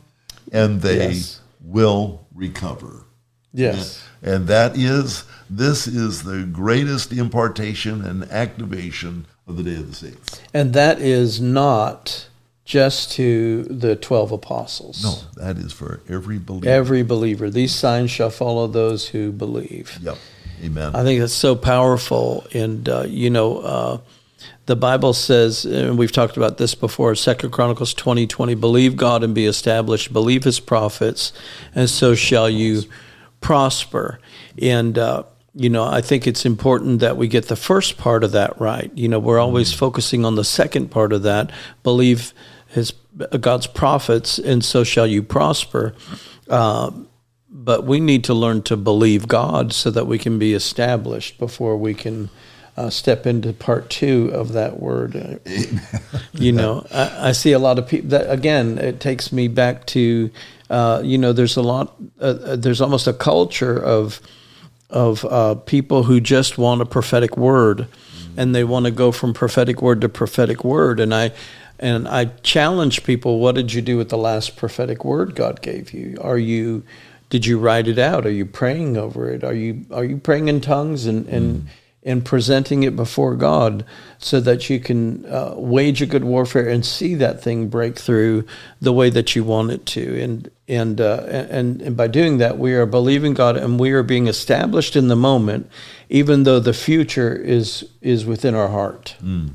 and 0.51 0.81
they 0.81 1.09
Yes. 1.09 1.41
will 1.61 2.27
recover. 2.35 3.05
Yes. 3.53 4.03
And 4.23 4.47
that 4.47 4.75
is, 4.75 5.25
this 5.51 5.87
is 5.87 6.23
the 6.23 6.45
greatest 6.51 7.13
impartation 7.13 8.03
and 8.03 8.25
activation 8.33 9.27
of 9.47 9.59
the 9.59 9.63
day 9.65 9.75
of 9.77 9.91
the 9.91 9.95
saints. 9.95 10.41
And 10.55 10.73
that 10.73 10.99
is 10.99 11.43
not 11.43 12.28
just 12.69 13.13
to 13.13 13.63
the 13.65 13.97
12 13.97 14.31
apostles. 14.31 15.03
No, 15.03 15.43
that 15.43 15.57
is 15.57 15.73
for 15.73 16.03
every 16.07 16.39
believer. 16.39 16.69
Every 16.69 17.03
believer. 17.03 17.49
These 17.49 17.75
signs 17.75 18.11
shall 18.11 18.29
follow 18.29 18.67
those 18.67 19.09
who 19.09 19.33
believe. 19.33 19.99
yep. 20.03 20.19
Amen. 20.63 20.95
I 20.95 21.03
think 21.03 21.19
that's 21.21 21.33
so 21.33 21.57
powerful. 21.57 22.47
And, 22.53 22.87
uh, 22.87 23.05
you 23.09 23.31
know, 23.31 23.59
uh, 23.61 23.99
the 24.67 24.77
Bible 24.77 25.15
says, 25.15 25.65
and 25.65 25.97
we've 25.97 26.13
talked 26.13 26.37
about 26.37 26.59
this 26.59 26.75
before, 26.75 27.15
Second 27.15 27.53
Chronicles 27.53 27.95
20, 27.95 28.27
20, 28.27 28.55
believe 28.57 28.97
God 28.99 29.25
and 29.25 29.35
be 29.35 29.47
established, 29.47 30.13
believe 30.13 30.45
his 30.45 30.61
prophets, 30.61 31.33
and 31.75 31.89
so 31.89 32.15
shall 32.15 32.51
you 32.51 32.83
prosper. 33.41 34.19
And, 34.61 34.99
uh, 34.99 35.23
you 35.55 35.71
know, 35.71 35.85
I 35.85 36.03
think 36.03 36.27
it's 36.27 36.45
important 36.45 37.01
that 37.01 37.17
we 37.17 37.29
get 37.29 37.47
the 37.47 37.57
first 37.57 37.97
part 37.97 38.25
of 38.25 38.33
that 38.33 38.61
right. 38.61 38.91
You 38.95 39.09
know, 39.09 39.19
we're 39.19 39.39
always 39.41 39.73
focusing 39.73 40.27
on 40.27 40.35
the 40.35 40.45
second 40.45 40.91
part 40.91 41.15
of 41.15 41.23
that, 41.23 41.51
believe 41.83 42.35
his 42.69 42.93
God's 43.41 43.67
prophets, 43.67 44.39
and 44.39 44.65
so 44.65 44.85
shall 44.85 45.07
you 45.07 45.23
prosper. 45.23 45.95
Uh, 46.49 46.91
but 47.51 47.85
we 47.85 47.99
need 47.99 48.25
to 48.25 48.35
learn 48.35 48.63
to 48.63 48.77
believe 48.77 49.27
God 49.27 49.73
so 49.73 49.91
that 49.91 50.07
we 50.07 50.19
can 50.19 50.39
be 50.39 50.55
established 50.55 51.39
before 51.39 51.77
we 51.77 51.95
can 51.95 52.31
uh, 52.77 52.91
step 52.91 53.27
into 53.27 53.53
part 53.53 53.91
two 53.91 54.31
of 54.33 54.53
that 54.53 54.79
word. 54.79 55.41
you 56.33 56.53
know, 56.53 56.87
I, 56.93 57.31
I, 57.31 57.33
see 57.33 57.53
a 57.53 57.59
lot 57.59 57.79
of 57.79 57.89
people 57.89 58.11
that 58.11 58.31
again, 58.31 58.79
it 58.79 59.01
takes 59.01 59.33
me 59.33 59.49
back 59.49 59.85
to, 59.87 60.31
uh, 60.71 61.03
you 61.05 61.19
know, 61.19 61.33
there's 61.33 61.57
a 61.57 61.63
lot, 61.63 61.97
uh, 62.21 62.25
uh 62.25 62.57
there's 62.57 62.81
almost 62.81 63.09
a 63.09 63.13
culture 63.13 63.77
of, 63.77 64.21
of 64.91 65.25
uh, 65.25 65.57
people 65.57 66.05
who 66.05 66.21
just 66.21 66.57
want 66.57 66.81
a 66.81 66.87
prophetic 66.87 67.37
word 67.37 67.89
and 68.37 68.55
they 68.55 68.63
want 68.63 68.85
to 68.87 68.93
go 68.93 69.11
from 69.11 69.35
prophetic 69.35 69.83
word 69.83 70.01
to 70.03 70.09
prophetic 70.09 70.63
word. 70.63 71.01
And 71.01 71.13
I, 71.13 71.33
and 71.79 72.09
I 72.09 72.27
challenge 72.43 73.05
people, 73.05 73.39
what 73.39 73.55
did 73.55 73.73
you 73.73 73.83
do 73.83 73.97
with 73.97 74.09
the 74.09 74.19
last 74.19 74.57
prophetic 74.57 75.05
word 75.05 75.35
God 75.35 75.63
gave 75.63 75.93
you? 75.93 76.19
Are 76.21 76.39
you, 76.39 76.85
did 77.31 77.47
you 77.47 77.59
write 77.59 77.89
it 77.89 77.99
out? 77.99 78.27
Are 78.27 78.31
you 78.31 78.47
praying 78.47 78.97
over 78.97 79.31
it? 79.31 79.45
Are 79.45 79.55
you, 79.55 79.87
are 79.93 80.05
you 80.05 80.19
praying 80.19 80.49
in 80.49 80.61
tongues 80.61 81.07
and, 81.07 81.27
and, 81.29 81.63
mm 81.63 81.69
and 82.09 82.25
presenting 82.25 82.85
it 82.85 82.97
before 82.97 83.35
God 83.35 83.85
so 84.19 84.41
that 84.41 84.71
you 84.71 84.81
can 84.81 85.27
uh, 85.27 85.55
wage 85.57 86.01
a 86.01 86.07
good 86.07 86.25
warfare 86.25 86.69
and 86.69 86.85
see 86.85 87.15
that 87.17 87.43
thing 87.43 87.69
break 87.69 87.99
through 87.99 88.47
the 88.81 88.95
way 88.95 89.11
that 89.11 89.37
you 89.37 89.45
want 89.45 89.73
it 89.73 89.85
to. 89.87 90.23
And, 90.23 90.51
and, 90.69 91.01
uh, 91.01 91.25
and, 91.29 91.83
and 91.83 91.97
by 91.97 92.07
doing 92.07 92.39
that, 92.39 92.59
we 92.59 92.73
are 92.75 92.87
believing 92.87 93.35
God 93.35 93.59
and 93.59 93.79
we 93.79 93.91
are 93.91 94.03
being 94.03 94.27
established 94.27 94.97
in 94.97 95.09
the 95.09 95.17
moment, 95.17 95.71
even 96.09 96.45
though 96.45 96.61
the 96.61 96.73
future 96.73 97.35
is, 97.37 97.87
is 98.01 98.25
within 98.25 98.55
our 98.55 98.69
heart. 98.69 99.17
Mm. 99.23 99.51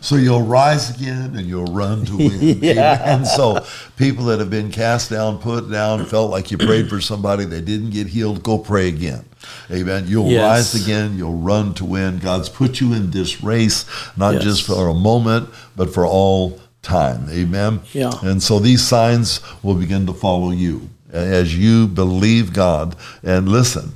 So 0.00 0.16
you'll 0.16 0.42
rise 0.42 0.94
again 0.94 1.36
and 1.36 1.46
you'll 1.46 1.64
run 1.66 2.04
to 2.06 2.16
win. 2.16 2.58
yeah. 2.62 3.14
And 3.14 3.26
so 3.26 3.64
people 3.96 4.26
that 4.26 4.38
have 4.38 4.50
been 4.50 4.70
cast 4.70 5.10
down, 5.10 5.38
put 5.38 5.70
down, 5.70 6.06
felt 6.06 6.30
like 6.30 6.50
you 6.50 6.58
prayed 6.58 6.88
for 6.88 7.00
somebody, 7.00 7.44
they 7.44 7.60
didn't 7.60 7.90
get 7.90 8.06
healed, 8.06 8.42
go 8.42 8.58
pray 8.58 8.88
again. 8.88 9.24
Amen. 9.70 10.04
You'll 10.06 10.28
yes. 10.28 10.74
rise 10.74 10.84
again, 10.84 11.16
you'll 11.16 11.38
run 11.38 11.74
to 11.74 11.84
win. 11.84 12.18
God's 12.18 12.48
put 12.48 12.80
you 12.80 12.92
in 12.92 13.10
this 13.10 13.42
race, 13.42 13.86
not 14.16 14.34
yes. 14.34 14.44
just 14.44 14.66
for 14.66 14.88
a 14.88 14.94
moment, 14.94 15.48
but 15.76 15.92
for 15.92 16.06
all 16.06 16.60
time. 16.82 17.28
Amen. 17.30 17.80
Yeah. 17.92 18.12
And 18.22 18.42
so 18.42 18.58
these 18.58 18.86
signs 18.86 19.40
will 19.62 19.74
begin 19.74 20.06
to 20.06 20.12
follow 20.12 20.50
you 20.50 20.88
as 21.12 21.56
you 21.56 21.86
believe 21.86 22.52
God. 22.52 22.96
And 23.22 23.48
listen, 23.48 23.92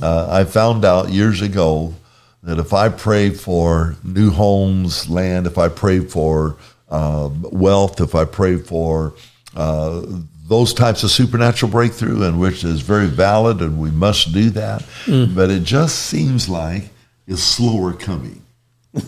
uh, 0.00 0.28
I 0.30 0.44
found 0.44 0.84
out 0.84 1.10
years 1.10 1.42
ago 1.42 1.94
that 2.42 2.58
if 2.58 2.72
I 2.72 2.88
pray 2.88 3.30
for 3.30 3.96
new 4.04 4.30
homes, 4.30 5.08
land, 5.08 5.46
if 5.46 5.58
I 5.58 5.68
pray 5.68 6.00
for 6.00 6.56
uh, 6.88 7.30
wealth, 7.42 8.00
if 8.00 8.14
I 8.14 8.24
pray 8.24 8.56
for 8.56 9.14
uh, 9.56 10.04
those 10.46 10.72
types 10.72 11.02
of 11.02 11.10
supernatural 11.10 11.70
breakthrough, 11.70 12.22
and 12.22 12.40
which 12.40 12.64
is 12.64 12.80
very 12.80 13.06
valid, 13.06 13.60
and 13.60 13.78
we 13.78 13.90
must 13.90 14.32
do 14.32 14.50
that, 14.50 14.82
mm. 15.04 15.34
but 15.34 15.50
it 15.50 15.64
just 15.64 15.98
seems 16.06 16.48
like 16.48 16.84
it's 17.26 17.42
slower 17.42 17.92
coming. 17.92 18.42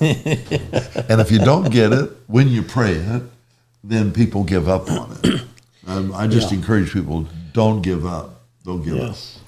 and 0.01 1.20
if 1.20 1.31
you 1.31 1.39
don't 1.39 1.70
get 1.70 1.93
it 1.93 2.11
when 2.26 2.49
you 2.49 2.62
pray 2.62 2.93
it, 2.93 3.22
then 3.83 4.12
people 4.12 4.45
give 4.45 4.68
up 4.68 4.91
on 4.91 5.18
it. 5.22 5.43
Um, 5.87 6.14
I 6.14 6.28
just 6.28 6.53
yeah. 6.53 6.59
encourage 6.59 6.93
people 6.93 7.26
don't 7.53 7.81
give 7.81 8.07
up. 8.07 8.43
Don't 8.64 8.85
give 8.85 8.97
yes. 8.97 9.37
up 9.37 9.39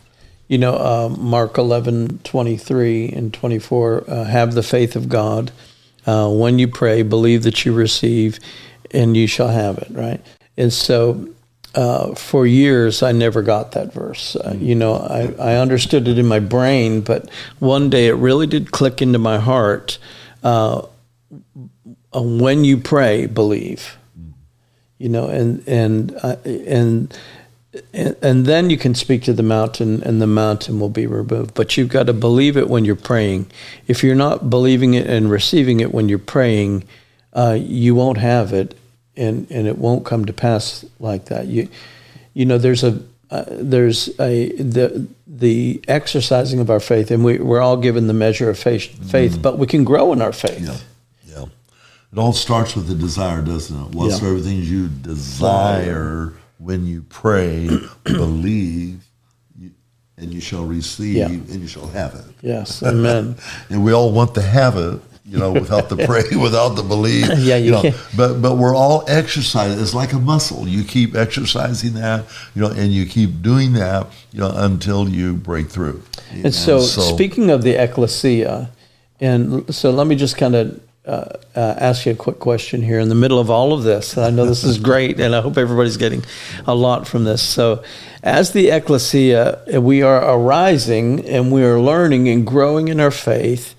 you 0.53 0.59
know, 0.59 0.75
uh, 0.75 1.09
Mark 1.19 1.57
11, 1.57 2.19
23 2.25 3.09
and 3.09 3.33
24, 3.33 4.05
uh, 4.07 4.25
have 4.25 4.53
the 4.53 4.63
faith 4.63 4.97
of 4.97 5.09
God. 5.09 5.51
Uh, 6.05 6.29
when 6.29 6.59
you 6.59 6.69
pray, 6.69 7.01
believe 7.01 7.43
that 7.45 7.65
you 7.65 7.73
receive 7.73 8.39
and 8.91 9.17
you 9.17 9.27
shall 9.27 9.49
have 9.49 9.79
it, 9.79 9.89
right? 9.93 10.21
And 10.59 10.71
so 10.71 11.27
uh, 11.75 12.15
for 12.17 12.47
years, 12.47 13.03
I 13.03 13.13
never 13.13 13.41
got 13.41 13.73
that 13.73 13.95
verse. 13.95 14.37
Uh, 14.37 14.55
you 14.59 14.75
know, 14.75 14.97
I, 14.97 15.33
I 15.39 15.55
understood 15.55 16.07
it 16.07 16.19
in 16.19 16.27
my 16.27 16.39
brain, 16.39 17.01
but 17.01 17.31
one 17.59 17.89
day 17.89 18.09
it 18.09 18.17
really 18.17 18.47
did 18.47 18.73
click 18.73 19.01
into 19.01 19.19
my 19.19 19.39
heart. 19.39 19.97
Uh, 20.43 20.83
when 22.13 22.63
you 22.63 22.77
pray, 22.77 23.25
believe. 23.25 23.97
You 24.99 25.09
know, 25.09 25.29
and 25.29 25.67
and 25.67 26.13
and 26.45 27.19
and, 27.95 28.17
and, 28.23 28.47
then 28.47 28.69
you 28.69 28.77
can 28.77 28.95
speak 28.95 29.23
to 29.23 29.33
the 29.33 29.43
mountain 29.43 30.03
and 30.03 30.21
the 30.21 30.27
mountain 30.27 30.79
will 30.79 30.91
be 30.91 31.07
removed. 31.07 31.55
But 31.55 31.77
you've 31.77 31.89
got 31.89 32.07
to 32.07 32.13
believe 32.13 32.57
it 32.57 32.69
when 32.69 32.85
you're 32.85 32.97
praying. 32.97 33.51
If 33.87 34.05
you're 34.05 34.15
not 34.15 34.51
believing 34.51 34.95
it 34.95 35.07
and 35.07 35.31
receiving 35.31 35.81
it 35.81 35.93
when 35.93 36.09
you're 36.09 36.19
praying 36.19 36.85
uh, 37.33 37.57
you 37.59 37.95
won't 37.95 38.19
have 38.19 38.53
it 38.53 38.77
and, 39.17 39.51
and 39.51 39.67
it 39.67 39.79
won't 39.79 40.05
come 40.05 40.25
to 40.27 40.33
pass 40.33 40.85
like 40.99 41.27
that. 41.27 41.47
You 41.47 41.69
you 42.35 42.45
know 42.45 42.59
there's 42.59 42.85
a 42.85 43.03
uh, 43.31 43.45
there's 43.49 44.09
a 44.21 44.53
the 44.53 45.07
the 45.27 45.83
exercising 45.89 46.61
of 46.61 46.71
our 46.71 46.81
faith 46.81 47.11
and 47.11 47.25
we, 47.25 47.39
we're 47.39 47.61
all 47.61 47.79
given 47.79 48.07
the 48.07 48.13
measure 48.13 48.51
of 48.51 48.59
faith, 48.59 49.11
faith 49.11 49.37
mm. 49.37 49.43
but 49.43 49.59
we 49.59 49.67
can 49.67 49.85
grow 49.85 50.13
in 50.13 50.21
our 50.21 50.33
faith. 50.33 50.61
Yeah 50.61 50.77
yeah. 51.27 51.45
It 52.13 52.19
all 52.19 52.35
starts 52.35 52.77
with 52.77 52.87
the 52.89 52.95
desire 52.95 53.43
doesn't 53.43 53.77
it? 53.77 53.95
Whatsoever 53.95 54.37
yeah. 54.37 54.45
things 54.45 54.71
you 54.71 54.89
desire 54.89 56.35
when 56.63 56.87
you 56.87 57.03
pray, 57.09 57.69
believe, 58.05 59.05
and 60.17 60.33
you 60.33 60.41
shall 60.41 60.65
receive, 60.65 61.17
yeah. 61.17 61.27
and 61.27 61.61
you 61.61 61.67
shall 61.67 61.89
have 61.89 62.15
it. 62.15 62.25
Yes, 62.41 62.83
amen. 62.83 63.37
and 63.71 63.85
we 63.85 63.93
all 63.93 64.13
want 64.13 64.35
to 64.37 64.43
have 64.43 64.77
it, 64.77 65.01
you 65.25 65.39
know, 65.39 65.53
without 65.53 65.89
the 65.89 65.97
pray, 66.07 66.37
without 66.37 66.71
the 66.71 66.83
believe. 66.83 67.27
yeah, 67.39 67.57
you, 67.57 67.65
you 67.65 67.71
know, 67.73 67.83
can. 67.83 67.95
But 68.17 68.41
but 68.41 68.57
we're 68.57 68.77
all 68.77 69.05
exercising. 69.09 69.81
It's 69.81 69.95
like 69.95 70.13
a 70.13 70.19
muscle. 70.19 70.69
You 70.69 70.85
keep 70.85 71.17
exercising 71.17 71.95
that, 71.95 72.27
you 72.55 72.63
know, 72.63 72.71
and 72.71 72.93
you 72.93 73.07
keep 73.07 73.43
doing 73.43 73.73
that, 73.73 74.07
you 74.33 74.41
know, 74.41 74.53
until 74.55 75.09
you 75.09 75.35
break 75.35 75.69
through. 75.69 76.03
And 76.31 76.55
so, 76.55 76.81
so, 76.81 77.01
speaking 77.01 77.51
of 77.51 77.63
the 77.63 77.83
ecclesia, 77.83 78.71
and 79.21 79.75
so 79.75 79.91
let 79.91 80.07
me 80.07 80.15
just 80.15 80.37
kind 80.37 80.55
of 80.55 80.81
uh, 81.05 81.37
uh, 81.57 81.75
ask 81.79 82.07
you 82.07 82.13
a 82.13 82.15
quick 82.17 82.39
question 82.39 82.81
here 82.81 83.01
in 83.01 83.09
the 83.09 83.15
middle 83.15 83.41
of 83.41 83.51
all 83.51 83.73
of 83.73 83.83
this. 83.83 84.17
I 84.17 84.31
know 84.31 84.47
this 84.47 84.63
is 84.63 84.79
great, 84.79 85.19
and 85.19 85.35
I 85.35 85.41
hope 85.41 85.59
everybody's 85.59 85.97
getting 85.97 86.25
a 86.65 86.75
lot 86.77 87.09
from 87.09 87.25
this. 87.25 87.43
So, 87.43 87.83
as 88.23 88.53
the 88.53 88.71
ecclesia, 88.71 89.81
we 89.81 90.03
are 90.03 90.23
arising 90.37 91.27
and 91.27 91.51
we 91.51 91.65
are 91.65 91.81
learning 91.81 92.29
and 92.29 92.47
growing 92.47 92.87
in 92.87 93.01
our 93.01 93.11
faith, 93.11 93.75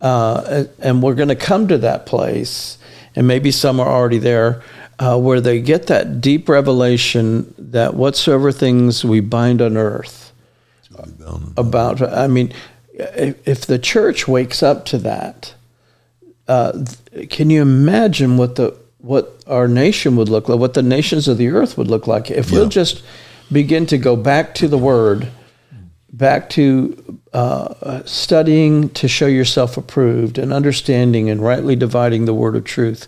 uh, 0.00 0.64
and 0.78 1.02
we're 1.02 1.16
going 1.16 1.30
to 1.30 1.36
come 1.36 1.66
to 1.66 1.78
that 1.78 2.06
place, 2.06 2.78
and 3.16 3.26
maybe 3.26 3.50
some 3.50 3.80
are 3.80 3.88
already 3.88 4.18
there. 4.18 4.62
Uh, 5.00 5.16
where 5.16 5.40
they 5.40 5.60
get 5.60 5.86
that 5.86 6.20
deep 6.20 6.48
revelation 6.48 7.54
that 7.56 7.94
whatsoever 7.94 8.50
things 8.50 9.04
we 9.04 9.20
bind 9.20 9.62
on 9.62 9.76
earth 9.76 10.32
about, 11.56 12.02
I 12.02 12.26
mean, 12.26 12.52
if 12.92 13.64
the 13.64 13.78
church 13.78 14.26
wakes 14.26 14.60
up 14.60 14.84
to 14.86 14.98
that, 14.98 15.54
uh, 16.48 16.84
can 17.28 17.50
you 17.50 17.62
imagine 17.62 18.36
what 18.36 18.56
the 18.56 18.74
what 18.98 19.42
our 19.46 19.68
nation 19.68 20.16
would 20.16 20.28
look 20.28 20.48
like, 20.48 20.58
what 20.58 20.74
the 20.74 20.82
nations 20.82 21.28
of 21.28 21.38
the 21.38 21.48
earth 21.48 21.78
would 21.78 21.86
look 21.86 22.06
like 22.06 22.30
if 22.30 22.50
yeah. 22.50 22.58
we'll 22.58 22.68
just 22.68 23.02
begin 23.52 23.86
to 23.86 23.96
go 23.98 24.16
back 24.16 24.54
to 24.56 24.66
the 24.66 24.78
Word, 24.78 25.28
back 26.12 26.50
to 26.50 27.20
uh, 27.32 28.02
studying 28.04 28.88
to 28.90 29.06
show 29.06 29.26
yourself 29.26 29.76
approved 29.76 30.36
and 30.38 30.52
understanding 30.52 31.30
and 31.30 31.40
rightly 31.40 31.76
dividing 31.76 32.24
the 32.24 32.34
Word 32.34 32.56
of 32.56 32.64
truth, 32.64 33.06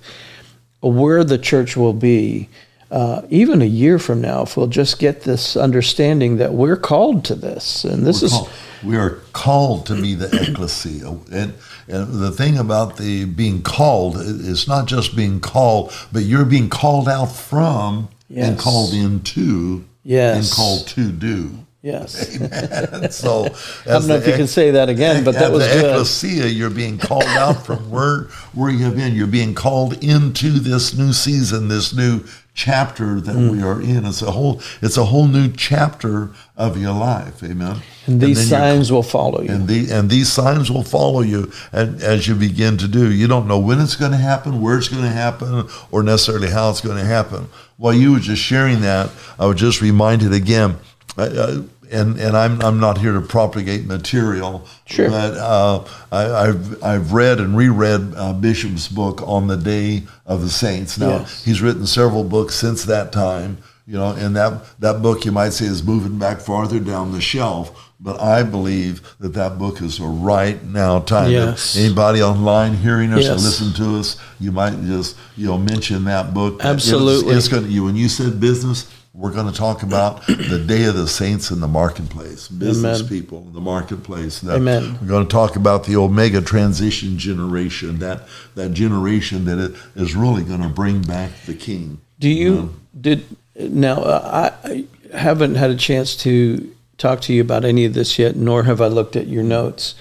where 0.80 1.24
the 1.24 1.38
church 1.38 1.76
will 1.76 1.94
be. 1.94 2.48
Uh, 2.90 3.22
even 3.30 3.62
a 3.62 3.66
year 3.66 3.98
from 4.00 4.20
now, 4.20 4.42
if 4.42 4.56
we'll 4.56 4.66
just 4.66 4.98
get 4.98 5.22
this 5.22 5.56
understanding 5.56 6.38
that 6.38 6.52
we're 6.52 6.76
called 6.76 7.24
to 7.24 7.36
this, 7.36 7.84
and 7.84 8.04
this 8.04 8.20
we're 8.20 8.26
is 8.26 8.32
called, 8.32 8.50
we 8.82 8.96
are 8.96 9.10
called 9.32 9.86
to 9.86 9.94
be 9.94 10.14
the 10.14 10.26
ecclesia, 10.26 11.16
and 11.30 11.54
and 11.86 12.20
the 12.20 12.32
thing 12.32 12.58
about 12.58 12.96
the 12.96 13.26
being 13.26 13.62
called, 13.62 14.16
it's 14.18 14.66
not 14.66 14.86
just 14.86 15.14
being 15.14 15.40
called, 15.40 15.92
but 16.12 16.22
you're 16.22 16.44
being 16.44 16.68
called 16.68 17.08
out 17.08 17.26
from 17.26 18.08
yes. 18.28 18.48
and 18.48 18.58
called 18.58 18.92
into 18.92 19.84
yes. 20.02 20.36
and 20.36 20.56
called 20.56 20.86
to 20.88 21.12
do. 21.12 21.64
Yes. 21.82 22.36
Amen. 22.36 23.10
So, 23.10 23.46
I 23.86 23.92
don't 23.92 24.06
know 24.06 24.16
if 24.16 24.26
you 24.26 24.34
can 24.34 24.46
say 24.46 24.70
that 24.72 24.88
again, 24.88 25.24
but 25.24 25.32
that 25.32 25.50
was 25.50 25.66
the 25.66 25.80
good. 25.80 25.90
ecclesia, 25.90 26.46
you're 26.46 26.70
being 26.70 26.98
called 26.98 27.24
out 27.24 27.64
from 27.64 27.90
where 27.90 28.24
where 28.52 28.70
you 28.70 28.84
have 28.84 28.96
been. 28.96 29.14
You're 29.14 29.26
being 29.26 29.54
called 29.54 30.02
into 30.04 30.50
this 30.50 30.96
new 30.96 31.12
season, 31.12 31.68
this 31.68 31.94
new 31.94 32.22
chapter 32.60 33.20
that 33.22 33.34
mm. 33.34 33.50
we 33.50 33.62
are 33.62 33.80
in. 33.80 34.04
It's 34.04 34.20
a 34.20 34.32
whole 34.32 34.60
it's 34.82 34.98
a 34.98 35.06
whole 35.06 35.26
new 35.26 35.50
chapter 35.50 36.30
of 36.56 36.76
your 36.76 36.92
life. 36.92 37.42
Amen. 37.42 37.78
And 38.06 38.20
these 38.20 38.40
and 38.40 38.48
signs 38.48 38.92
will 38.92 39.02
follow 39.02 39.40
you. 39.40 39.50
And 39.50 39.66
the 39.66 39.90
and 39.90 40.10
these 40.10 40.30
signs 40.30 40.70
will 40.70 40.82
follow 40.82 41.22
you 41.22 41.50
and 41.72 42.02
as 42.02 42.28
you 42.28 42.34
begin 42.34 42.76
to 42.76 42.86
do. 42.86 43.10
You 43.10 43.26
don't 43.28 43.48
know 43.48 43.58
when 43.58 43.80
it's 43.80 43.96
going 43.96 44.12
to 44.12 44.18
happen, 44.18 44.60
where 44.60 44.76
it's 44.76 44.88
going 44.88 45.04
to 45.04 45.08
happen, 45.08 45.68
or 45.90 46.02
necessarily 46.02 46.50
how 46.50 46.68
it's 46.70 46.82
going 46.82 46.98
to 46.98 47.04
happen. 47.04 47.48
While 47.78 47.94
you 47.94 48.12
were 48.12 48.20
just 48.20 48.42
sharing 48.42 48.82
that, 48.82 49.10
I 49.38 49.46
was 49.46 49.58
just 49.58 49.80
reminded 49.80 50.34
again. 50.34 50.76
I, 51.16 51.62
and 51.90 52.18
and 52.18 52.36
I'm 52.36 52.60
I'm 52.62 52.80
not 52.80 52.98
here 52.98 53.12
to 53.12 53.20
propagate 53.20 53.84
material, 53.86 54.66
sure. 54.86 55.08
but 55.08 55.36
uh, 55.36 55.84
I, 56.12 56.46
have 56.46 56.82
I've 56.82 57.12
read 57.12 57.40
and 57.40 57.56
reread 57.56 58.14
uh, 58.16 58.32
Bishop's 58.32 58.88
book 58.88 59.22
on 59.26 59.48
the 59.48 59.56
Day 59.56 60.04
of 60.26 60.42
the 60.42 60.50
Saints. 60.50 60.98
Now 60.98 61.18
yes. 61.18 61.44
he's 61.44 61.60
written 61.62 61.86
several 61.86 62.24
books 62.24 62.54
since 62.54 62.84
that 62.84 63.12
time, 63.12 63.58
You 63.86 63.94
know, 63.94 64.12
and 64.12 64.36
that 64.36 64.62
that 64.80 65.02
book 65.02 65.24
you 65.24 65.32
might 65.32 65.52
say 65.52 65.66
is 65.66 65.82
moving 65.82 66.18
back 66.18 66.40
farther 66.40 66.80
down 66.80 67.12
the 67.12 67.20
shelf. 67.20 67.86
But 68.02 68.18
I 68.18 68.44
believe 68.44 69.02
that 69.18 69.34
that 69.34 69.58
book 69.58 69.82
is 69.82 70.00
a 70.00 70.04
right 70.04 70.64
now 70.64 71.00
time. 71.00 71.30
Yes. 71.30 71.76
If 71.76 71.84
anybody 71.84 72.22
online 72.22 72.72
hearing 72.74 73.12
us 73.12 73.26
or 73.26 73.32
Yes. 73.32 73.44
listen 73.44 73.74
to 73.74 73.98
us, 73.98 74.16
you 74.38 74.52
might 74.52 74.80
just 74.84 75.16
you 75.36 75.46
know 75.48 75.58
mention 75.58 76.04
that 76.04 76.32
book. 76.32 76.54
It's- 76.54 76.70
Absolutely. 76.74 77.34
it's, 77.34 77.48
going 77.48 77.64
to 77.64 77.68
you 77.68 77.84
when 77.84 77.96
you 77.96 78.08
said 78.08 78.40
business. 78.40 78.86
We're 79.20 79.32
going 79.32 79.52
to 79.52 79.58
talk 79.58 79.82
about 79.82 80.26
the 80.26 80.64
day 80.66 80.84
of 80.84 80.94
the 80.94 81.06
saints 81.06 81.50
in 81.50 81.60
the 81.60 81.68
marketplace, 81.68 82.48
business 82.48 83.00
Amen. 83.00 83.08
people 83.10 83.42
in 83.46 83.52
the 83.52 83.60
marketplace. 83.60 84.40
That- 84.40 84.56
Amen. 84.56 84.96
We're 84.98 85.08
going 85.08 85.26
to 85.26 85.30
talk 85.30 85.56
about 85.56 85.84
the 85.84 85.96
Omega 85.96 86.40
transition 86.40 87.18
generation, 87.18 87.98
that 87.98 88.22
that 88.54 88.72
generation 88.72 89.44
that 89.44 89.58
it 89.58 89.76
is 89.94 90.16
really 90.16 90.42
going 90.42 90.62
to 90.62 90.70
bring 90.70 91.02
back 91.02 91.32
the 91.44 91.52
King. 91.52 92.00
Do 92.18 92.30
you 92.30 92.74
did 92.98 93.26
now? 93.58 94.00
Uh, 94.00 94.54
I, 94.64 94.70
I 95.12 95.18
haven't 95.18 95.56
had 95.56 95.68
a 95.70 95.76
chance 95.76 96.16
to 96.22 96.74
talk 96.96 97.20
to 97.22 97.34
you 97.34 97.42
about 97.42 97.66
any 97.66 97.84
of 97.84 97.92
this 97.92 98.18
yet, 98.18 98.36
nor 98.36 98.62
have 98.62 98.80
I 98.80 98.86
looked 98.86 99.16
at 99.16 99.26
your 99.26 99.44
notes. 99.44 99.96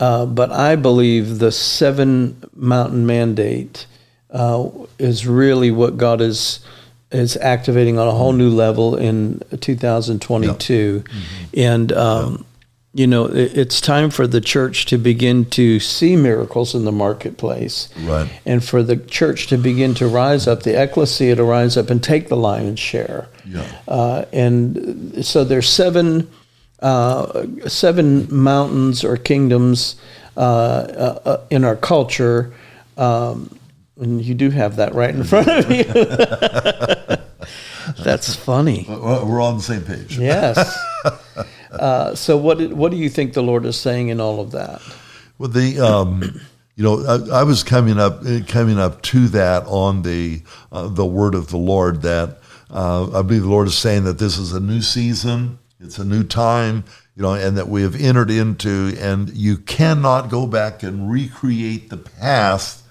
Uh, 0.00 0.24
but 0.24 0.50
I 0.50 0.74
believe 0.76 1.38
the 1.38 1.52
seven 1.52 2.42
mountain 2.56 3.04
mandate 3.04 3.86
uh, 4.30 4.70
is 4.98 5.26
really 5.26 5.70
what 5.70 5.98
God 5.98 6.22
is 6.22 6.60
is 7.14 7.36
activating 7.38 7.98
on 7.98 8.08
a 8.08 8.12
whole 8.12 8.32
new 8.32 8.50
level 8.50 8.96
in 8.96 9.40
2022, 9.60 11.04
and. 11.56 11.92
Um, 11.92 12.44
You 12.96 13.08
know, 13.08 13.24
it- 13.24 13.58
it's 13.58 13.80
time 13.80 14.08
for 14.08 14.24
the 14.28 14.40
church 14.40 14.86
to 14.86 14.98
begin 14.98 15.46
to 15.46 15.80
see 15.80 16.14
miracles 16.14 16.76
in 16.76 16.84
the 16.84 16.92
marketplace 16.92 17.88
Right. 18.06 18.28
and 18.46 18.62
for 18.62 18.84
the 18.84 18.94
church 18.94 19.48
to 19.48 19.56
begin 19.58 19.94
to 19.94 20.06
rise 20.06 20.46
up, 20.46 20.62
the 20.62 20.80
ecclesia 20.80 21.34
to 21.34 21.42
rise 21.42 21.76
up 21.76 21.90
and 21.90 22.00
take 22.00 22.28
the 22.28 22.36
lion's 22.36 22.78
share. 22.78 23.26
Yeah. 23.52 23.62
Uh, 23.88 24.26
and 24.32 25.12
so 25.22 25.42
there's 25.42 25.68
seven 25.68 26.28
uh, 26.82 27.26
seven 27.66 28.28
mountains 28.30 29.02
or 29.02 29.16
kingdoms 29.16 29.96
uh, 30.36 30.40
uh, 30.40 31.18
uh, 31.24 31.36
in 31.50 31.64
our 31.64 31.74
culture. 31.74 32.52
Um, 32.96 33.50
and 33.98 34.24
you 34.24 34.34
do 34.34 34.50
have 34.50 34.76
that 34.76 34.94
right 34.94 35.14
in 35.14 35.24
front 35.24 35.48
of 35.48 35.70
you. 35.70 35.84
That's 38.02 38.34
funny. 38.34 38.86
We're 38.88 39.42
on 39.42 39.56
the 39.56 39.62
same 39.62 39.82
page. 39.82 40.18
Yes. 40.18 40.78
Uh, 41.74 42.14
so 42.14 42.36
what 42.36 42.72
what 42.72 42.92
do 42.92 42.96
you 42.96 43.08
think 43.08 43.32
the 43.32 43.42
Lord 43.42 43.66
is 43.66 43.76
saying 43.76 44.08
in 44.08 44.20
all 44.20 44.40
of 44.40 44.52
that? 44.52 44.80
Well, 45.38 45.48
the 45.48 45.80
um, 45.80 46.40
you 46.76 46.84
know, 46.84 47.04
I, 47.04 47.40
I 47.40 47.42
was 47.42 47.64
coming 47.64 47.98
up 47.98 48.22
coming 48.46 48.78
up 48.78 49.02
to 49.02 49.26
that 49.28 49.64
on 49.66 50.02
the 50.02 50.42
uh, 50.70 50.86
the 50.86 51.04
word 51.04 51.34
of 51.34 51.48
the 51.48 51.56
Lord 51.56 52.02
that 52.02 52.38
uh, 52.70 53.18
I 53.18 53.22
believe 53.22 53.42
the 53.42 53.48
Lord 53.48 53.66
is 53.66 53.76
saying 53.76 54.04
that 54.04 54.18
this 54.18 54.38
is 54.38 54.52
a 54.52 54.60
new 54.60 54.82
season, 54.82 55.58
it's 55.80 55.98
a 55.98 56.04
new 56.04 56.22
time, 56.22 56.84
you 57.16 57.22
know, 57.22 57.34
and 57.34 57.56
that 57.56 57.68
we 57.68 57.82
have 57.82 58.00
entered 58.00 58.30
into, 58.30 58.94
and 59.00 59.30
you 59.30 59.56
cannot 59.56 60.30
go 60.30 60.46
back 60.46 60.84
and 60.84 61.10
recreate 61.10 61.90
the 61.90 61.96
past 61.96 62.84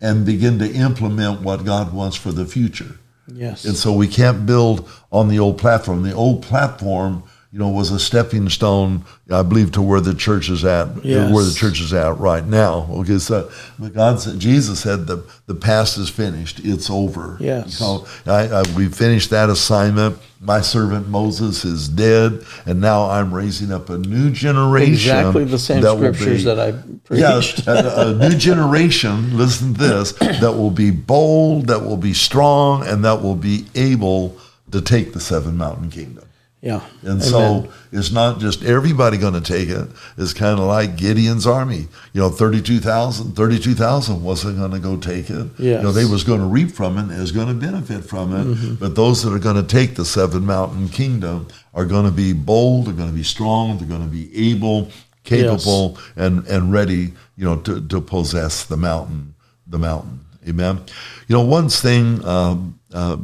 and 0.00 0.26
begin 0.26 0.58
to 0.58 0.70
implement 0.72 1.40
what 1.42 1.64
God 1.64 1.92
wants 1.92 2.16
for 2.16 2.32
the 2.32 2.44
future. 2.44 2.98
Yes. 3.32 3.64
And 3.64 3.76
so 3.76 3.92
we 3.92 4.08
can't 4.08 4.46
build 4.46 4.88
on 5.10 5.28
the 5.28 5.38
old 5.38 5.58
platform. 5.58 6.02
The 6.02 6.12
old 6.12 6.42
platform, 6.42 7.22
you 7.50 7.58
know, 7.58 7.68
was 7.68 7.90
a 7.90 7.98
stepping 7.98 8.48
stone, 8.50 9.04
I 9.30 9.42
believe, 9.42 9.72
to 9.72 9.82
where 9.82 10.00
the 10.00 10.14
church 10.14 10.48
is 10.48 10.64
at, 10.64 11.04
Yes. 11.04 11.32
where 11.32 11.42
the 11.44 11.54
church 11.54 11.80
is 11.80 11.92
at 11.92 12.18
right 12.18 12.46
now. 12.46 12.86
Okay, 12.92 13.18
so 13.18 13.50
but 13.78 13.94
God 13.94 14.20
said, 14.20 14.38
Jesus 14.38 14.80
said, 14.80 15.06
the 15.06 15.24
the 15.46 15.54
past 15.54 15.98
is 15.98 16.08
finished; 16.08 16.60
it's 16.62 16.88
over. 16.90 17.36
Yes. 17.40 17.74
So 17.74 18.06
I, 18.26 18.48
I, 18.48 18.62
we 18.76 18.88
finished 18.88 19.30
that 19.30 19.48
assignment. 19.50 20.18
My 20.46 20.60
servant 20.60 21.08
Moses 21.08 21.64
is 21.64 21.88
dead, 21.88 22.44
and 22.66 22.80
now 22.80 23.10
I'm 23.10 23.34
raising 23.34 23.72
up 23.72 23.90
a 23.90 23.98
new 23.98 24.30
generation. 24.30 24.92
exactly 24.92 25.44
the 25.44 25.58
same 25.58 25.82
that 25.82 25.96
scriptures 25.96 26.44
be- 26.44 26.54
that 26.54 26.60
I 26.60 26.72
preached. 27.04 27.66
a, 27.66 28.10
a 28.10 28.14
new 28.14 28.36
generation, 28.36 29.36
listen 29.36 29.74
to 29.74 29.80
this, 29.80 30.12
that 30.12 30.52
will 30.56 30.70
be 30.70 30.92
bold, 30.92 31.66
that 31.66 31.84
will 31.84 31.96
be 31.96 32.14
strong, 32.14 32.86
and 32.86 33.04
that 33.04 33.22
will 33.22 33.34
be 33.34 33.66
able 33.74 34.38
to 34.70 34.80
take 34.80 35.12
the 35.12 35.20
seven 35.20 35.56
mountain 35.56 35.90
kingdom. 35.90 36.24
Yeah. 36.62 36.80
And 37.02 37.20
Amen. 37.20 37.20
so 37.20 37.72
it's 37.92 38.10
not 38.10 38.40
just 38.40 38.64
everybody 38.64 39.18
going 39.18 39.34
to 39.34 39.40
take 39.40 39.68
it. 39.68 39.88
It's 40.16 40.32
kind 40.32 40.58
of 40.58 40.66
like 40.66 40.96
Gideon's 40.96 41.46
army. 41.46 41.86
You 42.12 42.22
know, 42.22 42.30
32,000, 42.30 43.36
32,000 43.36 44.22
wasn't 44.22 44.58
going 44.58 44.70
to 44.70 44.78
go 44.78 44.96
take 44.96 45.28
it. 45.30 45.48
You 45.58 45.82
know, 45.82 45.92
they 45.92 46.06
was 46.06 46.24
going 46.24 46.40
to 46.40 46.46
reap 46.46 46.72
from 46.72 46.96
it 46.96 47.02
and 47.02 47.22
is 47.22 47.30
going 47.30 47.48
to 47.48 47.54
benefit 47.54 48.04
from 48.04 48.34
it. 48.34 48.44
Mm-hmm. 48.44 48.74
But 48.76 48.96
those 48.96 49.22
that 49.22 49.32
are 49.32 49.38
going 49.38 49.56
to 49.56 49.62
take 49.62 49.94
the 49.96 50.04
seven 50.04 50.46
mountain 50.46 50.88
kingdom 50.88 51.46
are 51.74 51.84
going 51.84 52.06
to 52.06 52.10
be 52.10 52.32
bold, 52.32 52.86
they're 52.86 52.94
going 52.94 53.10
to 53.10 53.14
be 53.14 53.22
strong, 53.22 53.78
they're 53.78 53.86
going 53.86 54.02
to 54.02 54.12
be 54.12 54.50
able, 54.50 54.90
capable, 55.24 55.98
and, 56.16 56.46
and 56.46 56.72
ready, 56.72 57.12
you 57.36 57.44
know, 57.44 57.56
to, 57.60 57.86
to 57.86 58.00
possess 58.00 58.64
the 58.64 58.76
mountain, 58.78 59.34
the 59.66 59.78
mountain. 59.78 60.20
Amen. 60.48 60.80
You 61.28 61.36
know, 61.36 61.44
one 61.44 61.68
thing, 61.68 62.24
um, 62.24 62.80
uh, 62.94 63.18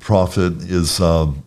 prophet, 0.00 0.54
is 0.62 1.00
um, 1.00 1.44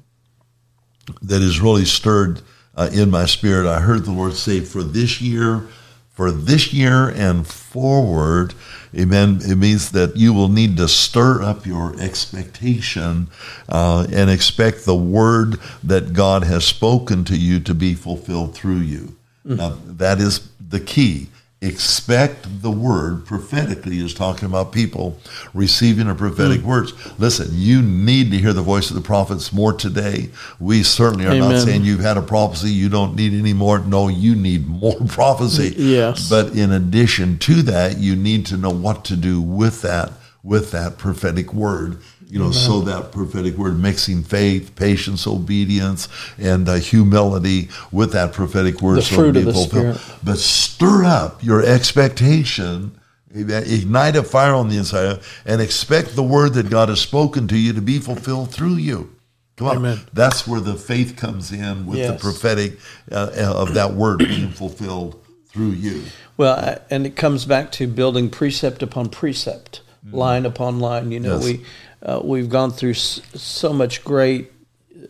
that 1.21 1.41
has 1.41 1.59
really 1.59 1.85
stirred 1.85 2.41
uh, 2.75 2.89
in 2.93 3.09
my 3.09 3.25
spirit. 3.25 3.67
I 3.67 3.79
heard 3.81 4.05
the 4.05 4.11
Lord 4.11 4.33
say, 4.33 4.59
for 4.59 4.83
this 4.83 5.21
year, 5.21 5.67
for 6.11 6.31
this 6.31 6.73
year 6.73 7.09
and 7.09 7.45
forward, 7.45 8.53
amen, 8.97 9.39
it 9.41 9.55
means 9.57 9.91
that 9.91 10.15
you 10.15 10.33
will 10.33 10.49
need 10.49 10.77
to 10.77 10.87
stir 10.87 11.41
up 11.41 11.65
your 11.65 11.99
expectation 11.99 13.27
uh, 13.67 14.07
and 14.11 14.29
expect 14.29 14.85
the 14.85 14.95
word 14.95 15.59
that 15.83 16.13
God 16.13 16.43
has 16.43 16.65
spoken 16.65 17.23
to 17.25 17.37
you 17.37 17.59
to 17.59 17.73
be 17.73 17.93
fulfilled 17.93 18.55
through 18.55 18.79
you. 18.79 19.15
Now, 19.57 19.77
that 19.85 20.19
is 20.19 20.49
the 20.59 20.79
key. 20.79 21.27
Expect 21.61 22.61
the 22.61 22.69
word 22.69 23.25
prophetically 23.25 23.97
is 23.99 24.13
talking 24.13 24.45
about 24.45 24.71
people 24.73 25.17
receiving 25.53 26.07
a 26.09 26.13
prophetic 26.13 26.61
Mm. 26.61 26.65
words. 26.65 26.93
Listen, 27.17 27.47
you 27.53 27.81
need 27.81 28.29
to 28.31 28.37
hear 28.37 28.53
the 28.53 28.61
voice 28.61 28.89
of 28.89 28.95
the 28.95 29.01
prophets 29.01 29.51
more 29.53 29.71
today. 29.73 30.29
We 30.59 30.83
certainly 30.83 31.25
are 31.25 31.33
not 31.33 31.61
saying 31.63 31.85
you've 31.85 32.01
had 32.01 32.17
a 32.17 32.21
prophecy, 32.21 32.71
you 32.71 32.89
don't 32.89 33.15
need 33.15 33.33
any 33.33 33.53
more. 33.53 33.79
No, 33.79 34.09
you 34.09 34.35
need 34.35 34.67
more 34.67 34.95
prophecy. 35.07 35.73
Yes. 35.77 36.29
But 36.29 36.49
in 36.55 36.71
addition 36.71 37.37
to 37.39 37.61
that, 37.63 37.97
you 37.99 38.15
need 38.15 38.45
to 38.47 38.57
know 38.57 38.69
what 38.69 39.05
to 39.05 39.15
do 39.15 39.39
with 39.41 39.81
that, 39.81 40.11
with 40.43 40.71
that 40.71 40.97
prophetic 40.97 41.53
word. 41.53 41.97
You 42.27 42.39
know, 42.39 42.51
so 42.51 42.81
that 42.81 43.11
prophetic 43.11 43.55
word 43.55 43.79
mixing 43.79 44.23
faith, 44.23 44.75
patience, 44.75 45.27
obedience, 45.27 46.07
and 46.39 46.67
uh, 46.67 46.75
humility 46.75 47.69
with 47.91 48.13
that 48.13 48.33
prophetic 48.33 48.81
word. 48.81 48.97
The 48.97 49.01
so 49.03 49.15
fruit 49.15 49.27
of 49.29 49.33
be 49.35 49.41
the 49.43 49.53
fulfilled. 49.53 49.97
Spirit. 49.97 50.19
But 50.23 50.37
stir 50.39 51.03
up 51.05 51.43
your 51.43 51.63
expectation, 51.63 52.99
ignite 53.33 54.15
a 54.15 54.23
fire 54.23 54.53
on 54.53 54.69
the 54.69 54.77
inside, 54.77 55.19
and 55.45 55.61
expect 55.61 56.15
the 56.15 56.23
word 56.23 56.53
that 56.55 56.69
God 56.69 56.89
has 56.89 56.99
spoken 56.99 57.47
to 57.49 57.57
you 57.57 57.73
to 57.73 57.81
be 57.81 57.99
fulfilled 57.99 58.51
through 58.51 58.75
you. 58.75 59.11
Come 59.57 59.67
on, 59.67 59.77
Amen. 59.77 59.99
that's 60.11 60.45
where 60.45 60.59
the 60.59 60.75
faith 60.75 61.15
comes 61.15 61.51
in 61.51 61.85
with 61.85 62.05
the 62.05 62.17
prophetic 62.19 62.77
uh, 63.11 63.29
of 63.55 63.73
that 63.75 63.93
word 63.93 64.19
being 64.19 64.49
fulfilled 64.51 65.23
through 65.47 65.71
you. 65.71 66.03
Well, 66.35 66.79
and 66.89 67.05
it 67.05 67.15
comes 67.15 67.45
back 67.45 67.71
to 67.73 67.87
building 67.87 68.29
precept 68.29 68.83
upon 68.83 69.09
precept, 69.09 69.81
line 70.11 70.45
upon 70.45 70.79
line. 70.79 71.11
You 71.13 71.21
know, 71.21 71.35
Yes. 71.35 71.43
we 71.45 71.65
uh, 72.05 72.21
we've 72.23 72.49
gone 72.49 72.71
through 72.71 72.91
s- 72.91 73.19
so 73.33 73.73
much 73.73 74.03
great 74.03 74.51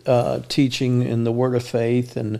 uh, 0.05 0.39
teaching 0.47 1.01
in 1.03 1.23
the 1.25 1.31
Word 1.31 1.53
of 1.55 1.63
Faith 1.63 2.15
and 2.17 2.39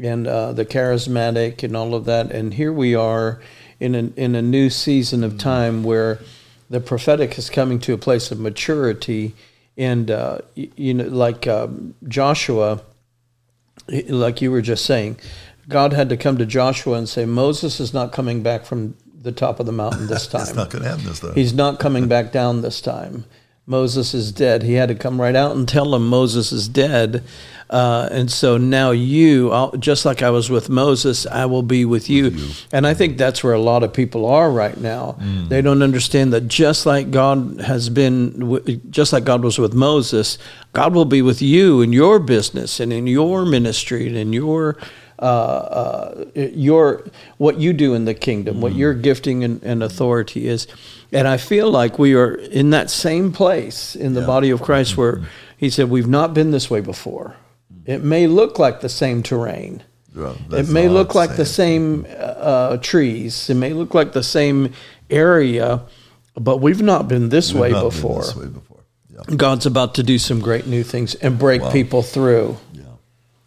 and 0.00 0.26
uh, 0.28 0.52
the 0.52 0.64
charismatic 0.64 1.62
and 1.64 1.76
all 1.76 1.92
of 1.94 2.04
that, 2.04 2.30
and 2.30 2.54
here 2.54 2.72
we 2.72 2.94
are 2.94 3.40
in 3.80 3.94
a, 3.96 3.98
in 4.16 4.34
a 4.36 4.42
new 4.42 4.70
season 4.70 5.24
of 5.24 5.36
time 5.38 5.82
where 5.82 6.20
the 6.70 6.78
prophetic 6.80 7.36
is 7.36 7.50
coming 7.50 7.80
to 7.80 7.92
a 7.92 7.98
place 7.98 8.30
of 8.30 8.38
maturity, 8.38 9.34
and 9.76 10.08
uh, 10.10 10.38
y- 10.56 10.68
you 10.76 10.94
know, 10.94 11.04
like 11.08 11.46
um, 11.48 11.94
Joshua 12.06 12.80
like 14.08 14.42
you 14.42 14.50
were 14.50 14.60
just 14.62 14.84
saying, 14.84 15.16
God 15.68 15.92
had 15.92 16.08
to 16.10 16.16
come 16.16 16.36
to 16.38 16.46
Joshua 16.46 16.96
and 16.98 17.08
say, 17.08 17.24
Moses 17.24 17.80
is 17.80 17.94
not 17.94 18.12
coming 18.12 18.42
back 18.42 18.64
from 18.66 18.96
the 19.22 19.32
top 19.32 19.60
of 19.60 19.66
the 19.66 19.72
mountain 19.72 20.06
this 20.08 20.26
time. 20.28 20.54
not 20.54 20.70
going 20.70 20.82
to 20.84 20.90
happen 20.90 21.04
this 21.06 21.20
time. 21.20 21.34
He's 21.34 21.54
not 21.54 21.78
coming 21.80 22.06
back 22.08 22.30
down 22.32 22.62
this 22.62 22.80
time. 22.80 23.24
Moses 23.68 24.14
is 24.14 24.32
dead. 24.32 24.62
He 24.62 24.72
had 24.72 24.88
to 24.88 24.94
come 24.94 25.20
right 25.20 25.36
out 25.36 25.54
and 25.54 25.68
tell 25.68 25.90
them 25.90 26.08
Moses 26.08 26.52
is 26.52 26.68
dead. 26.68 27.22
Uh, 27.68 28.08
and 28.10 28.30
so 28.30 28.56
now 28.56 28.92
you, 28.92 29.50
I'll, 29.52 29.72
just 29.72 30.06
like 30.06 30.22
I 30.22 30.30
was 30.30 30.48
with 30.48 30.70
Moses, 30.70 31.26
I 31.26 31.44
will 31.44 31.62
be 31.62 31.84
with 31.84 32.08
you. 32.08 32.34
And 32.72 32.86
I 32.86 32.94
think 32.94 33.18
that's 33.18 33.44
where 33.44 33.52
a 33.52 33.60
lot 33.60 33.82
of 33.82 33.92
people 33.92 34.24
are 34.24 34.50
right 34.50 34.78
now. 34.78 35.18
They 35.48 35.60
don't 35.60 35.82
understand 35.82 36.32
that 36.32 36.48
just 36.48 36.86
like 36.86 37.10
God 37.10 37.60
has 37.60 37.90
been, 37.90 38.80
just 38.88 39.12
like 39.12 39.24
God 39.24 39.44
was 39.44 39.58
with 39.58 39.74
Moses, 39.74 40.38
God 40.72 40.94
will 40.94 41.04
be 41.04 41.20
with 41.20 41.42
you 41.42 41.82
in 41.82 41.92
your 41.92 42.18
business 42.18 42.80
and 42.80 42.90
in 42.90 43.06
your 43.06 43.44
ministry 43.44 44.06
and 44.06 44.16
in 44.16 44.32
your 44.32 44.78
uh, 45.20 45.24
uh, 45.24 46.24
your 46.36 47.04
what 47.38 47.58
you 47.58 47.72
do 47.72 47.92
in 47.92 48.04
the 48.04 48.14
kingdom, 48.14 48.60
what 48.60 48.72
your 48.74 48.94
gifting 48.94 49.42
and, 49.42 49.60
and 49.64 49.82
authority 49.82 50.46
is. 50.46 50.68
And 51.12 51.26
I 51.26 51.36
feel 51.38 51.70
like 51.70 51.98
we 51.98 52.14
are 52.14 52.34
in 52.34 52.70
that 52.70 52.90
same 52.90 53.32
place 53.32 53.96
in 53.96 54.14
the 54.14 54.22
body 54.22 54.50
of 54.50 54.62
Christ 54.62 54.96
where, 54.96 55.22
He 55.56 55.70
said, 55.70 55.88
We've 55.90 56.08
not 56.08 56.34
been 56.34 56.50
this 56.50 56.70
way 56.70 56.80
before. 56.80 57.36
It 57.86 58.02
may 58.04 58.26
look 58.26 58.58
like 58.58 58.80
the 58.80 58.88
same 58.88 59.22
terrain. 59.22 59.82
Well, 60.14 60.36
It 60.52 60.68
may 60.68 60.88
look 60.88 61.14
like 61.14 61.36
the 61.36 61.46
same 61.46 62.06
uh, 62.18 62.76
trees. 62.78 63.48
It 63.48 63.54
may 63.54 63.72
look 63.72 63.94
like 63.94 64.12
the 64.12 64.22
same 64.22 64.72
area, 65.08 65.82
but 66.34 66.58
we've 66.58 66.82
not 66.82 67.08
been 67.08 67.30
this 67.30 67.52
We've 67.52 67.62
way 67.62 67.70
not 67.70 67.80
been 67.80 67.90
before. 67.90 68.20
this 68.20 68.36
way 68.36 68.46
before. 68.46 68.84
Yeah. 69.10 69.36
God's 69.36 69.66
about 69.66 69.94
to 69.96 70.02
do 70.02 70.18
some 70.18 70.40
great 70.40 70.66
new 70.66 70.82
things 70.82 71.14
and 71.16 71.38
break 71.38 71.62
people 71.72 72.02
through. 72.02 72.56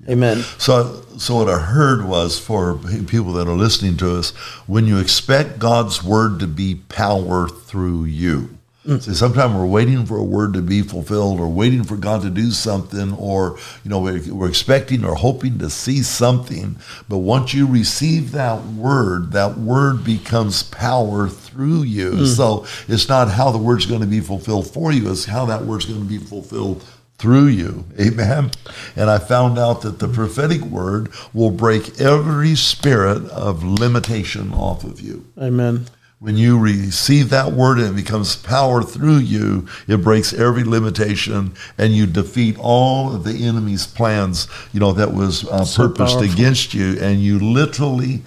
Amen. 0.10 0.38
So, 0.58 1.04
so 1.18 1.36
what 1.36 1.50
I 1.50 1.60
heard 1.60 2.06
was 2.06 2.40
for 2.40 2.78
people 3.08 3.34
that 3.34 3.48
are 3.48 3.56
listening 3.56 3.98
to 3.98 4.18
us, 4.18 4.32
when 4.68 4.88
you 4.88 4.98
expect 5.00 5.60
God's 5.60 6.04
word 6.04 6.40
to 6.40 6.48
be 6.48 6.76
power 6.76 7.48
through 7.48 8.06
you. 8.06 8.58
Mm. 8.86 9.00
See, 9.00 9.14
sometimes 9.14 9.54
we're 9.54 9.68
waiting 9.68 10.08
for 10.08 10.18
a 10.18 10.24
word 10.24 10.54
to 10.54 10.62
be 10.64 10.82
fulfilled, 10.82 11.40
or 11.40 11.48
waiting 11.48 11.84
for 11.84 11.96
God 11.96 12.24
to 12.24 12.32
do 12.32 12.50
something, 12.50 13.14
or 13.14 13.60
you 13.84 13.92
know, 13.92 14.00
we're, 14.00 14.34
we're 14.34 14.50
expecting 14.50 15.06
or 15.06 15.14
hoping 15.14 15.60
to 15.60 15.70
see 15.70 16.02
something. 16.02 16.78
But 17.08 17.20
once 17.20 17.54
you 17.54 17.68
receive 17.68 18.32
that 18.32 18.66
word, 18.66 19.34
that 19.34 19.60
word 19.60 20.04
becomes 20.04 20.64
power 20.64 21.30
through 21.30 21.84
you. 21.84 22.12
Mm. 22.12 22.36
So 22.36 22.66
it's 22.88 23.08
not 23.08 23.30
how 23.30 23.52
the 23.52 23.60
word's 23.60 23.86
going 23.86 24.02
to 24.02 24.08
be 24.08 24.20
fulfilled 24.20 24.74
for 24.74 24.92
you; 24.92 25.12
it's 25.12 25.26
how 25.26 25.46
that 25.46 25.64
word's 25.64 25.86
going 25.86 26.02
to 26.02 26.08
be 26.08 26.18
fulfilled 26.18 26.84
through 27.22 27.46
you. 27.48 27.86
Amen. 28.00 28.50
And 28.96 29.10
I 29.10 29.20
found 29.20 29.60
out 29.60 29.82
that 29.84 30.00
the 30.00 30.08
prophetic 30.08 30.62
word 30.62 31.10
will 31.34 31.52
break 31.52 32.02
every 32.02 32.56
spirit 32.56 33.30
of 33.30 33.64
limitation 33.64 34.52
off 34.54 34.84
of 34.84 35.00
you. 35.00 35.26
Amen. 35.40 35.86
When 36.20 36.36
you 36.38 36.60
receive 36.60 37.30
that 37.30 37.52
word 37.54 37.80
and 37.80 37.90
it 37.90 37.96
becomes 38.04 38.36
power 38.36 38.84
through 38.84 39.20
you, 39.20 39.68
it 39.88 39.98
breaks 40.04 40.34
every 40.34 40.64
limitation 40.64 41.54
and 41.78 41.94
you 41.96 42.06
defeat 42.06 42.58
all 42.60 43.16
of 43.16 43.24
the 43.24 43.46
enemy's 43.48 43.88
plans, 43.88 44.48
you 44.74 44.80
know, 44.80 44.92
that 44.94 45.14
was 45.14 45.48
uh, 45.48 45.64
So 45.66 45.88
purposed 45.88 46.16
powerful. 46.18 46.34
against 46.34 46.74
you. 46.76 47.00
And 47.00 47.22
you 47.22 47.40
literally 47.40 48.22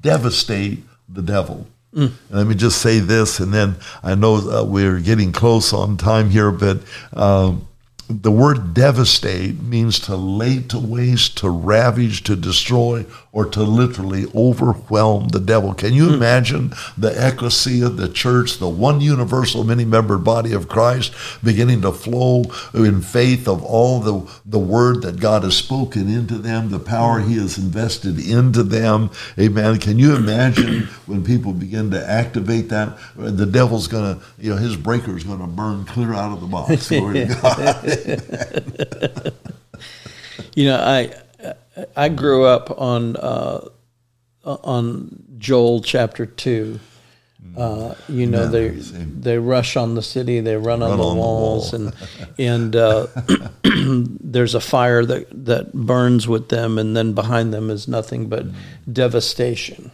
devastate 0.00 0.82
the 1.08 1.22
devil. 1.22 1.66
And 1.92 2.12
let 2.30 2.46
me 2.46 2.54
just 2.54 2.80
say 2.80 3.00
this, 3.00 3.40
and 3.40 3.52
then 3.52 3.74
I 4.04 4.14
know 4.14 4.36
uh, 4.36 4.62
we're 4.62 5.00
getting 5.00 5.32
close 5.32 5.72
on 5.72 5.96
time 5.96 6.30
here, 6.30 6.52
but 6.52 6.78
um, 7.14 7.66
the 8.10 8.32
word 8.32 8.74
devastate 8.74 9.60
means 9.62 10.00
to 10.00 10.16
lay 10.16 10.60
to 10.62 10.78
waste, 10.78 11.38
to 11.38 11.48
ravage, 11.48 12.24
to 12.24 12.34
destroy, 12.34 13.04
or 13.32 13.44
to 13.44 13.62
literally 13.62 14.26
overwhelm 14.34 15.28
the 15.28 15.38
devil. 15.38 15.72
Can 15.72 15.92
you 15.92 16.08
hmm. 16.08 16.14
imagine 16.14 16.72
the 16.98 17.14
ecclesia, 17.16 17.88
the 17.88 18.08
church, 18.08 18.58
the 18.58 18.68
one 18.68 19.00
universal, 19.00 19.62
many 19.62 19.84
membered 19.84 20.24
body 20.24 20.52
of 20.52 20.68
Christ 20.68 21.14
beginning 21.42 21.82
to 21.82 21.92
flow 21.92 22.44
in 22.74 23.00
faith 23.00 23.46
of 23.46 23.62
all 23.62 24.00
the, 24.00 24.28
the 24.44 24.58
word 24.58 25.02
that 25.02 25.20
God 25.20 25.44
has 25.44 25.56
spoken 25.56 26.08
into 26.08 26.38
them, 26.38 26.70
the 26.70 26.80
power 26.80 27.20
He 27.20 27.36
has 27.36 27.56
invested 27.56 28.18
into 28.18 28.64
them? 28.64 29.10
Amen. 29.38 29.78
Can 29.78 29.98
you 29.98 30.16
imagine 30.16 30.88
when 31.06 31.24
people 31.24 31.52
begin 31.52 31.90
to 31.92 32.10
activate 32.10 32.68
that? 32.70 32.98
The 33.16 33.46
devil's 33.46 33.86
going 33.86 34.16
to, 34.16 34.22
you 34.38 34.50
know, 34.50 34.56
his 34.56 34.76
breaker 34.76 35.16
is 35.16 35.24
going 35.24 35.40
to 35.40 35.46
burn 35.46 35.84
clear 35.84 36.14
out 36.14 36.32
of 36.32 36.40
the 36.40 36.46
box. 36.46 36.88
Glory 36.88 37.26
to 37.26 37.34
God. 39.22 39.34
You 40.56 40.64
know, 40.66 40.80
I 40.80 41.14
I 41.96 42.08
grew 42.08 42.44
up 42.44 42.70
on 42.80 43.16
uh, 43.16 43.68
on 44.44 45.22
Joel 45.38 45.82
chapter 45.82 46.26
two. 46.26 46.80
Uh, 47.56 47.94
you 48.08 48.26
know, 48.26 48.42
Yeah, 48.44 48.48
they 48.48 48.68
they 48.68 49.38
rush 49.38 49.74
on 49.76 49.94
the 49.94 50.02
city, 50.02 50.40
they 50.40 50.56
run, 50.56 50.82
on 50.82 50.98
the 50.98 51.04
on 51.04 51.16
the 51.16 51.20
walls, 51.20 51.72
wall. 51.72 51.82
and 51.86 51.94
and 52.38 52.76
uh, 52.76 53.06
there's 53.64 54.54
a 54.54 54.60
fire 54.60 55.04
that 55.06 55.26
that 55.46 55.72
burns 55.72 56.28
with 56.28 56.48
them, 56.50 56.78
and 56.78 56.96
then 56.96 57.12
behind 57.14 57.52
them 57.54 57.70
is 57.70 57.88
nothing 57.88 58.28
but 58.28 58.46
devastation. 58.90 59.90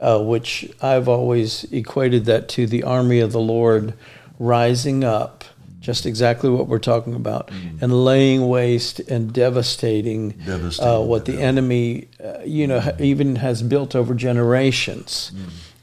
Uh, 0.00 0.22
which 0.22 0.70
I've 0.80 1.08
always 1.08 1.64
equated 1.72 2.26
that 2.26 2.48
to 2.50 2.68
the 2.68 2.84
army 2.84 3.18
of 3.18 3.32
the 3.32 3.40
Lord 3.40 3.94
rising 4.38 5.02
up, 5.02 5.42
just 5.80 6.06
exactly 6.06 6.50
what 6.50 6.66
we're 6.66 6.78
talking 6.78 7.14
about, 7.14 7.50
and 7.80 8.04
laying 8.04 8.48
waste 8.48 9.00
and 9.00 9.32
devastating, 9.32 10.34
uh, 10.80 11.00
what 11.00 11.24
the 11.24 11.32
devil. 11.32 11.46
enemy, 11.46 12.08
uh, 12.22 12.38
you 12.44 12.66
know, 12.66 12.80
ha- 12.80 12.92
even 12.98 13.36
has 13.36 13.62
built 13.62 13.94
over 13.94 14.14
generations. 14.14 15.32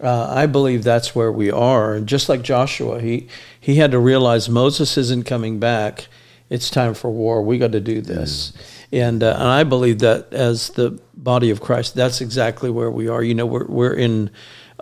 Uh, 0.01 0.27
I 0.29 0.45
believe 0.45 0.83
that's 0.83 1.15
where 1.15 1.31
we 1.31 1.49
are. 1.49 1.93
And 1.93 2.07
just 2.07 2.27
like 2.27 2.41
Joshua, 2.41 2.99
he 2.99 3.27
he 3.59 3.75
had 3.75 3.91
to 3.91 3.99
realize 3.99 4.49
Moses 4.49 4.97
isn't 4.97 5.25
coming 5.25 5.59
back. 5.59 6.07
It's 6.49 6.69
time 6.69 6.93
for 6.93 7.09
war. 7.09 7.41
We 7.41 7.57
got 7.57 7.71
to 7.71 7.79
do 7.79 8.01
this. 8.01 8.53
And, 8.91 9.23
uh, 9.23 9.35
and 9.39 9.47
I 9.47 9.63
believe 9.63 9.99
that 9.99 10.31
as 10.31 10.69
the 10.69 10.99
body 11.15 11.49
of 11.49 11.59
Christ, 11.59 11.95
that's 11.95 12.21
exactly 12.21 12.69
where 12.69 12.91
we 12.91 13.07
are. 13.07 13.23
You 13.23 13.33
know, 13.33 13.45
we're 13.45 13.65
we're 13.65 13.93
in 13.93 14.29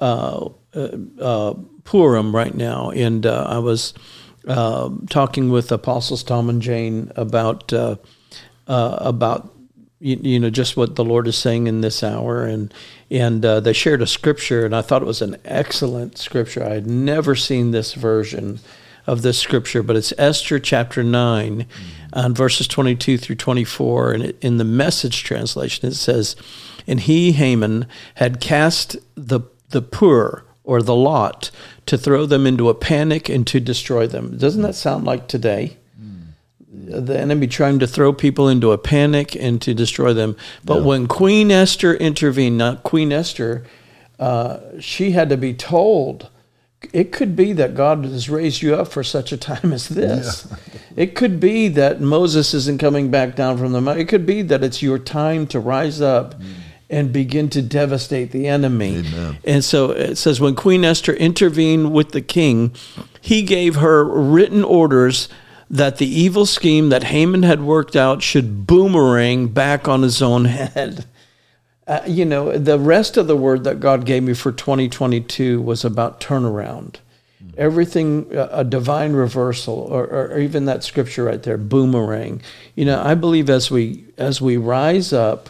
uh, 0.02 0.50
uh, 0.76 0.90
uh, 1.22 1.54
Purim 1.84 2.36
right 2.36 2.54
now, 2.54 2.90
and 2.92 3.26
uh, 3.26 3.46
I 3.48 3.60
was 3.60 3.94
uh, 4.48 4.90
talking 5.10 5.50
with 5.50 5.72
Apostles 5.72 6.24
Tom 6.24 6.50
and 6.50 6.62
Jane 6.62 7.12
about 7.16 7.72
uh, 7.72 7.96
uh, 8.68 8.98
about 9.00 9.54
you, 10.00 10.18
you 10.22 10.40
know 10.40 10.50
just 10.50 10.76
what 10.78 10.96
the 10.96 11.06
Lord 11.06 11.28
is 11.28 11.38
saying 11.38 11.68
in 11.68 11.82
this 11.82 12.04
hour, 12.04 12.46
and 12.46 12.74
and 13.10 13.46
uh, 13.46 13.60
they 13.60 13.74
shared 13.74 14.02
a 14.02 14.08
scripture, 14.08 14.66
and 14.66 14.76
I 14.76 14.82
thought 14.82 15.02
it 15.02 15.08
was 15.08 15.22
an 15.22 15.38
excellent 15.46 16.18
scripture. 16.18 16.64
I 16.64 16.74
had 16.74 16.88
never 16.88 17.36
seen 17.36 17.72
this 17.72 17.94
version 17.94 18.60
of 19.06 19.22
this 19.22 19.38
scripture, 19.38 19.84
but 19.84 19.96
it's 19.96 20.14
Esther 20.18 20.60
chapter 20.60 21.04
9, 21.04 21.68
and 22.14 22.38
verses 22.38 22.68
22 22.68 23.18
through 23.18 23.36
24. 23.36 24.14
And 24.14 24.24
it, 24.24 24.38
in 24.42 24.58
the 24.58 24.64
message 24.64 25.24
translation, 25.24 25.88
it 25.88 25.96
says, 25.96 26.36
And 26.88 27.02
he, 27.02 27.34
Haman, 27.34 27.88
had 28.16 28.40
cast 28.40 28.96
the, 29.16 29.42
the 29.70 29.82
Pur 29.82 30.44
or 30.64 30.82
the 30.82 30.96
lot 30.96 31.52
to 31.86 31.98
throw 31.98 32.26
them 32.26 32.48
into 32.48 32.70
a 32.70 32.74
panic 32.74 33.30
and 33.30 33.46
to 33.48 33.60
destroy 33.60 34.08
them. 34.08 34.38
Doesn't 34.38 34.62
that 34.62 34.76
sound 34.76 35.06
like 35.06 35.28
today? 35.28 35.78
the 36.86 37.20
enemy 37.20 37.48
trying 37.48 37.80
to 37.80 37.88
throw 37.88 38.12
people 38.14 38.50
into 38.50 38.72
a 38.72 38.78
panic 38.78 39.36
and 39.36 39.62
to 39.62 39.74
destroy 39.74 40.14
them. 40.14 40.36
But 40.66 40.84
when 40.84 41.08
Queen 41.08 41.52
Esther 41.52 41.94
intervened, 41.94 42.58
not 42.58 42.84
Queen 42.84 43.12
Esther, 43.12 43.64
uh, 44.20 44.60
she 44.80 45.12
had 45.12 45.30
to 45.30 45.38
be 45.38 45.54
told. 45.54 46.30
It 46.92 47.12
could 47.12 47.36
be 47.36 47.54
that 47.54 47.76
God 47.76 48.04
has 48.04 48.30
raised 48.30 48.62
you 48.62 48.76
up 48.76 48.90
for 48.90 49.04
such 49.04 49.32
a 49.32 49.38
time 49.38 49.72
as 49.72 49.88
this. 49.88 50.52
It 50.96 51.16
could 51.16 51.40
be 51.40 51.70
that 51.70 52.02
Moses 52.02 52.54
isn't 52.54 52.80
coming 52.80 53.10
back 53.10 53.36
down 53.36 53.58
from 53.58 53.72
the 53.72 53.82
mountain. 53.82 54.02
It 54.02 54.10
could 54.10 54.26
be 54.26 54.42
that 54.44 54.64
it's 54.64 54.82
your 54.82 55.00
time 55.00 55.48
to 55.48 55.60
rise 55.60 56.02
up 56.02 56.36
and 56.94 57.12
begin 57.12 57.50
to 57.50 57.62
devastate 57.62 58.32
the 58.32 58.48
enemy. 58.48 58.98
Amen. 59.00 59.38
And 59.44 59.64
so 59.64 59.90
it 59.90 60.16
says, 60.16 60.40
when 60.40 60.54
Queen 60.54 60.86
Esther 60.86 61.14
intervened 61.14 61.92
with 61.92 62.12
the 62.12 62.22
king, 62.22 62.76
he 63.20 63.42
gave 63.42 63.78
her 63.78 64.06
written 64.06 64.64
orders 64.64 65.28
that 65.72 65.98
the 65.98 66.08
evil 66.08 66.46
scheme 66.46 66.90
that 66.90 67.06
Haman 67.06 67.42
had 67.42 67.64
worked 67.64 67.96
out 67.96 68.22
should 68.22 68.68
boomerang 68.68 69.48
back 69.48 69.88
on 69.88 70.04
his 70.04 70.22
own 70.22 70.46
head. 70.46 71.06
Uh, 71.86 72.00
you 72.08 72.24
know, 72.24 72.58
the 72.58 72.80
rest 72.80 73.18
of 73.18 73.28
the 73.28 73.36
word 73.36 73.66
that 73.66 73.82
God 73.82 74.06
gave 74.06 74.24
me 74.24 74.34
for 74.34 74.54
2022 74.54 75.62
was 75.62 75.84
about 75.84 76.22
turnaround. 76.22 76.96
Everything, 77.58 78.34
uh, 78.34 78.48
a 78.54 78.64
divine 78.64 79.12
reversal, 79.12 79.80
or, 79.90 80.06
or 80.06 80.40
even 80.40 80.64
that 80.64 80.86
scripture 80.86 81.26
right 81.26 81.44
there, 81.44 81.58
boomerang. 81.58 82.42
You 82.76 82.86
know, 82.86 83.04
I 83.04 83.16
believe 83.16 83.50
as 83.50 83.70
we 83.70 84.06
as 84.18 84.40
we 84.40 84.56
rise 84.56 85.12
up 85.12 85.50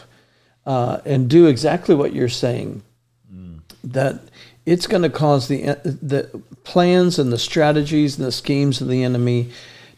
uh, 0.66 1.00
and 1.06 1.30
do 1.30 1.48
exactly 1.48 1.96
what 1.96 2.14
you're 2.14 2.30
saying, 2.30 2.84
that 3.84 4.22
it's 4.66 4.88
going 4.88 5.04
to 5.04 5.10
cause 5.10 5.48
the 5.48 5.62
the 5.84 6.42
plans 6.64 7.20
and 7.20 7.32
the 7.32 7.38
strategies 7.38 8.18
and 8.18 8.26
the 8.26 8.32
schemes 8.32 8.82
of 8.82 8.88
the 8.88 9.04
enemy 9.04 9.50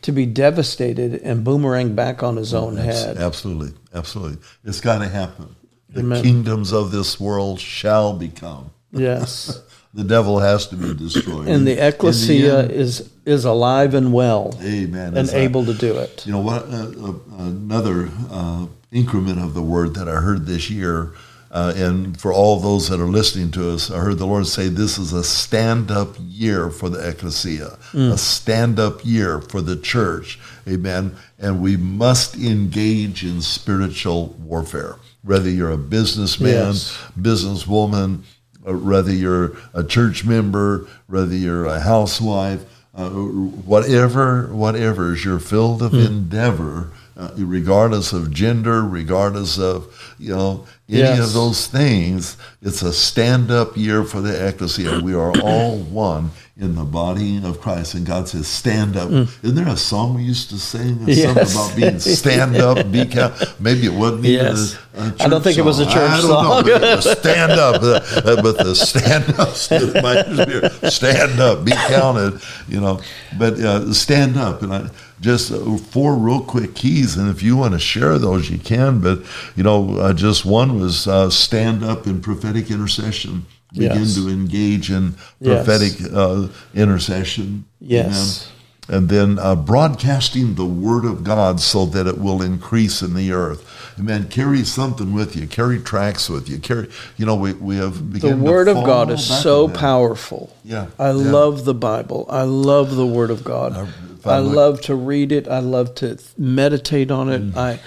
to 0.02 0.12
be 0.12 0.26
devastated 0.26 1.16
and 1.24 1.44
boomerang 1.44 1.96
back 1.96 2.24
on 2.24 2.36
his 2.36 2.54
own 2.54 2.78
Abs- 2.78 3.04
head. 3.04 3.18
Absolutely, 3.18 3.74
absolutely. 3.94 4.38
It's 4.64 4.82
got 4.82 5.00
to 5.00 5.08
happen. 5.08 5.56
The 5.90 6.02
Amen. 6.02 6.24
kingdoms 6.24 6.74
of 6.74 6.92
this 6.92 7.20
world 7.20 7.60
shall 7.60 8.14
become. 8.14 8.72
Yes. 8.92 9.62
The 9.96 10.04
devil 10.04 10.40
has 10.40 10.68
to 10.68 10.76
be 10.76 10.94
destroyed. 10.94 11.48
And 11.48 11.66
the 11.66 11.88
ecclesia 11.88 12.64
end, 12.64 12.72
is 12.72 13.10
is 13.26 13.46
alive 13.46 13.94
and 13.94 14.12
well 14.12 14.54
Amen. 14.62 15.16
and 15.16 15.30
able 15.30 15.64
to 15.64 15.74
do 15.74 15.98
it. 16.00 16.26
You 16.26 16.34
know 16.34 16.42
what? 16.42 16.64
Uh, 16.64 16.92
uh, 17.02 17.14
another 17.40 18.10
uh, 18.30 18.66
increment 19.00 19.40
of 19.40 19.54
the 19.54 19.62
word 19.62 19.94
that 19.96 20.08
I 20.08 20.16
heard 20.22 20.46
this 20.46 20.70
year, 20.70 21.12
uh, 21.52 21.74
and 21.76 22.20
for 22.20 22.32
all 22.34 22.60
those 22.60 22.90
that 22.90 23.00
are 23.00 23.08
listening 23.08 23.52
to 23.52 23.70
us, 23.72 23.92
I 23.92 24.00
heard 24.00 24.18
the 24.18 24.26
Lord 24.26 24.48
say, 24.48 24.68
"This 24.70 24.98
is 24.98 25.14
a 25.14 25.24
stand-up 25.24 26.16
year 26.20 26.70
for 26.70 26.90
the 26.90 27.00
ecclesia, 27.10 27.78
a 27.94 28.18
stand-up 28.18 29.02
year 29.06 29.42
for 29.42 29.62
the 29.62 29.76
church." 29.76 30.40
Amen. 30.68 31.12
And 31.38 31.62
we 31.62 31.78
must 31.78 32.36
engage 32.38 33.24
in 33.24 33.42
spiritual 33.42 34.36
warfare. 34.42 34.96
Whether 35.24 35.50
you're 35.50 35.72
a 35.72 35.78
businessman, 35.78 36.54
Yes. 36.74 36.98
businesswoman, 37.20 38.20
uh, 38.68 38.74
whether 38.74 39.12
you're 39.14 39.54
a 39.74 39.84
church 39.84 40.26
member, 40.26 40.88
whether 41.08 41.36
you're 41.36 41.66
a 41.66 41.80
housewife, 41.82 42.62
uh, 42.98 43.10
whatever 43.10 44.48
whatever 44.52 45.14
is 45.14 45.24
your 45.26 45.40
field 45.40 45.82
of 45.82 45.92
Hmm. 45.92 46.00
endeavor, 46.00 46.88
uh, 47.18 47.30
regardless 47.38 48.12
of 48.14 48.32
gender, 48.32 48.82
regardless 48.84 49.58
of 49.58 49.88
you 50.20 50.36
know 50.36 50.66
any 50.90 51.00
Yes. 51.00 51.20
of 51.28 51.34
those 51.34 51.68
things, 51.68 52.38
it's 52.62 52.82
a 52.82 52.94
stand 52.94 53.50
up 53.52 53.76
year 53.78 54.04
for 54.04 54.22
the 54.22 54.48
ecclesia. 54.48 55.00
We 55.02 55.14
are 55.16 55.32
all 55.42 55.78
one 55.78 56.32
in 56.58 56.76
the 56.76 56.84
body 56.84 57.42
of 57.44 57.60
Christ, 57.60 57.96
and 57.96 58.06
God 58.06 58.28
says, 58.30 58.48
"Stand 58.48 58.96
up." 58.96 59.10
Isn't 59.12 59.56
there 59.56 59.68
a 59.68 59.76
song 59.78 60.14
we 60.16 60.24
used 60.24 60.50
to 60.52 60.58
sing? 60.60 61.00
Yes. 61.06 61.24
Something 61.52 61.54
about 61.54 61.76
being 61.76 62.00
stand 62.22 62.56
up, 62.58 62.92
be 62.92 63.06
count. 63.06 63.34
Maybe 63.60 63.86
it 63.88 63.94
wasn't 63.94 64.26
even 64.26 64.46
Yes. 64.46 64.78
a, 64.96 65.02
a 65.02 65.14
I 65.22 65.28
don't 65.28 65.42
think 65.44 65.58
it 65.58 65.66
was 65.66 65.80
a 65.80 65.86
church 65.86 65.96
I 66.12 66.20
song. 66.22 66.66
Know, 66.66 67.00
stand 67.00 67.52
up, 67.54 67.82
uh, 67.82 68.42
but 68.42 68.58
the 68.58 68.76
stand 68.76 69.38
up 69.40 69.50
stood 69.56 69.96
in 69.96 70.04
my 70.04 70.22
spirit. 70.22 70.92
Stand 70.92 71.40
up, 71.40 71.66
be 71.66 71.72
counted. 71.72 72.40
You 72.70 72.80
know, 72.82 73.02
but 73.40 73.54
uh, 73.60 73.92
stand 73.94 74.38
up, 74.38 74.62
and 74.62 74.74
I 74.74 74.90
just 75.22 75.52
uh, 75.52 75.78
four 75.78 76.16
real 76.16 76.42
quick 76.42 76.76
keys, 76.76 77.16
and 77.18 77.30
if 77.30 77.42
you 77.42 77.56
want 77.58 77.74
to 77.74 77.80
share 77.80 78.18
those, 78.18 78.50
you 78.50 78.58
can. 78.58 79.00
But 79.00 79.20
you 79.56 79.64
know, 79.64 79.98
uh, 79.98 80.14
just 80.14 80.46
one 80.46 80.80
was 80.80 81.08
uh, 81.08 81.30
stand 81.30 81.84
up 81.84 82.06
in 82.08 82.22
prophetic 82.22 82.70
intercession. 82.72 83.46
Begin 83.74 84.00
Yes. 84.04 84.16
to 84.16 84.30
engage 84.30 84.90
in 84.92 85.16
Yes. 85.42 85.66
prophetic 85.66 86.12
uh, 86.14 86.48
intercession. 86.74 87.66
Yes. 87.82 88.48
Amen. 88.48 88.52
And 88.88 89.10
then 89.10 89.40
uh, 89.40 89.56
broadcasting 89.56 90.56
the 90.56 90.66
word 90.66 91.06
of 91.06 91.24
God 91.24 91.60
so 91.60 91.86
that 91.88 92.06
it 92.08 92.20
will 92.20 92.42
increase 92.42 93.02
in 93.02 93.16
the 93.16 93.32
earth. 93.32 93.66
Amen. 93.98 94.28
Carry 94.28 94.64
something 94.66 95.14
with 95.14 95.36
you. 95.36 95.48
Carry 95.48 95.80
tracks 95.80 96.30
with 96.30 96.50
you. 96.50 96.58
Carry. 96.60 96.90
You 97.18 97.26
know, 97.26 97.36
we, 97.36 97.54
we 97.54 97.78
have 97.78 98.20
The 98.20 98.36
Word 98.36 98.68
of 98.68 98.84
God 98.86 99.10
is 99.10 99.26
so 99.26 99.70
powerful. 99.70 100.54
Yeah, 100.66 100.88
I 101.00 101.08
yeah. 101.08 101.12
love 101.14 101.64
the 101.66 101.74
Bible. 101.74 102.26
I 102.30 102.44
love 102.44 102.96
the 102.96 103.06
Word 103.08 103.32
of 103.32 103.44
God. 103.44 103.74
I- 103.74 103.88
I, 104.28 104.38
I 104.38 104.40
look- 104.40 104.56
love 104.56 104.82
to 104.82 104.96
read 104.96 105.32
it. 105.32 105.48
I 105.48 105.60
love 105.60 105.94
to 105.96 106.18
meditate 106.36 107.12
on 107.12 107.30
it. 107.30 107.44
Mm. 107.52 107.56
I, 107.56 107.80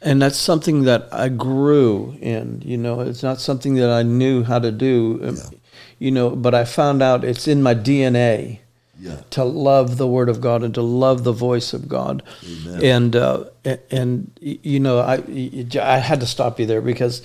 and 0.00 0.22
that's 0.22 0.38
something 0.38 0.84
that 0.84 1.08
I 1.12 1.28
grew 1.28 2.16
in. 2.20 2.62
You 2.64 2.76
know, 2.76 3.00
it's 3.00 3.24
not 3.24 3.40
something 3.40 3.74
that 3.74 3.90
I 3.90 4.04
knew 4.04 4.44
how 4.44 4.60
to 4.60 4.70
do. 4.70 5.18
um, 5.24 5.36
You 5.98 6.12
know, 6.12 6.30
but 6.36 6.54
I 6.54 6.64
found 6.64 7.02
out 7.02 7.24
it's 7.24 7.48
in 7.48 7.60
my 7.60 7.74
DNA 7.74 8.60
Yeah. 9.00 9.20
to 9.30 9.44
love 9.44 9.96
the 9.96 10.06
Word 10.06 10.28
of 10.28 10.40
God 10.40 10.62
and 10.62 10.74
to 10.74 10.82
love 10.82 11.24
the 11.24 11.32
voice 11.32 11.72
of 11.72 11.88
God. 11.88 12.22
Amen. 12.44 12.84
And 12.84 13.16
uh, 13.16 13.44
and 13.90 14.30
you 14.40 14.78
know, 14.80 14.98
I 15.00 15.22
I 15.80 15.98
had 15.98 16.20
to 16.20 16.26
stop 16.26 16.60
you 16.60 16.66
there 16.66 16.82
because 16.82 17.22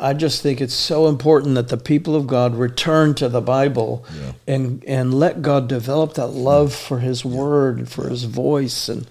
I 0.00 0.12
just 0.14 0.42
think 0.42 0.60
it's 0.60 0.74
so 0.74 1.06
important 1.08 1.54
that 1.54 1.68
the 1.68 1.76
people 1.76 2.14
of 2.16 2.26
God 2.26 2.54
return 2.56 3.14
to 3.16 3.28
the 3.28 3.40
Bible 3.40 4.04
Yeah. 4.14 4.32
and 4.54 4.84
and 4.86 5.14
let 5.14 5.42
God 5.42 5.68
develop 5.68 6.14
that 6.14 6.28
love 6.28 6.74
for 6.74 6.98
His 7.00 7.24
Word 7.24 7.78
and 7.78 7.88
for 7.88 8.08
His 8.08 8.24
voice 8.24 8.88
and. 8.88 9.06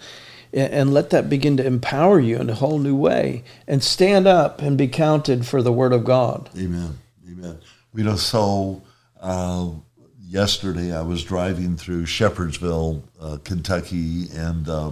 And 0.53 0.93
let 0.93 1.09
that 1.09 1.27
begin 1.29 1.57
to 1.57 1.65
empower 1.65 2.17
you 2.17 2.37
in 2.37 2.49
a 2.49 2.53
whole 2.53 2.79
new 2.79 2.95
way, 2.95 3.43
and 3.67 3.83
stand 3.83 4.25
up 4.25 4.61
and 4.61 4.77
be 4.77 4.87
counted 4.87 5.45
for 5.45 5.61
the 5.61 5.73
Word 5.73 5.91
of 5.91 6.05
God. 6.05 6.49
Amen. 6.57 6.97
Amen. 7.29 7.57
We 7.91 8.03
know 8.03 8.15
so. 8.15 8.81
Uh, 9.19 9.71
yesterday, 10.28 10.95
I 10.95 11.01
was 11.01 11.23
driving 11.23 11.78
through 11.78 12.05
Shepherdsville, 12.05 13.01
uh, 13.21 13.38
Kentucky, 13.43 14.28
and 14.34 14.67
uh, 14.67 14.91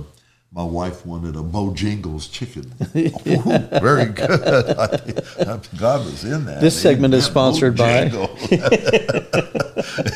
my 0.52 0.64
wife 0.64 1.06
wanted 1.06 1.36
a 1.36 1.40
Bojangles 1.40 2.32
chicken. 2.32 2.74
Ooh, 2.96 3.80
very 3.80 4.06
good. 4.06 4.78
I 4.78 5.60
God 5.78 6.06
was 6.06 6.24
in 6.24 6.46
that. 6.46 6.62
This 6.62 6.80
segment 6.80 7.14
is 7.14 7.26
sponsored 7.26 7.76
by- 7.76 8.10
Bojangles. 8.10 8.52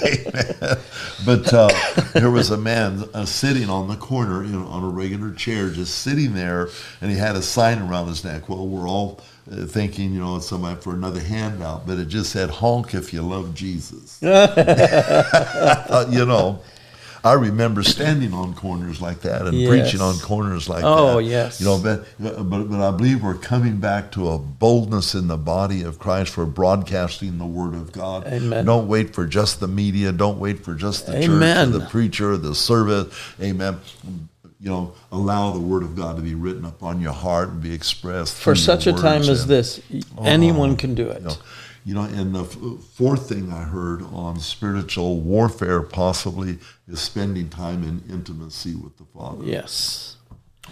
Amen. 0.05 0.77
But 1.25 1.53
uh, 1.53 1.69
there 2.13 2.31
was 2.31 2.51
a 2.51 2.57
man 2.57 3.03
uh, 3.13 3.25
sitting 3.25 3.69
on 3.69 3.87
the 3.87 3.95
corner 3.95 4.43
you 4.43 4.51
know, 4.51 4.65
on 4.67 4.83
a 4.83 4.89
regular 4.89 5.33
chair, 5.33 5.69
just 5.69 5.97
sitting 5.99 6.33
there, 6.33 6.69
and 7.01 7.11
he 7.11 7.17
had 7.17 7.35
a 7.35 7.41
sign 7.41 7.81
around 7.81 8.07
his 8.07 8.23
neck. 8.23 8.47
Well, 8.47 8.67
we're 8.67 8.87
all 8.87 9.19
thinking, 9.49 10.13
you 10.13 10.19
know, 10.19 10.35
it's 10.37 10.47
somebody 10.47 10.79
for 10.81 10.93
another 10.93 11.19
handout, 11.21 11.87
but 11.87 11.97
it 11.99 12.07
just 12.07 12.31
said, 12.31 12.49
honk 12.49 12.93
if 12.93 13.13
you 13.13 13.21
love 13.21 13.53
Jesus. 13.55 14.21
Uh, 15.89 16.05
you 16.09 16.25
know, 16.25 16.59
I 17.23 17.33
remember 17.33 17.83
standing 17.83 18.33
on 18.33 18.53
corners 18.53 19.01
like 19.01 19.21
that 19.21 19.47
and 19.47 19.53
Yes. 19.57 19.69
preaching 19.69 20.01
on 20.01 20.17
corners 20.19 20.69
like 20.69 20.81
that. 20.81 20.87
Oh, 20.87 21.17
yes. 21.19 21.59
You 21.59 21.65
know, 21.65 21.77
but, 21.79 22.05
but 22.19 22.43
but 22.69 22.79
I 22.87 22.91
believe 22.95 23.23
we're 23.23 23.33
coming 23.35 23.77
back 23.77 24.11
to 24.13 24.29
a 24.29 24.37
boldness 24.37 25.15
in 25.15 25.27
the 25.27 25.37
body 25.37 25.81
of 25.81 25.99
Christ 25.99 26.33
for 26.33 26.45
broadcasting 26.45 27.37
the 27.37 27.45
Word 27.45 27.73
of 27.73 27.91
God. 27.91 28.25
Amen. 28.27 28.65
Don't 28.65 28.87
wait 28.87 29.13
for 29.13 29.25
just 29.25 29.59
the 29.59 29.67
media. 29.67 30.11
Don't 30.11 30.39
wait 30.39 30.63
for 30.63 30.73
just 30.75 31.05
the 31.07 31.17
Amen. 31.17 31.67
church 31.71 31.75
or 31.75 31.79
the 31.79 31.85
preacher 31.87 32.31
or 32.33 32.37
the 32.37 32.55
service. 32.55 33.13
Amen. 33.41 33.77
You 34.59 34.69
know, 34.71 34.93
allow 35.11 35.51
the 35.51 35.59
Word 35.59 35.83
of 35.83 35.95
God 35.95 36.15
to 36.15 36.21
be 36.23 36.33
written 36.33 36.65
upon 36.65 36.99
your 36.99 37.13
heart 37.13 37.49
and 37.49 37.61
be 37.61 37.71
expressed 37.73 38.35
For 38.35 38.55
such 38.55 38.87
a 38.87 38.91
time 38.93 39.21
as 39.21 39.41
and- 39.41 39.49
this, 39.51 39.79
anyone 40.23 40.75
can 40.75 40.95
do 40.95 41.07
it. 41.09 41.21
you 41.21 41.27
know, 41.27 41.35
you 41.85 41.93
know, 41.93 42.01
and 42.01 42.33
the 42.35 42.43
f- 42.43 42.57
fourth 42.95 43.29
thing 43.29 43.51
I 43.53 43.61
heard 43.63 44.01
on 44.11 44.39
spiritual 44.39 45.19
warfare 45.21 45.81
possibly 45.81 46.57
is 46.87 46.99
spending 46.99 47.49
time 47.49 47.83
in 47.83 48.01
intimacy 48.11 48.73
with 48.75 48.97
the 48.97 49.05
Father. 49.15 49.45
Yes. 49.45 50.15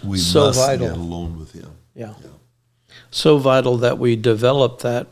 we 0.04 0.18
so 0.18 0.46
must 0.48 0.58
vital. 0.58 0.88
get 0.88 0.96
alone 0.96 1.38
with 1.38 1.52
Him. 1.52 1.70
Yeah. 1.94 2.12
So 3.10 3.38
vital 3.38 3.78
that 3.78 3.98
we 3.98 4.16
develop 4.16 4.80
that 4.80 5.06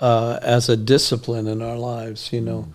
uh, 0.00 0.38
as 0.40 0.68
a 0.68 0.76
discipline 0.76 1.46
in 1.46 1.60
our 1.62 1.76
lives. 1.76 2.32
You 2.32 2.40
know, 2.40 2.68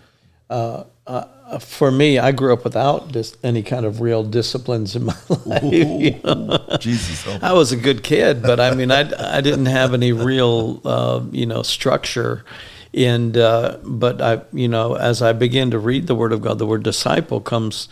uh, 0.50 0.84
uh, 1.08 1.26
for 1.58 1.90
me, 1.90 2.20
I 2.20 2.32
grew 2.32 2.54
up 2.54 2.64
without 2.64 3.12
dis- 3.12 3.36
any 3.44 3.64
kind 3.64 3.86
of 3.86 4.02
real 4.02 4.24
disciplines 4.24 4.96
in 4.96 5.06
my 5.06 5.16
life. 5.46 5.64
you 5.64 6.20
know. 6.24 6.78
Jesus 6.80 7.26
I 7.42 7.54
was 7.54 7.72
a 7.72 7.78
good 7.78 8.04
kid, 8.04 8.42
but 8.44 8.60
I 8.60 8.76
mean, 8.76 8.92
I, 8.92 9.38
I 9.38 9.42
didn't 9.42 9.66
have 9.66 9.94
any 9.94 10.12
real, 10.12 10.82
uh, 10.86 11.24
you 11.32 11.46
know, 11.46 11.64
structure. 11.64 12.46
And, 12.94 13.36
uh, 13.38 13.78
but 13.84 14.22
I, 14.22 14.42
you 14.54 14.68
know, 14.68 14.96
as 14.96 15.22
I 15.22 15.34
began 15.34 15.72
to 15.72 15.80
read 15.80 16.08
the 16.08 16.16
Word 16.16 16.34
of 16.34 16.42
God, 16.42 16.60
the 16.60 16.66
word 16.66 16.84
disciple 16.84 17.40
comes 17.40 17.88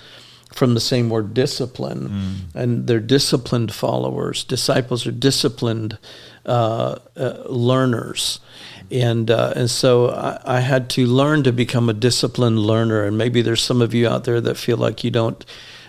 from 0.54 0.74
the 0.74 0.80
same 0.80 1.10
word 1.10 1.34
discipline. 1.34 2.48
And 2.56 2.88
they're 2.88 3.00
disciplined 3.00 3.74
followers. 3.74 4.44
Disciples 4.44 5.06
are 5.06 5.12
disciplined 5.12 5.98
uh, 6.46 6.98
uh, 7.16 7.44
learners. 7.48 8.40
And, 8.90 9.30
uh, 9.30 9.54
and 9.56 9.70
so 9.70 10.12
I, 10.12 10.58
I 10.58 10.60
had 10.62 10.90
to 10.92 11.06
learn 11.06 11.44
to 11.44 11.52
become 11.52 11.90
a 11.90 11.94
disciplined 11.94 12.60
learner. 12.60 13.04
And 13.04 13.18
maybe 13.18 13.42
there's 13.42 13.62
some 13.62 13.82
of 13.82 13.94
you 13.94 14.08
out 14.08 14.24
there 14.24 14.40
that 14.42 14.56
feel 14.56 14.78
like 14.78 15.04
you 15.04 15.12
don't 15.12 15.46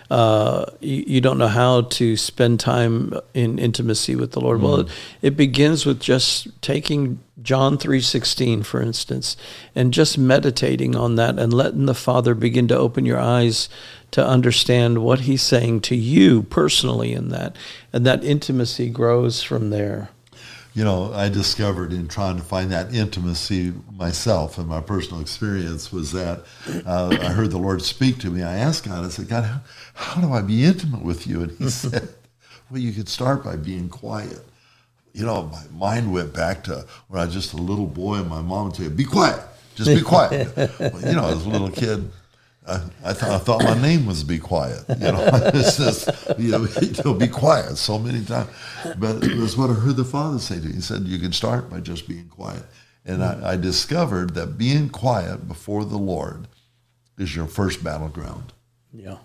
uh, 0.09 0.65
you, 0.79 1.03
you 1.05 1.21
don't 1.21 1.37
know 1.37 1.47
how 1.47 1.81
to 1.81 2.17
spend 2.17 2.59
time 2.59 3.13
in 3.33 3.59
intimacy 3.59 4.15
with 4.15 4.31
the 4.31 4.41
Lord. 4.41 4.61
Well, 4.61 4.79
it, 4.79 4.89
it 5.21 5.37
begins 5.37 5.85
with 5.85 5.99
just 5.99 6.47
taking 6.61 7.19
John 7.43 7.77
three 7.77 8.01
sixteen, 8.01 8.63
for 8.63 8.81
instance, 8.81 9.37
and 9.75 9.93
just 9.93 10.17
meditating 10.17 10.95
on 10.95 11.15
that 11.15 11.37
and 11.37 11.53
letting 11.53 11.85
the 11.85 11.93
Father 11.93 12.33
begin 12.33 12.67
to 12.69 12.77
open 12.77 13.05
your 13.05 13.19
eyes 13.19 13.69
to 14.11 14.25
understand 14.25 15.03
what 15.03 15.21
He's 15.21 15.43
saying 15.43 15.81
to 15.81 15.95
you 15.95 16.41
personally 16.41 17.13
in 17.13 17.29
that, 17.29 17.55
and 17.93 18.03
that 18.05 18.23
intimacy 18.23 18.89
grows 18.89 19.43
from 19.43 19.69
there. 19.69 20.09
You 20.79 20.85
know, 20.85 21.11
I 21.13 21.27
discovered 21.27 21.91
in 21.91 22.07
trying 22.07 22.37
to 22.37 22.41
find 22.41 22.71
that 22.71 22.95
intimacy 22.95 23.73
myself 23.91 24.57
and 24.57 24.65
my 24.65 24.79
personal 24.79 25.19
experience 25.19 25.91
was 25.91 26.13
that 26.13 26.45
uh, 26.85 27.17
I 27.21 27.33
heard 27.33 27.51
the 27.51 27.57
Lord 27.57 27.81
speak 27.81 28.19
to 28.19 28.29
me. 28.29 28.43
I 28.43 28.55
asked 28.55 28.85
God, 28.85 29.03
I 29.03 29.09
said, 29.09 29.27
God, 29.27 29.43
how, 29.43 29.59
how 29.93 30.21
do 30.21 30.31
I 30.31 30.41
be 30.41 30.63
intimate 30.63 31.03
with 31.03 31.27
you? 31.27 31.41
And 31.41 31.51
He 31.51 31.69
said, 31.69 32.07
Well, 32.71 32.79
you 32.79 32.93
could 32.93 33.09
start 33.09 33.43
by 33.43 33.57
being 33.57 33.89
quiet. 33.89 34.39
You 35.11 35.25
know, 35.25 35.51
my 35.51 35.63
mind 35.73 36.13
went 36.13 36.33
back 36.33 36.63
to 36.63 36.85
when 37.09 37.19
I 37.19 37.25
was 37.25 37.33
just 37.33 37.51
a 37.51 37.57
little 37.57 37.85
boy 37.85 38.19
and 38.19 38.29
my 38.29 38.41
mom 38.41 38.67
would 38.67 38.77
say, 38.77 38.87
Be 38.87 39.03
quiet, 39.03 39.41
just 39.75 39.93
be 39.93 40.01
quiet. 40.01 40.55
well, 40.55 41.01
you 41.01 41.11
know, 41.11 41.25
as 41.25 41.45
a 41.45 41.49
little 41.49 41.71
kid, 41.71 42.09
I, 42.69 42.81
I 43.09 43.13
thought 43.13 43.29
I 43.31 43.37
thought 43.39 43.63
my 43.63 43.81
name 43.81 44.05
was 44.05 44.23
be 44.23 44.37
quiet. 44.39 44.83
You 44.89 45.11
know, 45.11 45.29
it's 45.53 45.77
just 45.77 46.09
you 46.37 46.51
know, 46.51 46.67
you 47.05 47.13
be 47.15 47.27
quiet 47.27 47.77
so 47.77 47.97
many 47.99 48.23
times. 48.23 48.49
But 48.97 49.21
that's 49.21 49.57
what 49.57 49.69
I 49.69 49.73
heard 49.73 49.95
the 49.97 50.05
Father 50.05 50.39
say 50.39 50.59
to 50.59 50.65
me. 50.67 50.73
He 50.75 50.81
said, 50.81 51.03
"You 51.03 51.19
can 51.19 51.33
start 51.33 51.69
by 51.69 51.79
just 51.79 52.07
being 52.07 52.27
quiet." 52.29 52.63
And 53.05 53.23
I, 53.23 53.53
I 53.53 53.55
discovered 53.57 54.35
that 54.35 54.57
being 54.57 54.89
quiet 54.89 55.47
before 55.47 55.83
the 55.85 55.97
Lord 55.97 56.47
is 57.17 57.35
your 57.35 57.47
first 57.47 57.83
battleground 57.83 58.53
Yeah. 58.93 59.17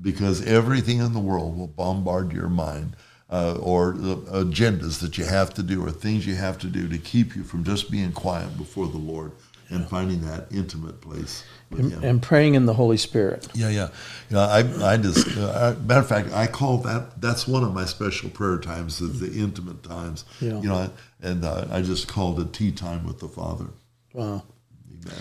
because 0.00 0.44
everything 0.46 0.98
in 0.98 1.12
the 1.12 1.18
world 1.18 1.58
will 1.58 1.66
bombard 1.66 2.32
your 2.32 2.48
mind 2.48 2.94
uh, 3.30 3.56
or 3.60 3.92
the 3.92 4.16
agendas 4.16 5.00
that 5.00 5.18
you 5.18 5.24
have 5.24 5.52
to 5.54 5.62
do 5.62 5.84
or 5.84 5.90
things 5.90 6.26
you 6.26 6.34
have 6.36 6.58
to 6.58 6.66
do 6.66 6.88
to 6.88 6.98
keep 6.98 7.34
you 7.34 7.42
from 7.42 7.64
just 7.64 7.90
being 7.90 8.12
quiet 8.12 8.56
before 8.56 8.86
the 8.86 8.98
Lord 8.98 9.32
and 9.70 9.86
finding 9.88 10.20
that 10.22 10.46
intimate 10.50 11.00
place 11.00 11.44
And, 11.70 11.92
Him. 11.92 12.04
and 12.04 12.22
praying 12.22 12.54
in 12.54 12.64
the 12.64 12.72
Holy 12.72 12.96
Spirit. 12.96 13.46
Yeah, 13.54 13.68
yeah. 13.68 13.88
You 14.30 14.36
know, 14.36 14.40
I, 14.40 14.92
I 14.92 14.96
just, 14.96 15.36
uh, 15.36 15.74
I, 15.76 15.86
matter 15.86 16.00
of 16.00 16.08
fact, 16.08 16.32
I 16.32 16.46
call 16.46 16.78
that, 16.78 17.20
that's 17.20 17.46
one 17.46 17.62
of 17.62 17.74
my 17.74 17.84
special 17.84 18.30
prayer 18.30 18.56
times, 18.58 19.02
is 19.02 19.20
the 19.20 19.38
intimate 19.38 19.82
times. 19.82 20.24
Yeah. 20.40 20.60
You 20.60 20.68
know, 20.68 20.90
and 21.20 21.44
uh, 21.44 21.66
I 21.70 21.82
just 21.82 22.08
called 22.08 22.40
it 22.40 22.54
tea 22.54 22.72
time 22.72 23.06
with 23.06 23.18
the 23.18 23.28
Father. 23.28 23.66
Wow. 24.14 24.44
Amen. 24.90 25.18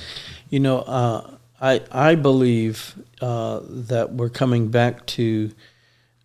You 0.50 0.62
know, 0.62 0.80
uh, 0.80 1.32
I 1.60 1.82
I 1.92 2.16
believe 2.16 2.96
uh, 3.20 3.60
that 3.68 4.14
we're 4.14 4.30
coming 4.30 4.70
back 4.70 5.06
to 5.08 5.52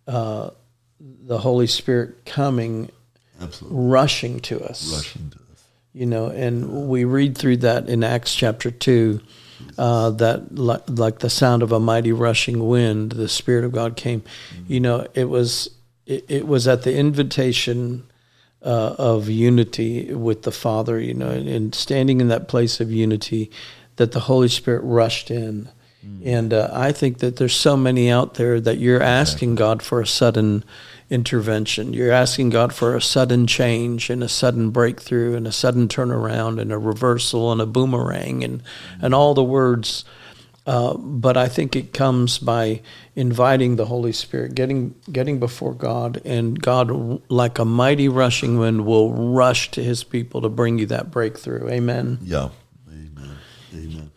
uh, 0.07 0.51
the 0.99 1.37
Holy 1.37 1.67
Spirit 1.67 2.25
coming, 2.25 2.89
Absolutely. 3.41 3.77
rushing 3.77 4.39
to 4.41 4.63
us. 4.63 4.93
Rushing 4.93 5.29
to 5.31 5.37
us. 5.51 5.63
You 5.91 6.05
know, 6.05 6.27
and 6.27 6.87
we 6.87 7.03
read 7.03 7.37
through 7.37 7.57
that 7.57 7.89
in 7.89 8.03
Acts 8.03 8.33
chapter 8.33 8.71
two. 8.71 9.21
Uh, 9.77 10.11
that 10.11 10.55
like, 10.55 10.83
like 10.87 11.19
the 11.19 11.29
sound 11.29 11.63
of 11.63 11.71
a 11.71 11.79
mighty 11.79 12.11
rushing 12.11 12.67
wind, 12.67 13.13
the 13.13 13.29
Spirit 13.29 13.65
of 13.65 13.71
God 13.71 13.95
came. 13.95 14.23
You 14.67 14.79
know, 14.79 15.07
it 15.13 15.25
was 15.29 15.69
it, 16.05 16.25
it 16.27 16.47
was 16.47 16.67
at 16.67 16.83
the 16.83 16.95
invitation 16.95 18.03
uh, 18.61 18.95
of 18.97 19.29
unity 19.29 20.13
with 20.13 20.43
the 20.43 20.51
Father. 20.51 20.99
You 20.99 21.13
know, 21.13 21.29
and, 21.29 21.47
and 21.47 21.75
standing 21.75 22.21
in 22.21 22.27
that 22.27 22.47
place 22.47 22.79
of 22.79 22.91
unity, 22.91 23.51
that 23.95 24.11
the 24.11 24.21
Holy 24.21 24.47
Spirit 24.47 24.81
rushed 24.83 25.31
in. 25.31 25.69
And 26.25 26.53
uh, 26.53 26.69
I 26.71 26.91
think 26.91 27.19
that 27.19 27.35
there's 27.35 27.55
so 27.55 27.75
many 27.75 28.09
out 28.09 28.35
there 28.35 28.59
that 28.59 28.77
you're 28.77 29.01
asking 29.01 29.55
God 29.55 29.81
for 29.81 30.01
a 30.01 30.07
sudden 30.07 30.63
intervention. 31.09 31.93
You're 31.93 32.11
asking 32.11 32.49
God 32.49 32.73
for 32.73 32.95
a 32.95 33.01
sudden 33.01 33.45
change 33.45 34.09
and 34.09 34.23
a 34.23 34.29
sudden 34.29 34.69
breakthrough 34.71 35.35
and 35.35 35.45
a 35.45 35.51
sudden 35.51 35.87
turnaround 35.87 36.59
and 36.59 36.71
a 36.71 36.77
reversal 36.77 37.51
and 37.51 37.61
a 37.61 37.65
boomerang 37.65 38.43
and, 38.43 38.63
and 39.01 39.13
all 39.13 39.33
the 39.33 39.43
words. 39.43 40.05
Uh, 40.65 40.95
but 40.95 41.35
I 41.35 41.49
think 41.49 41.75
it 41.75 41.93
comes 41.93 42.37
by 42.37 42.81
inviting 43.15 43.75
the 43.75 43.85
Holy 43.85 44.13
Spirit, 44.13 44.55
getting 44.55 44.95
getting 45.11 45.37
before 45.37 45.73
God, 45.73 46.21
and 46.23 46.59
God, 46.59 47.21
like 47.29 47.59
a 47.59 47.65
mighty 47.65 48.07
rushing 48.07 48.57
wind, 48.57 48.85
will 48.85 49.11
rush 49.11 49.71
to 49.71 49.83
His 49.83 50.05
people 50.05 50.41
to 50.41 50.47
bring 50.47 50.79
you 50.79 50.85
that 50.85 51.11
breakthrough. 51.11 51.67
Amen. 51.69 52.19
Yeah. 52.21 52.49
Amen. 52.89 53.37
Amen. 53.73 54.11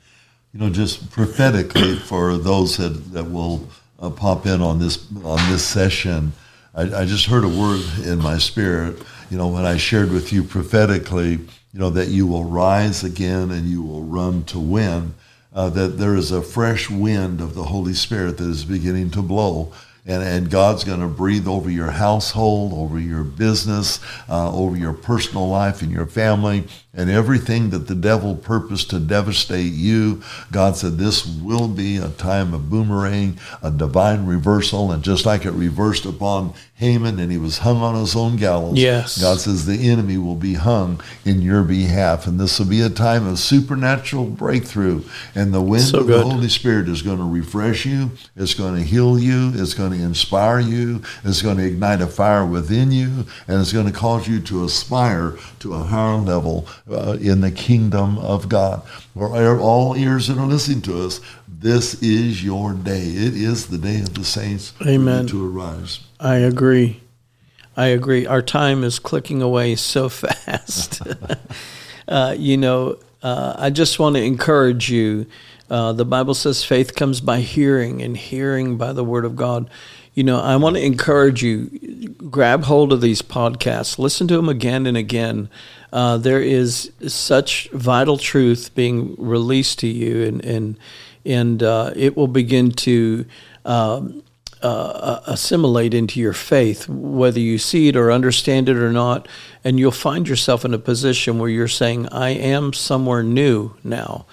You 0.56 0.62
know, 0.62 0.70
just 0.70 1.10
prophetically 1.10 1.96
for 1.96 2.38
those 2.38 2.78
that, 2.78 3.12
that 3.12 3.24
will 3.24 3.68
uh, 4.00 4.08
pop 4.08 4.46
in 4.46 4.62
on 4.62 4.78
this 4.78 5.06
on 5.22 5.36
this 5.52 5.62
session, 5.62 6.32
I, 6.74 7.02
I 7.02 7.04
just 7.04 7.26
heard 7.26 7.44
a 7.44 7.48
word 7.48 7.82
in 8.06 8.20
my 8.20 8.38
spirit. 8.38 9.02
You 9.28 9.36
know, 9.36 9.48
when 9.48 9.66
I 9.66 9.76
shared 9.76 10.10
with 10.10 10.32
you 10.32 10.42
prophetically, 10.42 11.32
you 11.32 11.78
know, 11.78 11.90
that 11.90 12.08
you 12.08 12.26
will 12.26 12.44
rise 12.44 13.04
again 13.04 13.50
and 13.50 13.68
you 13.68 13.82
will 13.82 14.04
run 14.04 14.44
to 14.44 14.58
win. 14.58 15.12
Uh, 15.54 15.68
that 15.68 15.98
there 15.98 16.16
is 16.16 16.30
a 16.30 16.40
fresh 16.40 16.88
wind 16.88 17.42
of 17.42 17.54
the 17.54 17.64
Holy 17.64 17.92
Spirit 17.92 18.38
that 18.38 18.48
is 18.48 18.64
beginning 18.64 19.10
to 19.10 19.20
blow. 19.20 19.74
And, 20.06 20.22
and 20.22 20.50
God's 20.50 20.84
going 20.84 21.00
to 21.00 21.08
breathe 21.08 21.46
over 21.46 21.68
your 21.68 21.90
household, 21.90 22.72
over 22.72 22.98
your 22.98 23.24
business, 23.24 24.00
uh, 24.26 24.56
over 24.56 24.74
your 24.74 24.94
personal 24.94 25.48
life 25.48 25.82
and 25.82 25.90
your 25.90 26.06
family, 26.06 26.64
and 26.96 27.10
everything 27.10 27.70
that 27.70 27.86
the 27.86 27.94
devil 27.94 28.34
purposed 28.34 28.90
to 28.90 28.98
devastate 28.98 29.72
you. 29.72 30.22
God 30.50 30.76
said 30.76 30.98
this 30.98 31.26
will 31.26 31.68
be 31.68 31.98
a 31.98 32.08
time 32.08 32.54
of 32.54 32.70
boomerang, 32.70 33.38
a 33.62 33.70
divine 33.70 34.26
reversal. 34.26 34.90
And 34.90 35.02
just 35.02 35.26
like 35.26 35.44
it 35.44 35.52
reversed 35.52 36.04
upon 36.06 36.54
Haman 36.76 37.18
and 37.18 37.30
he 37.32 37.38
was 37.38 37.58
hung 37.58 37.78
on 37.78 37.94
his 37.94 38.14
own 38.16 38.36
gallows, 38.36 38.76
Yes. 38.78 39.20
God 39.20 39.40
says 39.40 39.64
the 39.66 39.88
enemy 39.88 40.18
will 40.18 40.34
be 40.34 40.54
hung 40.54 41.00
in 41.24 41.40
your 41.40 41.62
behalf. 41.62 42.26
And 42.26 42.38
this 42.40 42.58
will 42.58 42.66
be 42.66 42.80
a 42.82 42.90
time 42.90 43.26
of 43.26 43.38
supernatural 43.38 44.26
breakthrough. 44.26 45.02
And 45.34 45.54
the 45.54 45.62
wind 45.62 45.84
So 45.84 46.00
of 46.00 46.06
good. 46.06 46.20
the 46.26 46.30
Holy 46.30 46.48
Spirit 46.48 46.88
is 46.88 47.02
going 47.02 47.18
to 47.18 47.24
refresh 47.24 47.84
you, 47.86 48.10
it's 48.36 48.54
going 48.54 48.74
to 48.74 48.82
heal 48.82 49.18
you, 49.18 49.52
it's 49.54 49.74
going 49.74 49.92
to 49.92 50.02
inspire 50.02 50.60
you, 50.60 51.02
it's 51.24 51.42
going 51.42 51.56
to 51.58 51.64
ignite 51.66 52.00
a 52.00 52.06
fire 52.06 52.44
within 52.44 52.90
you, 52.92 53.24
and 53.48 53.60
it's 53.60 53.72
going 53.72 53.86
to 53.86 53.92
cause 53.92 54.28
you 54.28 54.40
to 54.40 54.64
aspire 54.64 55.34
to 55.60 55.74
a 55.74 55.78
higher 55.78 56.16
level 56.16 56.66
uh, 56.90 57.16
in 57.20 57.40
the 57.40 57.50
kingdom 57.50 58.18
of 58.18 58.48
God. 58.48 58.82
For 59.14 59.60
all 59.60 59.96
ears 59.96 60.28
that 60.28 60.38
are 60.38 60.46
listening 60.46 60.82
to 60.82 61.04
us, 61.04 61.20
this 61.48 62.00
is 62.02 62.44
your 62.44 62.74
day. 62.74 63.02
It 63.02 63.34
is 63.34 63.66
the 63.66 63.78
day 63.78 64.00
of 64.00 64.14
the 64.14 64.24
saints 64.24 64.72
Amen. 64.86 65.26
to 65.28 65.46
arise. 65.46 66.00
I 66.20 66.36
agree. 66.36 67.00
I 67.76 67.86
agree. 67.86 68.26
Our 68.26 68.42
time 68.42 68.84
is 68.84 68.98
clicking 68.98 69.42
away 69.42 69.74
so 69.76 70.08
fast. 70.10 71.02
uh, 72.08 72.34
you 72.38 72.56
know, 72.56 72.98
uh, 73.22 73.54
I 73.58 73.70
just 73.70 73.98
want 73.98 74.16
to 74.16 74.22
encourage 74.22 74.90
you. 74.90 75.26
Uh, 75.68 75.92
the 75.92 76.04
Bible 76.04 76.34
says 76.34 76.64
faith 76.64 76.94
comes 76.94 77.20
by 77.20 77.40
hearing, 77.40 78.00
and 78.00 78.16
hearing 78.16 78.76
by 78.76 78.92
the 78.92 79.02
Word 79.04 79.24
of 79.24 79.34
God. 79.34 79.68
You 80.14 80.24
know, 80.24 80.40
I 80.40 80.56
want 80.56 80.76
to 80.76 80.82
encourage 80.82 81.42
you. 81.42 81.66
Grab 82.30 82.64
hold 82.64 82.92
of 82.92 83.00
these 83.00 83.20
podcasts. 83.20 83.98
Listen 83.98 84.28
to 84.28 84.36
them 84.36 84.48
again 84.48 84.86
and 84.86 84.96
again. 84.96 85.50
Uh, 85.96 86.18
there 86.18 86.42
is 86.42 86.92
such 87.06 87.70
vital 87.70 88.18
truth 88.18 88.74
being 88.74 89.16
released 89.16 89.78
to 89.78 89.86
you, 89.86 90.24
and 90.24 90.44
and 90.44 90.78
and 91.24 91.62
uh, 91.62 91.90
it 91.96 92.16
will 92.16 92.28
begin 92.28 92.70
to. 92.70 93.24
Um, 93.64 94.22
uh, 94.62 95.20
assimilate 95.26 95.92
into 95.94 96.18
your 96.18 96.32
faith, 96.32 96.88
whether 96.88 97.38
you 97.38 97.58
see 97.58 97.88
it 97.88 97.94
or 97.94 98.10
understand 98.10 98.68
it 98.68 98.76
or 98.76 98.90
not, 98.90 99.28
and 99.62 99.78
you'll 99.78 99.90
find 99.92 100.26
yourself 100.26 100.64
in 100.64 100.72
a 100.74 100.78
position 100.78 101.38
where 101.38 101.50
you're 101.50 101.68
saying, 101.68 102.08
"I 102.08 102.30
am 102.30 102.72
somewhere 102.72 103.22
new 103.22 103.74
now. 103.84 104.26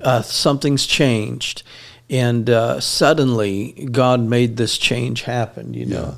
Uh, 0.00 0.22
something's 0.22 0.86
changed." 0.86 1.64
And 2.08 2.48
uh, 2.48 2.80
suddenly, 2.80 3.88
God 3.90 4.20
made 4.20 4.56
this 4.56 4.78
change 4.78 5.22
happen, 5.22 5.74
you 5.74 5.86
know. 5.86 6.14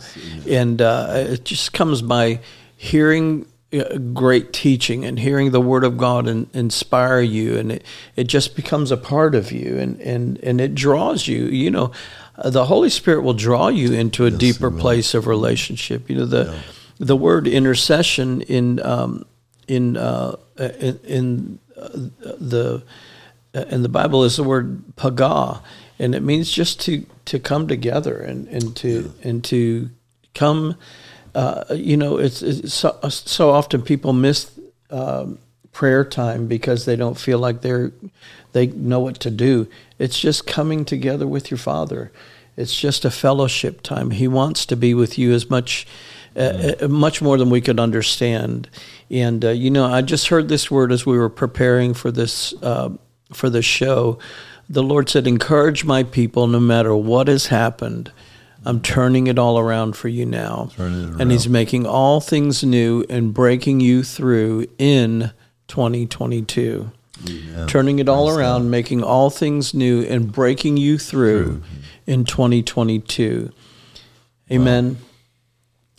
And 0.48 0.80
uh, 0.82 1.06
it 1.30 1.44
just 1.44 1.72
comes 1.72 2.02
by 2.02 2.40
hearing 2.76 3.42
uh, 3.42 3.46
great 3.84 4.52
teaching 4.52 5.04
and 5.04 5.18
hearing 5.18 5.50
the 5.50 5.60
Word 5.60 5.84
of 5.84 5.96
God 5.96 6.26
and 6.26 6.48
inspire 6.54 7.20
you, 7.20 7.56
and 7.58 7.72
it, 7.72 7.84
it 8.16 8.24
just 8.24 8.56
becomes 8.56 8.90
a 8.90 8.96
part 8.96 9.34
of 9.34 9.52
you, 9.52 9.78
and, 9.78 10.00
and, 10.00 10.38
and 10.42 10.60
it 10.60 10.74
draws 10.74 11.26
you. 11.26 11.46
You 11.46 11.70
know, 11.70 11.92
uh, 12.36 12.50
the 12.50 12.66
Holy 12.66 12.90
Spirit 12.90 13.22
will 13.22 13.34
draw 13.34 13.68
you 13.68 13.92
into 13.92 14.26
a 14.26 14.30
Yes, 14.30 14.38
deeper 14.38 14.70
place 14.70 15.14
of 15.14 15.26
relationship. 15.26 16.08
You 16.10 16.16
know, 16.16 16.26
the 16.26 16.58
the 16.98 17.16
word 17.16 17.46
intercession 17.46 18.42
in 18.42 18.80
um, 18.84 19.24
in 19.68 19.96
uh, 19.96 20.36
in, 20.58 21.00
in 21.04 21.58
uh, 21.76 21.88
the 21.92 22.82
in 23.54 23.82
the 23.82 23.88
Bible 23.88 24.24
is 24.24 24.36
the 24.36 24.44
word 24.44 24.82
paga, 24.96 25.62
and 25.98 26.14
it 26.14 26.22
means 26.22 26.50
just 26.50 26.80
to 26.82 27.06
to 27.26 27.38
come 27.38 27.68
together 27.68 28.18
and 28.18 28.48
and 28.48 28.76
to 28.76 29.12
and 29.22 29.44
to 29.44 29.90
come. 30.34 30.76
Uh, 31.36 31.74
you 31.74 31.98
know, 31.98 32.16
it's, 32.16 32.40
it's 32.40 32.72
so, 32.72 32.98
so 33.10 33.50
often 33.50 33.82
people 33.82 34.14
miss 34.14 34.50
um, 34.88 35.38
prayer 35.70 36.02
time 36.02 36.46
because 36.46 36.86
they 36.86 36.96
don't 36.96 37.18
feel 37.18 37.38
like 37.38 37.60
they're 37.60 37.92
they 38.52 38.68
know 38.68 39.00
what 39.00 39.20
to 39.20 39.30
do. 39.30 39.68
It's 39.98 40.18
just 40.18 40.46
coming 40.46 40.86
together 40.86 41.26
with 41.26 41.50
your 41.50 41.58
Father. 41.58 42.10
It's 42.56 42.74
just 42.74 43.04
a 43.04 43.10
fellowship 43.10 43.82
time. 43.82 44.12
He 44.12 44.26
wants 44.26 44.64
to 44.64 44.76
be 44.76 44.94
with 44.94 45.18
you 45.18 45.34
as 45.34 45.50
much, 45.50 45.86
uh, 46.34 46.72
uh, 46.80 46.88
much 46.88 47.20
more 47.20 47.36
than 47.36 47.50
we 47.50 47.60
could 47.60 47.78
understand. 47.78 48.70
And 49.10 49.44
uh, 49.44 49.50
you 49.50 49.70
know, 49.70 49.84
I 49.84 50.00
just 50.00 50.28
heard 50.28 50.48
this 50.48 50.70
word 50.70 50.90
as 50.90 51.04
we 51.04 51.18
were 51.18 51.28
preparing 51.28 51.92
for 51.92 52.10
this 52.10 52.54
uh, 52.62 52.88
for 53.34 53.50
this 53.50 53.66
show. 53.66 54.18
The 54.70 54.82
Lord 54.82 55.10
said, 55.10 55.26
"Encourage 55.26 55.84
my 55.84 56.02
people, 56.02 56.46
no 56.46 56.60
matter 56.60 56.96
what 56.96 57.28
has 57.28 57.48
happened." 57.48 58.10
I'm 58.66 58.80
turning 58.80 59.28
it 59.28 59.38
all 59.38 59.58
around 59.58 59.96
for 59.96 60.08
you 60.08 60.26
now. 60.26 60.70
And 61.20 61.30
He's 61.30 61.48
making 61.48 61.86
all 61.86 62.20
things 62.20 62.64
new 62.64 63.04
and 63.08 63.32
breaking 63.32 63.80
you 63.80 64.02
through 64.02 64.66
in 64.78 65.30
2022. 65.68 66.90
Amen. 67.28 67.66
Turning 67.68 67.98
it 67.98 68.08
all 68.08 68.26
Praise 68.26 68.38
around, 68.38 68.70
making 68.70 69.02
all 69.02 69.30
things 69.30 69.72
new 69.72 70.02
and 70.02 70.30
breaking 70.30 70.76
you 70.76 70.98
through 70.98 71.62
in 72.06 72.24
2022. 72.24 73.52
Amen. 74.50 74.98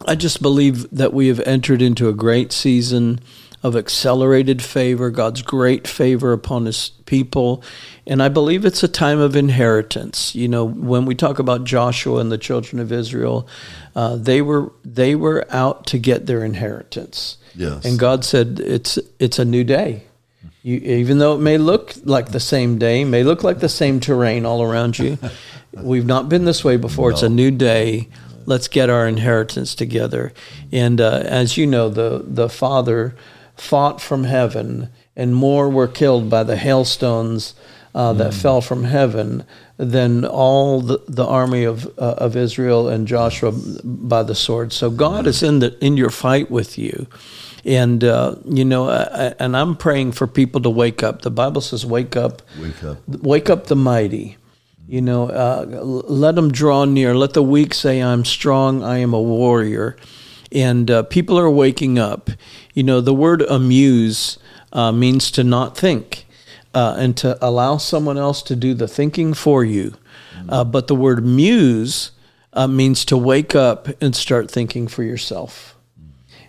I 0.06 0.16
just 0.16 0.42
believe 0.42 0.90
that 0.92 1.14
we 1.14 1.28
have 1.28 1.40
entered 1.40 1.82
into 1.82 2.08
a 2.08 2.14
great 2.14 2.52
season 2.52 3.20
of 3.64 3.76
accelerated 3.76 4.62
favor, 4.62 5.10
God's 5.10 5.42
great 5.42 5.88
favor 5.88 6.32
upon 6.32 6.66
his 6.66 6.92
people. 7.06 7.64
And 8.06 8.22
I 8.22 8.30
believe 8.30 8.66
it's 8.66 8.84
a 8.84 8.88
time 8.88 9.20
of 9.20 9.36
inheritance. 9.36 10.36
You 10.36 10.48
know, 10.48 10.64
when 10.64 11.06
we 11.06 11.16
talk 11.16 11.40
about 11.40 11.64
Joshua 11.64 12.20
and 12.20 12.32
the 12.32 12.38
children 12.38 12.80
of 12.80 12.92
Israel, 12.92 13.48
uh, 13.96 14.16
they 14.16 14.42
were 14.42 14.72
they 14.86 15.16
were 15.16 15.46
out 15.50 15.88
to 15.88 15.98
get 15.98 16.28
their 16.28 16.44
inheritance. 16.46 17.38
Yes. 17.56 17.84
And 17.84 17.98
God 17.98 18.24
said 18.24 18.60
it's 18.60 19.00
it's 19.20 19.40
a 19.40 19.46
new 19.46 19.64
day. 19.64 20.04
You, 20.62 20.78
even 20.78 21.18
though 21.18 21.34
it 21.34 21.40
may 21.40 21.58
look 21.58 21.94
like 22.04 22.32
the 22.32 22.40
same 22.40 22.78
day, 22.78 23.04
may 23.06 23.24
look 23.24 23.44
like 23.44 23.60
the 23.60 23.70
same 23.70 24.00
terrain 24.00 24.46
all 24.46 24.62
around 24.62 25.00
you, 25.00 25.18
we've 25.74 26.06
not 26.06 26.30
been 26.30 26.46
this 26.46 26.64
way 26.64 26.78
before. 26.78 27.12
It's 27.12 27.24
a 27.24 27.30
new 27.30 27.52
day. 27.52 28.10
Let's 28.46 28.68
get 28.68 28.90
our 28.90 29.08
inheritance 29.08 29.76
together. 29.76 30.32
And 30.72 31.02
uh, 31.02 31.24
as 31.26 31.58
you 31.58 31.66
know, 31.66 31.90
the 31.90 32.24
the 32.26 32.50
Father 32.50 33.16
fought 33.58 34.02
from 34.02 34.24
heaven, 34.24 34.90
and 35.16 35.36
more 35.36 35.70
were 35.70 35.88
killed 35.88 36.30
by 36.30 36.44
the 36.44 36.56
hailstones 36.58 37.56
uh, 37.96 38.14
that 38.14 38.34
fell 38.34 38.62
from 38.62 38.84
heaven 38.84 39.44
than 39.78 40.24
all 40.26 40.82
the, 40.82 41.02
the 41.08 41.26
army 41.26 41.64
of 41.64 41.86
uh, 41.98 42.16
of 42.18 42.36
Israel 42.36 42.88
and 42.88 43.08
Joshua 43.08 43.52
by 43.84 44.24
the 44.24 44.36
sword. 44.36 44.72
So 44.74 44.90
God 44.92 45.26
is 45.26 45.42
in 45.42 45.60
the 45.60 45.78
in 45.84 45.98
your 45.98 46.12
fight 46.12 46.52
with 46.52 46.78
you. 46.78 47.08
And 47.66 48.04
uh, 48.04 48.36
you 48.46 48.64
know, 48.64 48.90
I, 48.90 49.34
and 49.40 49.58
I'm 49.58 49.76
praying 49.76 50.14
for 50.14 50.28
people 50.28 50.62
to 50.62 50.70
wake 50.70 51.02
up. 51.04 51.24
The 51.24 51.32
Bible 51.32 51.62
says, 51.62 51.86
"Wake 51.86 52.16
up, 52.16 52.42
Wake 52.62 52.84
up. 52.84 52.98
wake 53.08 53.50
up 53.50 53.68
the 53.68 53.76
mighty." 53.76 54.38
You 54.88 55.02
know, 55.02 55.30
uh, 55.30 55.66
let 56.08 56.36
them 56.36 56.52
draw 56.52 56.86
near. 56.86 57.14
Let 57.14 57.34
the 57.34 57.44
weak 57.44 57.74
say, 57.74 58.02
"I'm 58.02 58.24
strong. 58.26 58.84
I 58.84 59.00
am 59.00 59.14
a 59.14 59.22
warrior." 59.22 59.98
And 60.52 60.90
uh, 60.90 61.04
people 61.04 61.38
are 61.38 61.50
waking 61.50 62.00
up. 62.00 62.30
You 62.74 62.84
know, 62.84 63.02
the 63.02 63.14
word 63.14 63.42
amuse 63.42 64.38
uh, 64.72 64.92
means 64.92 65.32
to 65.32 65.44
not 65.44 65.78
think 65.78 66.26
uh, 66.74 66.96
and 66.98 67.18
to 67.18 67.38
allow 67.46 67.78
someone 67.78 68.18
else 68.18 68.42
to 68.44 68.56
do 68.56 68.74
the 68.74 68.88
thinking 68.88 69.34
for 69.34 69.64
you. 69.64 69.96
Uh, 70.48 70.64
but 70.64 70.88
the 70.88 70.96
word 70.96 71.26
muse 71.26 72.12
uh, 72.54 72.68
means 72.68 73.04
to 73.06 73.18
wake 73.18 73.56
up 73.56 73.88
and 74.02 74.16
start 74.16 74.50
thinking 74.50 74.88
for 74.88 75.04
yourself. 75.04 75.76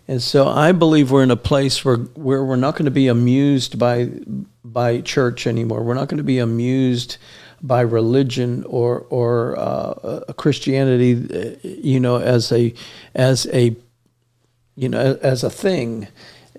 And 0.07 0.23
so 0.23 0.49
I 0.49 0.73
believe 0.73 1.11
we're 1.11 1.23
in 1.23 1.31
a 1.31 1.37
place 1.37 1.85
where, 1.85 1.97
where 1.97 2.45
we're 2.45 2.57
not 2.57 2.75
going 2.75 2.87
to 2.87 2.91
be 2.91 3.09
amused 3.09 3.79
by 3.79 4.11
by 4.65 5.01
church 5.01 5.47
anymore. 5.47 5.83
We're 5.83 5.95
not 5.95 6.09
going 6.09 6.19
to 6.19 6.25
be 6.25 6.39
amused 6.39 7.19
by 7.63 7.81
religion 7.81 8.65
or 8.65 9.07
or 9.11 9.59
uh, 9.59 10.33
Christianity, 10.35 11.13
uh, 11.15 11.57
you 11.63 12.01
know, 12.01 12.17
as 12.17 12.53
a 12.53 12.73
as 13.15 13.47
a 13.53 13.77
you 14.79 14.89
know 14.89 15.19
as 15.21 15.43
a 15.43 15.51
thing. 15.51 16.09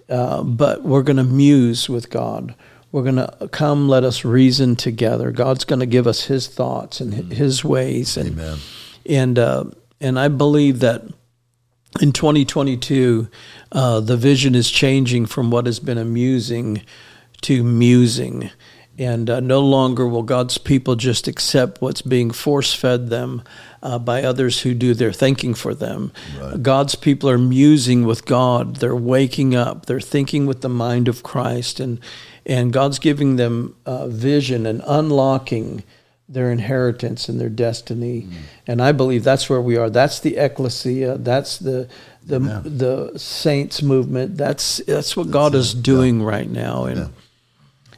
Uh, 0.09 0.41
but 0.43 0.83
we're 0.83 1.03
going 1.03 1.17
to 1.17 1.23
muse 1.23 1.87
with 1.87 2.09
God. 2.09 2.55
We're 2.91 3.03
going 3.03 3.17
to 3.17 3.49
come. 3.51 3.87
Let 3.87 4.03
us 4.03 4.25
reason 4.25 4.75
together. 4.75 5.31
God's 5.31 5.63
going 5.63 5.81
to 5.81 5.85
give 5.85 6.07
us 6.07 6.25
His 6.25 6.47
thoughts 6.47 6.99
and 6.99 7.31
His 7.31 7.63
ways. 7.63 8.17
And 8.17 8.31
Amen. 8.31 8.57
and 9.05 9.39
uh, 9.39 9.65
and 10.01 10.19
I 10.19 10.27
believe 10.27 10.79
that 10.79 11.03
in 12.01 12.11
2022, 12.11 13.29
uh, 13.71 13.99
the 13.99 14.17
vision 14.17 14.55
is 14.55 14.69
changing 14.69 15.25
from 15.25 15.51
what 15.51 15.65
has 15.65 15.79
been 15.79 15.97
amusing 15.97 16.81
to 17.41 17.63
musing. 17.63 18.49
And 18.99 19.29
uh, 19.29 19.39
no 19.39 19.61
longer 19.61 20.05
will 20.05 20.23
God's 20.23 20.57
people 20.57 20.97
just 20.97 21.27
accept 21.29 21.81
what's 21.81 22.01
being 22.01 22.31
force 22.31 22.73
fed 22.73 23.09
them 23.09 23.43
uh, 23.81 23.97
by 23.97 24.23
others 24.23 24.61
who 24.61 24.73
do 24.73 24.93
their 24.93 25.13
thinking 25.13 25.53
for 25.53 25.73
them. 25.73 26.11
God's 26.61 26.95
people 26.95 27.29
are 27.29 27.37
musing 27.37 28.05
with 28.05 28.25
God. 28.25 28.75
They're 28.75 28.93
waking 28.93 29.55
up. 29.55 29.85
They're 29.85 30.01
thinking 30.01 30.45
with 30.45 30.59
the 30.59 30.69
mind 30.69 31.07
of 31.07 31.23
Christ. 31.23 31.79
And, 31.79 32.01
and 32.45 32.73
God's 32.73 32.99
giving 32.99 33.37
them 33.37 33.77
uh, 33.85 34.07
vision 34.07 34.65
and 34.65 34.81
unlocking 34.85 35.83
their 36.27 36.51
inheritance 36.51 37.29
and 37.29 37.39
their 37.39 37.49
destiny. 37.49 38.27
And 38.67 38.81
I 38.81 38.91
believe 38.91 39.23
that's 39.23 39.49
where 39.49 39.61
we 39.61 39.77
are. 39.77 39.89
That's 39.89 40.19
the 40.19 40.35
ecclesia. 40.35 41.17
That's 41.17 41.57
the 41.57 41.87
the 42.23 42.39
the 42.63 43.17
saints 43.17 43.81
movement. 43.81 44.37
That's 44.37 44.77
that's 44.85 45.17
what 45.17 45.31
God 45.31 45.55
is 45.55 45.73
doing 45.73 46.21
right 46.21 46.47
now. 46.49 46.85
And 46.85 47.11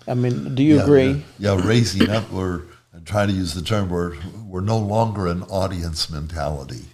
I 0.07 0.13
mean, 0.13 0.55
do 0.55 0.63
you 0.63 0.77
Yeah, 0.77 0.83
agree? 0.83 1.23
Yeah, 1.39 1.55
yeah, 1.55 1.67
raising 1.67 2.09
up. 2.09 2.31
I'm 2.31 3.05
trying 3.05 3.29
to 3.29 3.33
use 3.33 3.53
the 3.53 3.61
term. 3.61 3.89
We're 3.89 4.15
we're 4.45 4.61
no 4.61 4.77
longer 4.77 5.27
an 5.27 5.43
audience 5.43 6.09
mentality. 6.09 6.85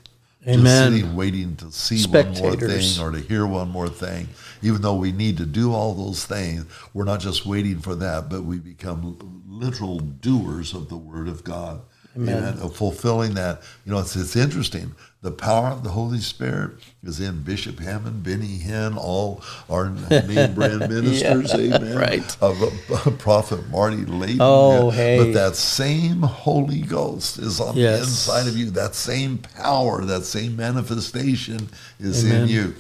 Amen. 0.48 0.64
Just 0.64 1.02
sitting 1.02 1.16
waiting 1.16 1.56
to 1.58 1.72
see 1.72 2.06
one 2.08 2.34
more 2.40 2.56
thing 2.56 3.04
or 3.04 3.12
to 3.12 3.20
hear 3.20 3.46
one 3.46 3.70
more 3.70 3.90
thing. 3.90 4.30
Even 4.62 4.82
though 4.82 4.96
we 4.96 5.12
need 5.12 5.38
to 5.38 5.46
do 5.46 5.74
all 5.74 5.94
those 5.94 6.26
things, 6.26 6.66
we're 6.94 7.04
not 7.04 7.20
just 7.20 7.46
waiting 7.46 7.80
for 7.80 7.96
that, 7.96 8.30
but 8.30 8.44
we 8.44 8.58
become 8.58 9.44
literal 9.46 10.00
doers 10.00 10.74
of 10.74 10.88
the 10.88 10.96
Word 10.96 11.28
of 11.28 11.44
God. 11.44 11.82
Amen. 12.16 12.58
Of 12.60 12.76
fulfilling 12.76 13.34
that. 13.34 13.62
You 13.86 13.92
know, 13.92 14.00
it's 14.00 14.16
it's 14.16 14.36
interesting. 14.36 14.96
The 15.22 15.32
power 15.32 15.70
of 15.70 15.84
the 15.84 15.90
Holy 15.90 16.20
Spirit 16.20 16.72
is 17.04 17.20
in 17.20 17.42
Bishop 17.42 17.80
Hamon, 17.80 18.22
Benny 18.22 18.60
Hinn, 18.60 18.96
all 18.98 19.42
our 19.70 19.90
name 19.90 20.54
brand 20.54 20.80
ministers. 20.90 21.54
amen. 21.54 21.98
right. 21.98 22.38
Of 22.42 22.62
uh, 22.62 23.12
Prophet 23.18 23.68
Marty 23.70 24.06
Layton. 24.06 24.38
Oh, 24.42 24.92
Yeah. 24.92 24.96
hey. 24.96 25.18
But 25.18 25.34
that 25.34 25.56
same 25.56 26.22
Holy 26.22 26.82
Ghost 26.82 27.40
is 27.40 27.60
on 27.60 27.76
Yes. 27.76 27.98
the 28.00 28.04
inside 28.06 28.48
of 28.48 28.56
you. 28.56 28.70
That 28.70 28.94
same 28.94 29.40
power, 29.40 30.06
that 30.06 30.24
same 30.24 30.56
manifestation 30.56 31.70
is 32.00 32.24
Amen. 32.24 32.44
in 32.44 32.50
you. 32.50 32.76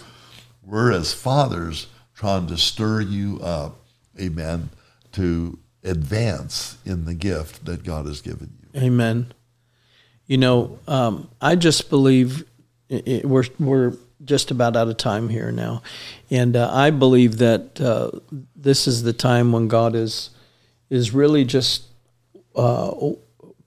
We're 0.63 0.91
as 0.91 1.13
fathers 1.13 1.87
trying 2.13 2.47
to 2.47 2.57
stir 2.57 3.01
you 3.01 3.39
up, 3.41 3.79
amen, 4.19 4.69
to 5.13 5.57
advance 5.83 6.77
in 6.85 7.05
the 7.05 7.13
gift 7.15 7.65
that 7.65 7.83
God 7.83 8.05
has 8.05 8.21
given 8.21 8.51
you. 8.61 8.79
Amen. 8.81 9.33
You 10.27 10.37
know, 10.37 10.79
um, 10.87 11.29
I 11.41 11.55
just 11.55 11.89
believe 11.89 12.43
i 12.91 13.01
i 13.07 13.21
we're 13.23 13.45
we're 13.59 13.93
just 14.23 14.51
about 14.51 14.75
out 14.75 14.87
of 14.89 14.97
time 14.97 15.29
here 15.29 15.51
now, 15.51 15.81
and 16.29 16.55
uh, 16.55 16.69
I 16.71 16.91
believe 16.91 17.37
that 17.37 17.79
uh, 17.79 18.11
this 18.55 18.87
is 18.87 19.03
the 19.03 19.13
time 19.13 19.51
when 19.51 19.67
God 19.67 19.95
is 19.95 20.31
is 20.89 21.13
really 21.13 21.45
just 21.45 21.83
uh, 22.55 22.91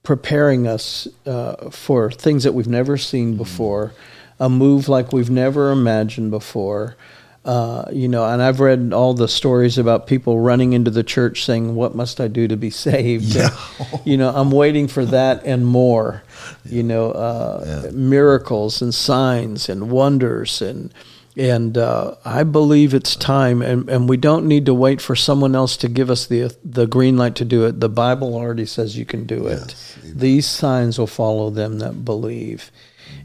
preparing 0.03 0.67
us 0.67 1.07
uh, 1.25 1.69
for 1.69 2.11
things 2.11 2.43
that 2.43 2.53
we've 2.53 2.67
never 2.67 2.97
seen 2.97 3.37
before, 3.37 3.93
a 4.39 4.49
move 4.49 4.89
like 4.89 5.13
we've 5.13 5.29
never 5.29 5.71
imagined 5.71 6.31
before. 6.31 6.95
Uh, 7.43 7.85
you 7.91 8.07
know, 8.07 8.23
and 8.25 8.39
I've 8.39 8.59
read 8.59 8.93
all 8.93 9.15
the 9.15 9.27
stories 9.27 9.79
about 9.79 10.05
people 10.05 10.39
running 10.39 10.73
into 10.73 10.91
the 10.91 11.03
church 11.03 11.43
saying, 11.43 11.73
"What 11.73 11.95
must 11.95 12.21
I 12.21 12.27
do 12.27 12.47
to 12.47 12.55
be 12.55 12.69
saved?" 12.69 13.35
Yeah. 13.35 13.49
you 14.05 14.15
know, 14.15 14.29
I'm 14.29 14.51
waiting 14.51 14.87
for 14.87 15.05
that 15.05 15.43
and 15.43 15.65
more. 15.65 16.21
You 16.63 16.83
know, 16.83 17.11
uh, 17.11 17.89
miracles 17.93 18.81
and 18.81 18.93
signs 18.93 19.69
and 19.69 19.89
wonders 19.89 20.61
and 20.61 20.93
and 21.37 21.77
uh, 21.77 22.15
I 22.25 22.43
believe 22.43 22.93
it's 22.93 23.15
time, 23.15 23.61
and, 23.61 23.89
and 23.89 24.09
we 24.09 24.17
don't 24.17 24.47
need 24.47 24.65
to 24.65 24.73
wait 24.73 24.99
for 24.99 25.15
someone 25.15 25.55
else 25.55 25.77
to 25.77 25.87
give 25.87 26.09
us 26.09 26.27
the 26.27 26.55
the 26.63 26.85
green 26.85 27.17
light 27.17 27.35
to 27.35 27.45
do 27.45 27.65
it. 27.65 27.79
The 27.79 27.89
Bible 27.89 28.35
already 28.35 28.65
says 28.65 28.97
you 28.97 29.05
can 29.05 29.25
do 29.25 29.47
it. 29.47 29.59
Yes. 29.67 29.97
These 30.03 30.47
signs 30.47 30.99
will 30.99 31.07
follow 31.07 31.49
them 31.49 31.79
that 31.79 32.03
believe. 32.03 32.71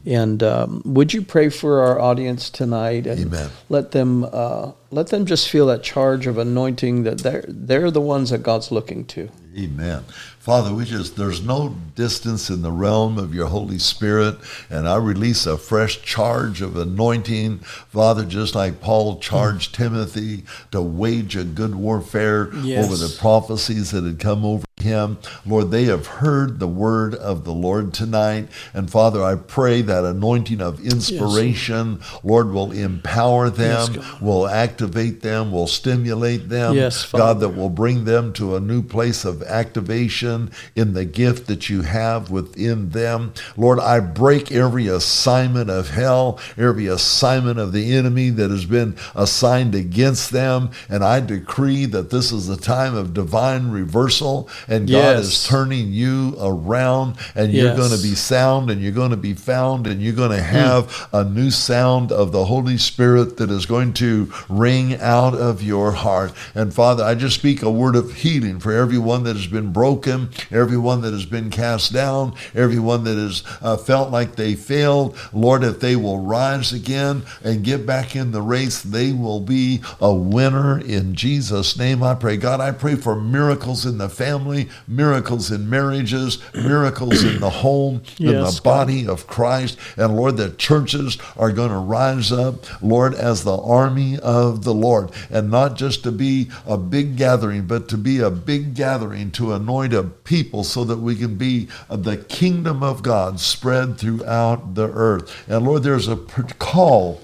And 0.06 0.40
um, 0.42 0.82
would 0.84 1.12
you 1.12 1.20
pray 1.20 1.48
for 1.48 1.80
our 1.80 2.00
audience 2.00 2.48
tonight 2.48 3.08
and 3.08 3.20
Amen. 3.22 3.50
let 3.68 3.90
them 3.90 4.24
uh, 4.24 4.70
let 4.92 5.08
them 5.08 5.26
just 5.26 5.50
feel 5.50 5.66
that 5.66 5.82
charge 5.82 6.28
of 6.28 6.38
anointing 6.38 7.02
that 7.02 7.18
they're 7.18 7.44
they're 7.48 7.90
the 7.90 8.00
ones 8.00 8.30
that 8.30 8.44
God's 8.44 8.70
looking 8.70 9.04
to. 9.06 9.28
Amen. 9.58 10.04
Father, 10.46 10.72
we 10.72 10.84
just, 10.84 11.16
there's 11.16 11.42
no 11.42 11.74
distance 11.96 12.50
in 12.50 12.62
the 12.62 12.70
realm 12.70 13.18
of 13.18 13.34
your 13.34 13.48
Holy 13.48 13.78
Spirit, 13.78 14.36
and 14.70 14.88
I 14.88 14.94
release 14.94 15.44
a 15.44 15.58
fresh 15.58 16.02
charge 16.02 16.62
of 16.62 16.76
anointing, 16.76 17.58
Father, 17.58 18.24
just 18.24 18.54
like 18.54 18.80
Paul 18.80 19.18
charged 19.18 19.74
Timothy 19.74 20.44
to 20.70 20.80
wage 20.80 21.34
a 21.34 21.42
good 21.42 21.74
warfare 21.74 22.54
Yes. 22.62 22.84
over 22.84 22.96
the 22.96 23.12
prophecies 23.18 23.90
that 23.90 24.04
had 24.04 24.20
come 24.20 24.44
over 24.44 24.64
him. 24.80 25.18
Lord, 25.44 25.72
they 25.72 25.84
have 25.84 26.06
heard 26.06 26.60
the 26.60 26.68
word 26.68 27.14
of 27.16 27.44
the 27.44 27.52
Lord 27.52 27.92
tonight, 27.92 28.46
and 28.72 28.88
Father, 28.88 29.24
I 29.24 29.34
pray 29.34 29.82
that 29.82 30.04
anointing 30.04 30.60
of 30.60 30.78
inspiration, 30.84 31.98
Lord, 32.22 32.52
will 32.52 32.70
empower 32.70 33.50
them, 33.50 33.94
Yes, 33.94 34.20
will 34.20 34.46
activate 34.46 35.22
them, 35.22 35.50
will 35.50 35.66
stimulate 35.66 36.50
them, 36.50 36.76
Yes, 36.76 37.10
God, 37.10 37.40
that 37.40 37.56
will 37.56 37.70
bring 37.70 38.04
them 38.04 38.32
to 38.34 38.54
a 38.54 38.60
new 38.60 38.82
place 38.82 39.24
of 39.24 39.42
activation 39.42 40.35
in 40.74 40.94
the 40.94 41.04
gift 41.04 41.46
that 41.46 41.68
you 41.68 41.82
have 41.82 42.30
within 42.30 42.90
them. 42.90 43.32
Lord, 43.56 43.78
I 43.78 44.00
break 44.00 44.52
every 44.52 44.86
assignment 44.86 45.70
of 45.70 45.90
hell, 45.90 46.38
every 46.56 46.86
assignment 46.86 47.58
of 47.58 47.72
the 47.72 47.94
enemy 47.94 48.30
that 48.30 48.50
has 48.50 48.64
been 48.64 48.96
assigned 49.14 49.74
against 49.74 50.30
them, 50.30 50.70
and 50.88 51.04
I 51.04 51.20
decree 51.20 51.86
that 51.86 52.10
this 52.10 52.32
is 52.32 52.48
a 52.48 52.56
time 52.56 52.94
of 52.94 53.14
divine 53.14 53.70
reversal, 53.70 54.48
and 54.68 54.88
God 54.88 55.16
is 55.16 55.46
turning 55.46 55.92
you 55.92 56.36
around, 56.40 57.16
and 57.34 57.52
you're 57.52 57.76
going 57.76 57.96
to 57.96 58.02
be 58.02 58.14
sound, 58.14 58.70
and 58.70 58.82
you're 58.82 58.92
going 58.92 59.10
to 59.10 59.16
be 59.16 59.34
found, 59.34 59.86
and 59.86 60.00
you're 60.00 60.12
going 60.12 60.36
to 60.36 60.42
hmm. 60.42 60.56
have 60.56 61.08
a 61.12 61.24
new 61.24 61.50
sound 61.50 62.12
of 62.12 62.32
the 62.32 62.44
Holy 62.46 62.78
Spirit 62.78 63.36
that 63.36 63.50
is 63.50 63.66
going 63.66 63.92
to 63.94 64.32
ring 64.48 64.94
out 65.00 65.34
of 65.34 65.62
your 65.62 65.92
heart. 65.92 66.32
And 66.54 66.72
Father, 66.72 67.04
I 67.04 67.14
just 67.14 67.36
speak 67.36 67.62
a 67.62 67.70
word 67.70 67.96
of 67.96 68.14
healing 68.14 68.60
for 68.60 68.72
everyone 68.72 69.24
that 69.24 69.36
has 69.36 69.46
been 69.46 69.72
broken, 69.72 70.25
everyone 70.50 71.00
that 71.02 71.12
has 71.12 71.26
been 71.26 71.50
cast 71.50 71.92
down, 71.92 72.34
everyone 72.54 73.04
that 73.04 73.16
has 73.16 73.42
uh, 73.60 73.76
felt 73.76 74.10
like 74.10 74.36
they 74.36 74.54
failed. 74.54 75.16
Lord, 75.32 75.64
if 75.64 75.80
they 75.80 75.96
will 75.96 76.18
rise 76.18 76.72
again 76.72 77.22
and 77.42 77.64
get 77.64 77.86
back 77.86 78.16
in 78.16 78.32
the 78.32 78.42
race, 78.42 78.82
they 78.82 79.12
will 79.12 79.40
be 79.40 79.80
a 80.00 80.12
winner 80.12 80.78
in 80.78 81.14
Jesus' 81.14 81.78
name. 81.78 82.02
I 82.02 82.14
pray. 82.14 82.36
God, 82.36 82.60
I 82.60 82.72
pray 82.72 82.94
for 82.96 83.14
miracles 83.20 83.86
in 83.86 83.98
the 83.98 84.08
family, 84.08 84.68
miracles 84.86 85.50
in 85.50 85.68
marriages, 85.68 86.38
miracles 86.54 87.24
in 87.24 87.40
the 87.40 87.50
home, 87.50 88.02
in 88.18 88.26
Yes, 88.26 88.56
the 88.56 88.62
body 88.62 89.06
of 89.06 89.26
Christ. 89.26 89.78
And 89.96 90.16
Lord, 90.16 90.36
that 90.38 90.58
churches 90.58 91.18
are 91.36 91.52
going 91.52 91.70
to 91.70 91.76
rise 91.78 92.32
up, 92.32 92.66
Lord, 92.82 93.14
as 93.14 93.44
the 93.44 93.56
army 93.56 94.18
of 94.18 94.64
the 94.64 94.74
Lord, 94.74 95.10
and 95.30 95.50
not 95.50 95.76
just 95.76 96.02
to 96.04 96.12
be 96.12 96.50
a 96.66 96.76
big 96.76 97.16
gathering, 97.16 97.66
but 97.66 97.88
to 97.88 97.96
be 97.96 98.18
a 98.18 98.30
big 98.30 98.74
gathering 98.74 99.30
to 99.32 99.52
anoint 99.52 99.94
a 99.94 100.02
people 100.24 100.64
so 100.64 100.84
that 100.84 100.98
we 100.98 101.16
can 101.16 101.36
be 101.36 101.68
uh, 101.88 101.96
the 101.96 102.16
kingdom 102.16 102.82
of 102.82 103.02
God 103.02 103.40
spread 103.40 103.98
throughout 103.98 104.74
the 104.74 104.90
earth. 104.90 105.48
And 105.48 105.64
Lord, 105.64 105.82
there's 105.82 106.08
a 106.08 106.16
call 106.16 107.20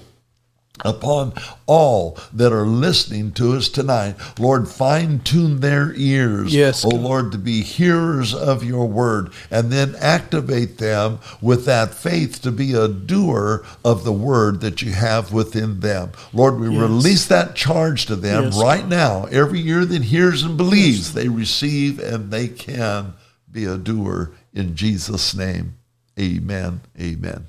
upon 0.83 1.33
all 1.67 2.17
that 2.33 2.51
are 2.51 2.65
listening 2.65 3.31
to 3.31 3.53
us 3.53 3.69
tonight. 3.69 4.15
Lord, 4.39 4.67
fine 4.67 5.19
tune 5.19 5.59
their 5.59 5.93
ears. 5.93 6.53
Yes. 6.53 6.83
Oh 6.83 6.89
Lord, 6.89 7.31
to 7.31 7.37
be 7.37 7.61
hearers 7.61 8.33
of 8.33 8.63
your 8.63 8.87
word 8.87 9.31
and 9.51 9.71
then 9.71 9.95
activate 9.99 10.79
them 10.79 11.19
with 11.41 11.65
that 11.65 11.93
faith 11.93 12.41
to 12.41 12.51
be 12.51 12.73
a 12.73 12.87
doer 12.87 13.63
of 13.85 14.03
the 14.03 14.11
word 14.11 14.61
that 14.61 14.81
you 14.81 14.91
have 14.91 15.31
within 15.31 15.79
them. 15.81 16.11
Lord, 16.33 16.59
we 16.59 16.69
Yes. 16.69 16.79
release 16.81 17.25
that 17.27 17.55
charge 17.55 18.07
to 18.07 18.15
them 18.15 18.45
Yes, 18.45 18.57
right 18.57 18.87
now. 18.87 19.25
Every 19.25 19.61
ear 19.67 19.85
that 19.85 20.03
hears 20.05 20.41
and 20.41 20.57
believes, 20.57 21.13
they 21.13 21.27
receive 21.27 21.99
and 21.99 22.31
they 22.31 22.47
can 22.47 23.13
be 23.51 23.65
a 23.65 23.77
doer 23.77 24.31
in 24.53 24.75
Jesus' 24.75 25.35
name. 25.35 25.75
Amen. 26.19 26.81
Amen. 26.99 27.45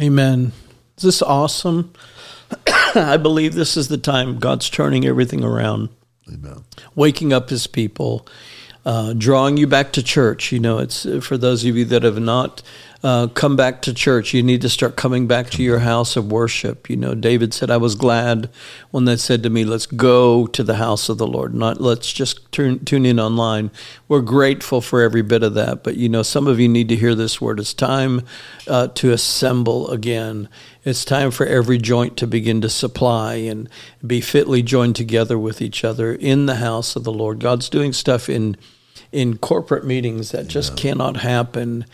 Amen. 0.00 0.52
Is 0.98 1.02
this 1.02 1.22
awesome? 1.22 1.92
I 2.96 3.16
believe 3.18 3.54
this 3.54 3.76
is 3.76 3.86
the 3.86 3.98
time 3.98 4.40
God's 4.40 4.68
turning 4.68 5.06
everything 5.06 5.44
around, 5.44 5.90
Amen. 6.28 6.64
waking 6.96 7.32
up 7.32 7.50
his 7.50 7.68
people, 7.68 8.26
uh, 8.84 9.12
drawing 9.12 9.56
you 9.56 9.68
back 9.68 9.92
to 9.92 10.02
church. 10.02 10.50
You 10.50 10.58
know, 10.58 10.78
it's 10.78 11.06
uh, 11.06 11.20
for 11.20 11.38
those 11.38 11.64
of 11.64 11.76
you 11.76 11.84
that 11.84 12.02
have 12.02 12.18
not 12.18 12.62
uh, 13.04 13.28
come 13.28 13.54
back 13.54 13.82
to 13.82 13.94
church, 13.94 14.34
you 14.34 14.42
need 14.42 14.60
to 14.60 14.68
start 14.68 14.96
coming 14.96 15.28
back 15.28 15.50
to 15.50 15.62
your 15.62 15.78
house 15.78 16.16
of 16.16 16.32
worship. 16.32 16.90
You 16.90 16.96
know, 16.96 17.14
David 17.14 17.54
said, 17.54 17.70
I 17.70 17.76
was 17.76 17.94
glad 17.94 18.50
when 18.90 19.04
they 19.04 19.16
said 19.16 19.44
to 19.44 19.50
me, 19.50 19.64
let's 19.64 19.86
go 19.86 20.48
to 20.48 20.64
the 20.64 20.76
house 20.76 21.08
of 21.08 21.16
the 21.16 21.26
Lord, 21.26 21.54
not 21.54 21.80
let's 21.80 22.12
just 22.12 22.50
turn, 22.50 22.84
tune 22.84 23.06
in 23.06 23.20
online. 23.20 23.70
We're 24.08 24.20
grateful 24.20 24.80
for 24.80 25.00
every 25.02 25.22
bit 25.22 25.44
of 25.44 25.54
that. 25.54 25.84
But, 25.84 25.96
you 25.96 26.08
know, 26.08 26.24
some 26.24 26.48
of 26.48 26.58
you 26.58 26.68
need 26.68 26.88
to 26.88 26.96
hear 26.96 27.14
this 27.14 27.40
word. 27.40 27.60
It's 27.60 27.72
time 27.72 28.22
uh, 28.66 28.88
to 28.88 29.12
assemble 29.12 29.88
again. 29.90 30.48
It's 30.88 31.04
time 31.04 31.30
for 31.32 31.44
every 31.44 31.76
joint 31.76 32.16
to 32.16 32.26
begin 32.26 32.62
to 32.62 32.70
supply 32.70 33.34
and 33.34 33.68
be 34.06 34.22
fitly 34.22 34.62
joined 34.62 34.96
together 34.96 35.38
with 35.38 35.60
each 35.60 35.84
other 35.84 36.14
in 36.14 36.46
the 36.46 36.54
house 36.54 36.96
of 36.96 37.04
the 37.04 37.12
Lord. 37.12 37.40
God's 37.40 37.68
doing 37.68 37.92
stuff 37.92 38.30
in 38.30 38.56
in 39.12 39.36
corporate 39.36 39.84
meetings 39.84 40.30
that 40.30 40.48
just 40.48 40.78
cannot 40.78 41.18
happen 41.18 41.84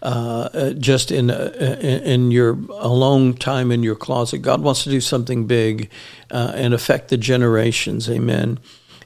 uh, 0.00 0.48
uh, 0.54 0.70
just 0.74 1.10
in 1.10 1.28
uh, 1.28 1.54
in 1.80 2.02
in 2.04 2.30
your 2.30 2.52
alone 2.70 3.34
time 3.34 3.72
in 3.72 3.82
your 3.82 3.96
closet. 3.96 4.38
God 4.38 4.62
wants 4.62 4.84
to 4.84 4.90
do 4.90 5.00
something 5.00 5.48
big 5.48 5.90
uh, 6.30 6.52
and 6.54 6.72
affect 6.72 7.08
the 7.08 7.16
generations. 7.16 8.08
Amen. 8.08 8.60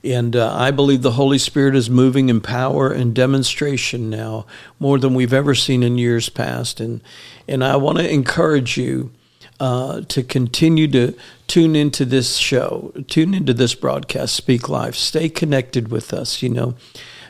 And 0.04 0.36
uh, 0.36 0.54
I 0.54 0.70
believe 0.70 1.00
the 1.00 1.12
Holy 1.12 1.38
Spirit 1.38 1.74
is 1.74 1.88
moving 1.88 2.28
in 2.28 2.42
power 2.42 2.92
and 2.92 3.14
demonstration 3.14 4.10
now 4.10 4.44
more 4.78 4.98
than 4.98 5.14
we've 5.14 5.32
ever 5.32 5.54
seen 5.54 5.82
in 5.82 5.96
years 5.96 6.28
past. 6.28 6.78
And 6.78 7.00
and 7.48 7.64
I 7.64 7.76
want 7.76 7.96
to 7.96 8.12
encourage 8.12 8.76
you 8.76 9.12
uh, 9.60 10.00
to 10.08 10.22
continue 10.22 10.88
to 10.88 11.14
tune 11.46 11.76
into 11.76 12.06
this 12.06 12.36
show, 12.36 12.92
tune 13.08 13.34
into 13.34 13.52
this 13.52 13.74
broadcast, 13.74 14.34
Speak 14.34 14.68
Life. 14.68 14.94
Stay 14.94 15.28
connected 15.28 15.88
with 15.88 16.14
us. 16.14 16.42
You 16.42 16.48
know, 16.48 16.74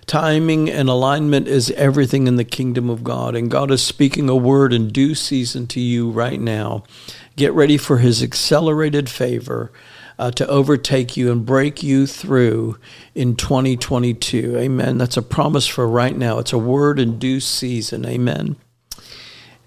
timing 0.07 0.71
and 0.71 0.89
alignment 0.89 1.49
is 1.49 1.73
everything 1.73 2.29
in 2.29 2.37
the 2.37 2.45
kingdom 2.45 2.89
of 2.89 3.03
God, 3.03 3.35
and 3.35 3.51
God 3.51 3.73
is 3.73 3.83
speaking 3.83 4.29
a 4.29 4.37
word 4.37 4.73
in 4.73 4.89
due 4.89 5.17
season 5.17 5.67
to 5.69 5.81
you 5.81 6.09
right 6.09 6.41
now. 6.41 6.85
Get 7.35 7.53
ready 7.53 7.77
for 7.77 7.99
His 7.99 8.23
accelerated 8.23 9.11
favor. 9.11 9.73
Uh, 10.19 10.31
to 10.31 10.47
overtake 10.49 11.17
you 11.17 11.33
and 11.33 11.47
break 11.47 11.83
you 11.83 12.07
through 12.07 12.77
in 13.15 13.35
2022. 13.35 14.55
Amen. 14.55 14.99
That's 14.99 15.17
a 15.17 15.23
promise 15.23 15.67
for 15.67 15.89
right 15.89 16.15
now. 16.15 16.39
It's 16.39 16.53
a 16.53 16.59
word 16.59 17.01
in 17.01 17.19
due 17.19 17.41
season. 17.41 18.05
Amen. 18.05 18.57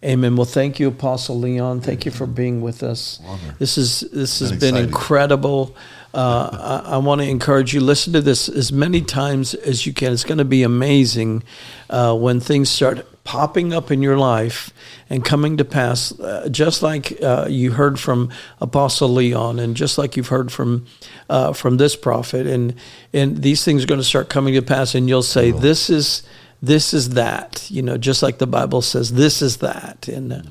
Amen. 0.03 0.35
Well, 0.35 0.45
thank 0.45 0.79
you, 0.79 0.89
Apostle 0.89 1.39
Leon. 1.39 1.79
Thank 1.79 2.05
you 2.05 2.11
for 2.11 2.25
being 2.25 2.61
with 2.61 2.83
us. 2.83 3.21
This 3.57 3.77
is 3.77 4.01
this 4.11 4.39
has 4.39 4.51
Been 4.51 4.75
been 4.75 4.85
incredible. 4.85 5.75
Uh, 6.13 6.81
I, 6.85 6.95
I 6.95 6.97
want 6.97 7.21
to 7.21 7.27
encourage 7.27 7.73
you 7.73 7.79
listen 7.79 8.13
to 8.13 8.21
this 8.21 8.49
as 8.49 8.71
many 8.71 9.01
times 9.01 9.53
as 9.53 9.85
you 9.85 9.93
can. 9.93 10.11
It's 10.13 10.25
going 10.25 10.37
to 10.37 10.45
be 10.45 10.61
amazing 10.61 11.43
uh, 11.89 12.15
when 12.15 12.39
things 12.39 12.69
start 12.69 13.07
popping 13.23 13.73
up 13.73 13.89
in 13.89 14.01
your 14.01 14.17
life 14.17 14.71
and 15.09 15.23
coming 15.23 15.57
to 15.57 15.65
pass, 15.65 16.17
uh, 16.19 16.49
just 16.51 16.83
like 16.83 17.17
uh, 17.23 17.47
you 17.49 17.71
heard 17.71 17.99
from 17.99 18.29
Apostle 18.59 19.09
Leon, 19.09 19.57
and 19.57 19.75
just 19.75 19.97
like 19.97 20.17
you've 20.17 20.27
heard 20.27 20.51
from 20.51 20.85
uh, 21.29 21.53
from 21.53 21.77
this 21.77 21.95
prophet, 21.95 22.45
and 22.45 22.75
and 23.13 23.37
these 23.37 23.63
things 23.63 23.83
are 23.83 23.87
going 23.87 24.01
to 24.01 24.05
start 24.05 24.29
coming 24.29 24.53
to 24.53 24.61
pass, 24.61 24.95
and 24.95 25.07
you'll 25.07 25.23
say, 25.23 25.51
"This 25.51 25.89
is." 25.89 26.23
This 26.63 26.93
is 26.93 27.09
that 27.09 27.67
you 27.69 27.81
know 27.81 27.97
just 27.97 28.23
like 28.23 28.39
the 28.39 28.47
bible 28.47 28.81
says 28.81 29.13
this 29.13 29.41
is 29.41 29.57
that 29.57 30.07
and 30.07 30.33
uh, 30.33 30.41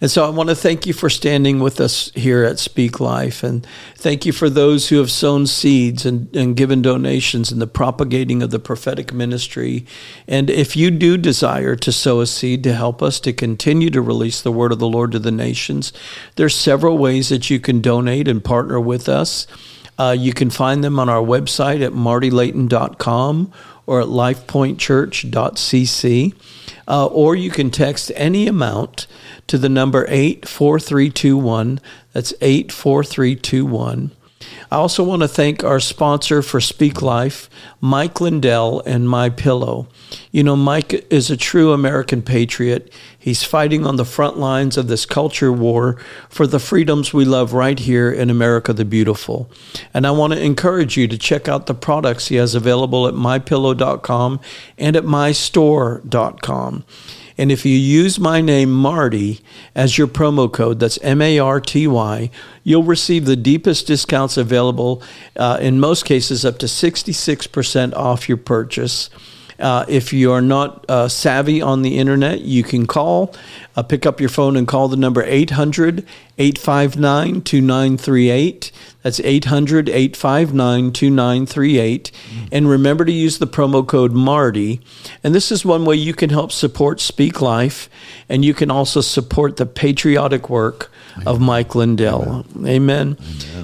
and 0.00 0.10
so 0.10 0.24
I 0.24 0.30
want 0.30 0.48
to 0.48 0.54
thank 0.54 0.86
you 0.86 0.94
for 0.94 1.10
standing 1.10 1.60
with 1.60 1.78
us 1.78 2.10
here 2.14 2.42
at 2.44 2.58
Speak 2.58 3.00
Life. 3.00 3.42
And 3.42 3.66
thank 3.96 4.24
you 4.24 4.32
for 4.32 4.48
those 4.48 4.88
who 4.88 4.96
have 4.96 5.10
sown 5.10 5.46
seeds 5.46 6.06
and, 6.06 6.34
and 6.34 6.56
given 6.56 6.80
donations 6.80 7.52
in 7.52 7.58
the 7.58 7.66
propagating 7.66 8.42
of 8.42 8.50
the 8.50 8.58
prophetic 8.58 9.12
ministry. 9.12 9.84
And 10.26 10.48
if 10.48 10.74
you 10.74 10.90
do 10.90 11.18
desire 11.18 11.76
to 11.76 11.92
sow 11.92 12.20
a 12.20 12.26
seed 12.26 12.64
to 12.64 12.72
help 12.72 13.02
us 13.02 13.20
to 13.20 13.32
continue 13.34 13.90
to 13.90 14.00
release 14.00 14.40
the 14.40 14.52
word 14.52 14.72
of 14.72 14.78
the 14.78 14.88
Lord 14.88 15.12
to 15.12 15.18
the 15.18 15.30
nations, 15.30 15.92
there's 16.36 16.56
several 16.56 16.96
ways 16.96 17.28
that 17.28 17.50
you 17.50 17.60
can 17.60 17.82
donate 17.82 18.26
and 18.26 18.42
partner 18.42 18.80
with 18.80 19.06
us. 19.06 19.46
Uh, 19.98 20.16
you 20.18 20.32
can 20.32 20.48
find 20.48 20.82
them 20.82 20.98
on 20.98 21.10
our 21.10 21.22
website 21.22 21.84
at 21.84 21.92
martylayton.com 21.92 23.52
or 23.90 24.00
at 24.00 24.06
lifepointchurch.cc. 24.06 26.34
Uh, 26.86 27.06
or 27.06 27.34
you 27.34 27.50
can 27.50 27.72
text 27.72 28.12
any 28.14 28.46
amount 28.46 29.08
to 29.48 29.58
the 29.58 29.68
number 29.68 30.06
84321. 30.08 31.80
That's 32.12 32.32
84321. 32.40 34.12
I 34.70 34.76
also 34.76 35.04
want 35.04 35.22
to 35.22 35.28
thank 35.28 35.62
our 35.62 35.80
sponsor 35.80 36.42
for 36.42 36.60
Speak 36.60 37.02
Life, 37.02 37.50
Mike 37.80 38.20
Lindell 38.20 38.80
and 38.86 39.08
My 39.08 39.28
Pillow. 39.28 39.88
You 40.30 40.42
know, 40.42 40.56
Mike 40.56 41.06
is 41.10 41.30
a 41.30 41.36
true 41.36 41.72
American 41.72 42.22
patriot. 42.22 42.92
He's 43.18 43.42
fighting 43.42 43.86
on 43.86 43.96
the 43.96 44.04
front 44.04 44.38
lines 44.38 44.76
of 44.76 44.88
this 44.88 45.04
culture 45.04 45.52
war 45.52 45.96
for 46.28 46.46
the 46.46 46.58
freedoms 46.58 47.12
we 47.12 47.24
love 47.24 47.52
right 47.52 47.78
here 47.78 48.10
in 48.10 48.30
America 48.30 48.72
the 48.72 48.84
Beautiful. 48.84 49.50
And 49.92 50.06
I 50.06 50.10
want 50.12 50.32
to 50.32 50.42
encourage 50.42 50.96
you 50.96 51.06
to 51.08 51.18
check 51.18 51.48
out 51.48 51.66
the 51.66 51.74
products 51.74 52.28
he 52.28 52.36
has 52.36 52.54
available 52.54 53.06
at 53.06 53.14
mypillow.com 53.14 54.40
and 54.78 54.96
at 54.96 55.04
mystore.com. 55.04 56.84
And 57.40 57.50
if 57.50 57.64
you 57.64 57.74
use 57.74 58.20
my 58.20 58.42
name, 58.42 58.70
Marty, 58.70 59.40
as 59.74 59.96
your 59.96 60.06
promo 60.06 60.52
code, 60.52 60.78
that's 60.78 60.98
M 60.98 61.22
A 61.22 61.38
R 61.38 61.58
T 61.58 61.86
Y, 61.86 62.30
you'll 62.70 62.84
receive 62.84 63.24
the 63.24 63.36
deepest 63.36 63.86
discounts 63.88 64.36
available, 64.36 65.02
uh, 65.36 65.58
in 65.60 65.80
most 65.80 66.04
cases, 66.04 66.44
up 66.44 66.58
to 66.58 66.66
66% 66.66 67.94
off 67.94 68.28
your 68.28 68.38
purchase. 68.38 69.10
Uh, 69.58 69.84
if 69.88 70.12
you 70.12 70.32
are 70.32 70.40
not 70.40 70.88
uh, 70.88 71.08
savvy 71.08 71.60
on 71.60 71.82
the 71.82 71.98
internet, 71.98 72.40
you 72.40 72.62
can 72.62 72.86
call, 72.86 73.34
uh, 73.80 73.82
pick 73.82 74.04
up 74.04 74.20
your 74.20 74.28
phone 74.28 74.56
and 74.56 74.68
call 74.68 74.88
the 74.88 74.96
number 74.96 75.22
800 75.22 76.06
859 76.36 77.40
2938. 77.42 78.72
That's 79.02 79.20
800 79.20 79.88
859 79.88 80.92
2938. 80.92 82.10
And 82.52 82.68
remember 82.68 83.06
to 83.06 83.12
use 83.12 83.38
the 83.38 83.46
promo 83.46 83.86
code 83.86 84.12
MARTY. 84.12 84.80
And 85.24 85.34
this 85.34 85.50
is 85.50 85.64
one 85.64 85.86
way 85.86 85.96
you 85.96 86.12
can 86.12 86.28
help 86.28 86.52
support 86.52 87.00
Speak 87.00 87.40
Life, 87.40 87.88
and 88.28 88.44
you 88.44 88.52
can 88.52 88.70
also 88.70 89.00
support 89.00 89.56
the 89.56 89.66
patriotic 89.66 90.50
work 90.50 90.90
of 91.26 91.40
Mike 91.40 91.74
Lindell. 91.74 92.46
Amen. 92.64 93.16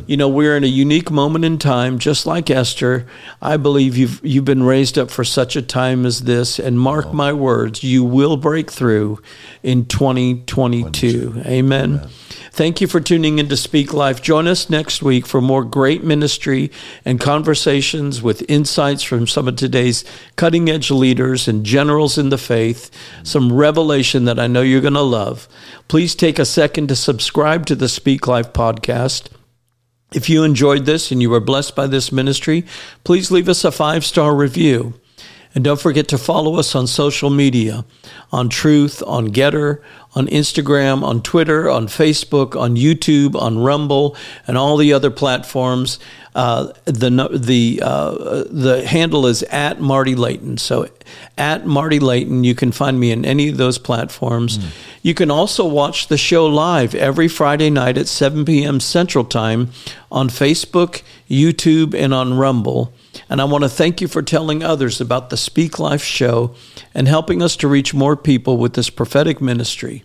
You 0.06 0.16
know, 0.16 0.28
we're 0.28 0.56
in 0.56 0.64
a 0.64 0.68
unique 0.68 1.10
moment 1.10 1.44
in 1.44 1.58
time, 1.58 1.98
just 1.98 2.26
like 2.26 2.50
Esther. 2.50 3.06
I 3.40 3.56
believe 3.56 3.96
you've 3.96 4.20
you've 4.24 4.44
been 4.44 4.62
raised 4.62 4.98
up 4.98 5.10
for 5.10 5.24
such 5.24 5.56
a 5.56 5.62
time 5.62 6.06
as 6.06 6.22
this, 6.22 6.58
and 6.58 6.78
mark 6.78 7.12
my 7.12 7.32
words, 7.32 7.82
you 7.82 8.04
will 8.04 8.36
break 8.36 8.70
through 8.70 9.20
in 9.62 9.84
2022. 10.14 11.42
Amen. 11.46 12.06
Thank 12.52 12.80
you 12.80 12.86
for 12.86 13.00
tuning 13.00 13.40
in 13.40 13.48
to 13.48 13.56
Speak 13.56 13.92
Life. 13.92 14.22
Join 14.22 14.46
us 14.46 14.70
next 14.70 15.02
week 15.02 15.26
for 15.26 15.40
more 15.40 15.64
great 15.64 16.04
ministry 16.04 16.70
and 17.04 17.20
conversations 17.20 18.22
with 18.22 18.48
insights 18.48 19.02
from 19.02 19.26
some 19.26 19.48
of 19.48 19.56
today's 19.56 20.04
cutting 20.36 20.70
edge 20.70 20.92
leaders 20.92 21.48
and 21.48 21.66
generals 21.66 22.18
in 22.18 22.28
the 22.28 22.38
faith, 22.38 22.88
some 23.24 23.52
revelation 23.52 24.26
that 24.26 24.38
I 24.38 24.46
know 24.46 24.62
you're 24.62 24.80
going 24.80 24.94
to 24.94 25.00
love. 25.00 25.48
Please 25.88 26.14
take 26.14 26.38
a 26.38 26.44
second 26.44 26.86
to 26.88 26.96
subscribe 26.96 27.66
to 27.66 27.74
the 27.74 27.88
Speak 27.88 28.28
Life 28.28 28.52
podcast. 28.52 29.28
If 30.14 30.30
you 30.30 30.44
enjoyed 30.44 30.86
this 30.86 31.10
and 31.10 31.20
you 31.20 31.30
were 31.30 31.40
blessed 31.40 31.74
by 31.74 31.88
this 31.88 32.12
ministry, 32.12 32.64
please 33.02 33.32
leave 33.32 33.48
us 33.48 33.64
a 33.64 33.72
five 33.72 34.04
star 34.04 34.36
review. 34.36 34.94
And 35.56 35.64
don't 35.64 35.80
forget 35.80 36.06
to 36.08 36.18
follow 36.18 36.56
us 36.56 36.74
on 36.74 36.86
social 36.86 37.30
media 37.30 37.86
on 38.30 38.50
Truth, 38.50 39.02
on 39.06 39.28
Gettr, 39.28 39.80
on 40.14 40.26
Instagram, 40.26 41.02
on 41.02 41.22
Twitter, 41.22 41.70
on 41.70 41.86
Facebook, 41.86 42.54
on 42.54 42.76
YouTube, 42.76 43.34
on 43.34 43.58
Rumble, 43.58 44.16
and 44.46 44.58
all 44.58 44.76
the 44.76 44.92
other 44.92 45.10
platforms. 45.10 45.98
Uh, 46.34 46.74
the 46.84 47.30
the 47.32 47.80
uh, 47.82 48.44
the 48.50 48.86
handle 48.86 49.26
is 49.26 49.42
at 49.44 49.80
Marty 49.80 50.14
Layton. 50.14 50.58
So 50.58 50.90
at 51.38 51.66
Marty 51.66 52.00
Layton, 52.00 52.44
you 52.44 52.54
can 52.54 52.70
find 52.70 53.00
me 53.00 53.10
in 53.10 53.24
any 53.24 53.48
of 53.48 53.56
those 53.56 53.78
platforms. 53.78 54.58
Mm. 54.58 54.70
You 55.00 55.14
can 55.14 55.30
also 55.30 55.64
watch 55.64 56.08
the 56.08 56.18
show 56.18 56.44
live 56.44 56.94
every 56.94 57.28
Friday 57.28 57.70
night 57.70 57.96
at 57.96 58.08
7 58.08 58.44
p.m. 58.44 58.78
Central 58.78 59.24
Time 59.24 59.70
on 60.12 60.28
Facebook, 60.28 61.00
YouTube, 61.30 61.94
and 61.94 62.12
on 62.12 62.34
Rumble. 62.34 62.92
And 63.28 63.40
I 63.40 63.44
want 63.44 63.64
to 63.64 63.68
thank 63.68 64.00
you 64.00 64.08
for 64.08 64.22
telling 64.22 64.62
others 64.62 65.00
about 65.00 65.30
the 65.30 65.36
Speak 65.36 65.78
Life 65.78 66.04
show 66.04 66.54
and 66.94 67.08
helping 67.08 67.42
us 67.42 67.56
to 67.56 67.68
reach 67.68 67.92
more 67.92 68.16
people 68.16 68.56
with 68.56 68.74
this 68.74 68.90
prophetic 68.90 69.40
ministry. 69.40 70.04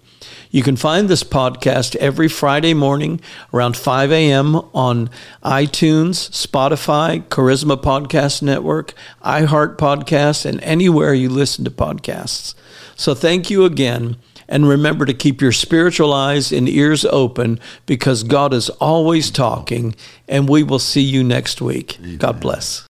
You 0.50 0.64
can 0.64 0.76
find 0.76 1.08
this 1.08 1.24
podcast 1.24 1.96
every 1.96 2.28
Friday 2.28 2.74
morning 2.74 3.22
around 3.54 3.78
5 3.78 4.12
a.m. 4.12 4.56
on 4.74 5.10
iTunes, 5.44 6.30
Spotify, 6.30 7.24
Charisma 7.28 7.82
Podcast 7.82 8.42
Network, 8.42 8.94
iHeart 9.24 9.78
Podcasts, 9.78 10.46
and 10.46 10.60
anywhere 10.62 11.14
you 11.14 11.30
listen 11.30 11.64
to 11.64 11.72
podcasts. 11.72 12.54
So 12.96 13.16
thank 13.16 13.50
you 13.50 13.66
again. 13.66 14.18
And 14.50 14.68
remember 14.68 15.06
to 15.06 15.14
keep 15.14 15.42
your 15.42 15.54
spiritual 15.54 16.12
eyes 16.12 16.52
and 16.52 16.68
ears 16.68 17.06
open 17.06 17.58
because 17.86 18.24
God 18.24 18.54
is 18.54 18.70
always 18.70 19.32
talking. 19.32 19.96
And 20.28 20.50
we 20.50 20.64
will 20.64 20.80
see 20.80 21.02
you 21.02 21.24
next 21.24 21.62
week. 21.62 21.98
Amen. 22.00 22.18
God 22.18 22.42
bless. 22.42 22.86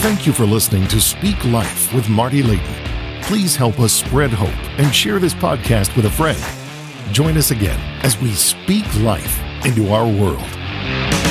Thank 0.00 0.28
you 0.28 0.32
for 0.32 0.46
listening 0.46 0.86
to 0.88 1.00
Speak 1.00 1.44
Life 1.46 1.92
with 1.92 2.08
Marty 2.08 2.40
Layton. 2.40 3.20
Please 3.22 3.56
help 3.56 3.80
us 3.80 3.92
spread 3.92 4.30
hope 4.30 4.48
and 4.78 4.94
share 4.94 5.18
this 5.18 5.34
podcast 5.34 5.96
with 5.96 6.04
a 6.04 6.10
friend. 6.10 6.38
Join 7.12 7.36
us 7.36 7.50
again 7.50 7.80
as 8.04 8.16
we 8.20 8.32
speak 8.32 8.84
life 9.00 9.42
into 9.64 9.90
our 9.92 10.06
world. 10.06 11.27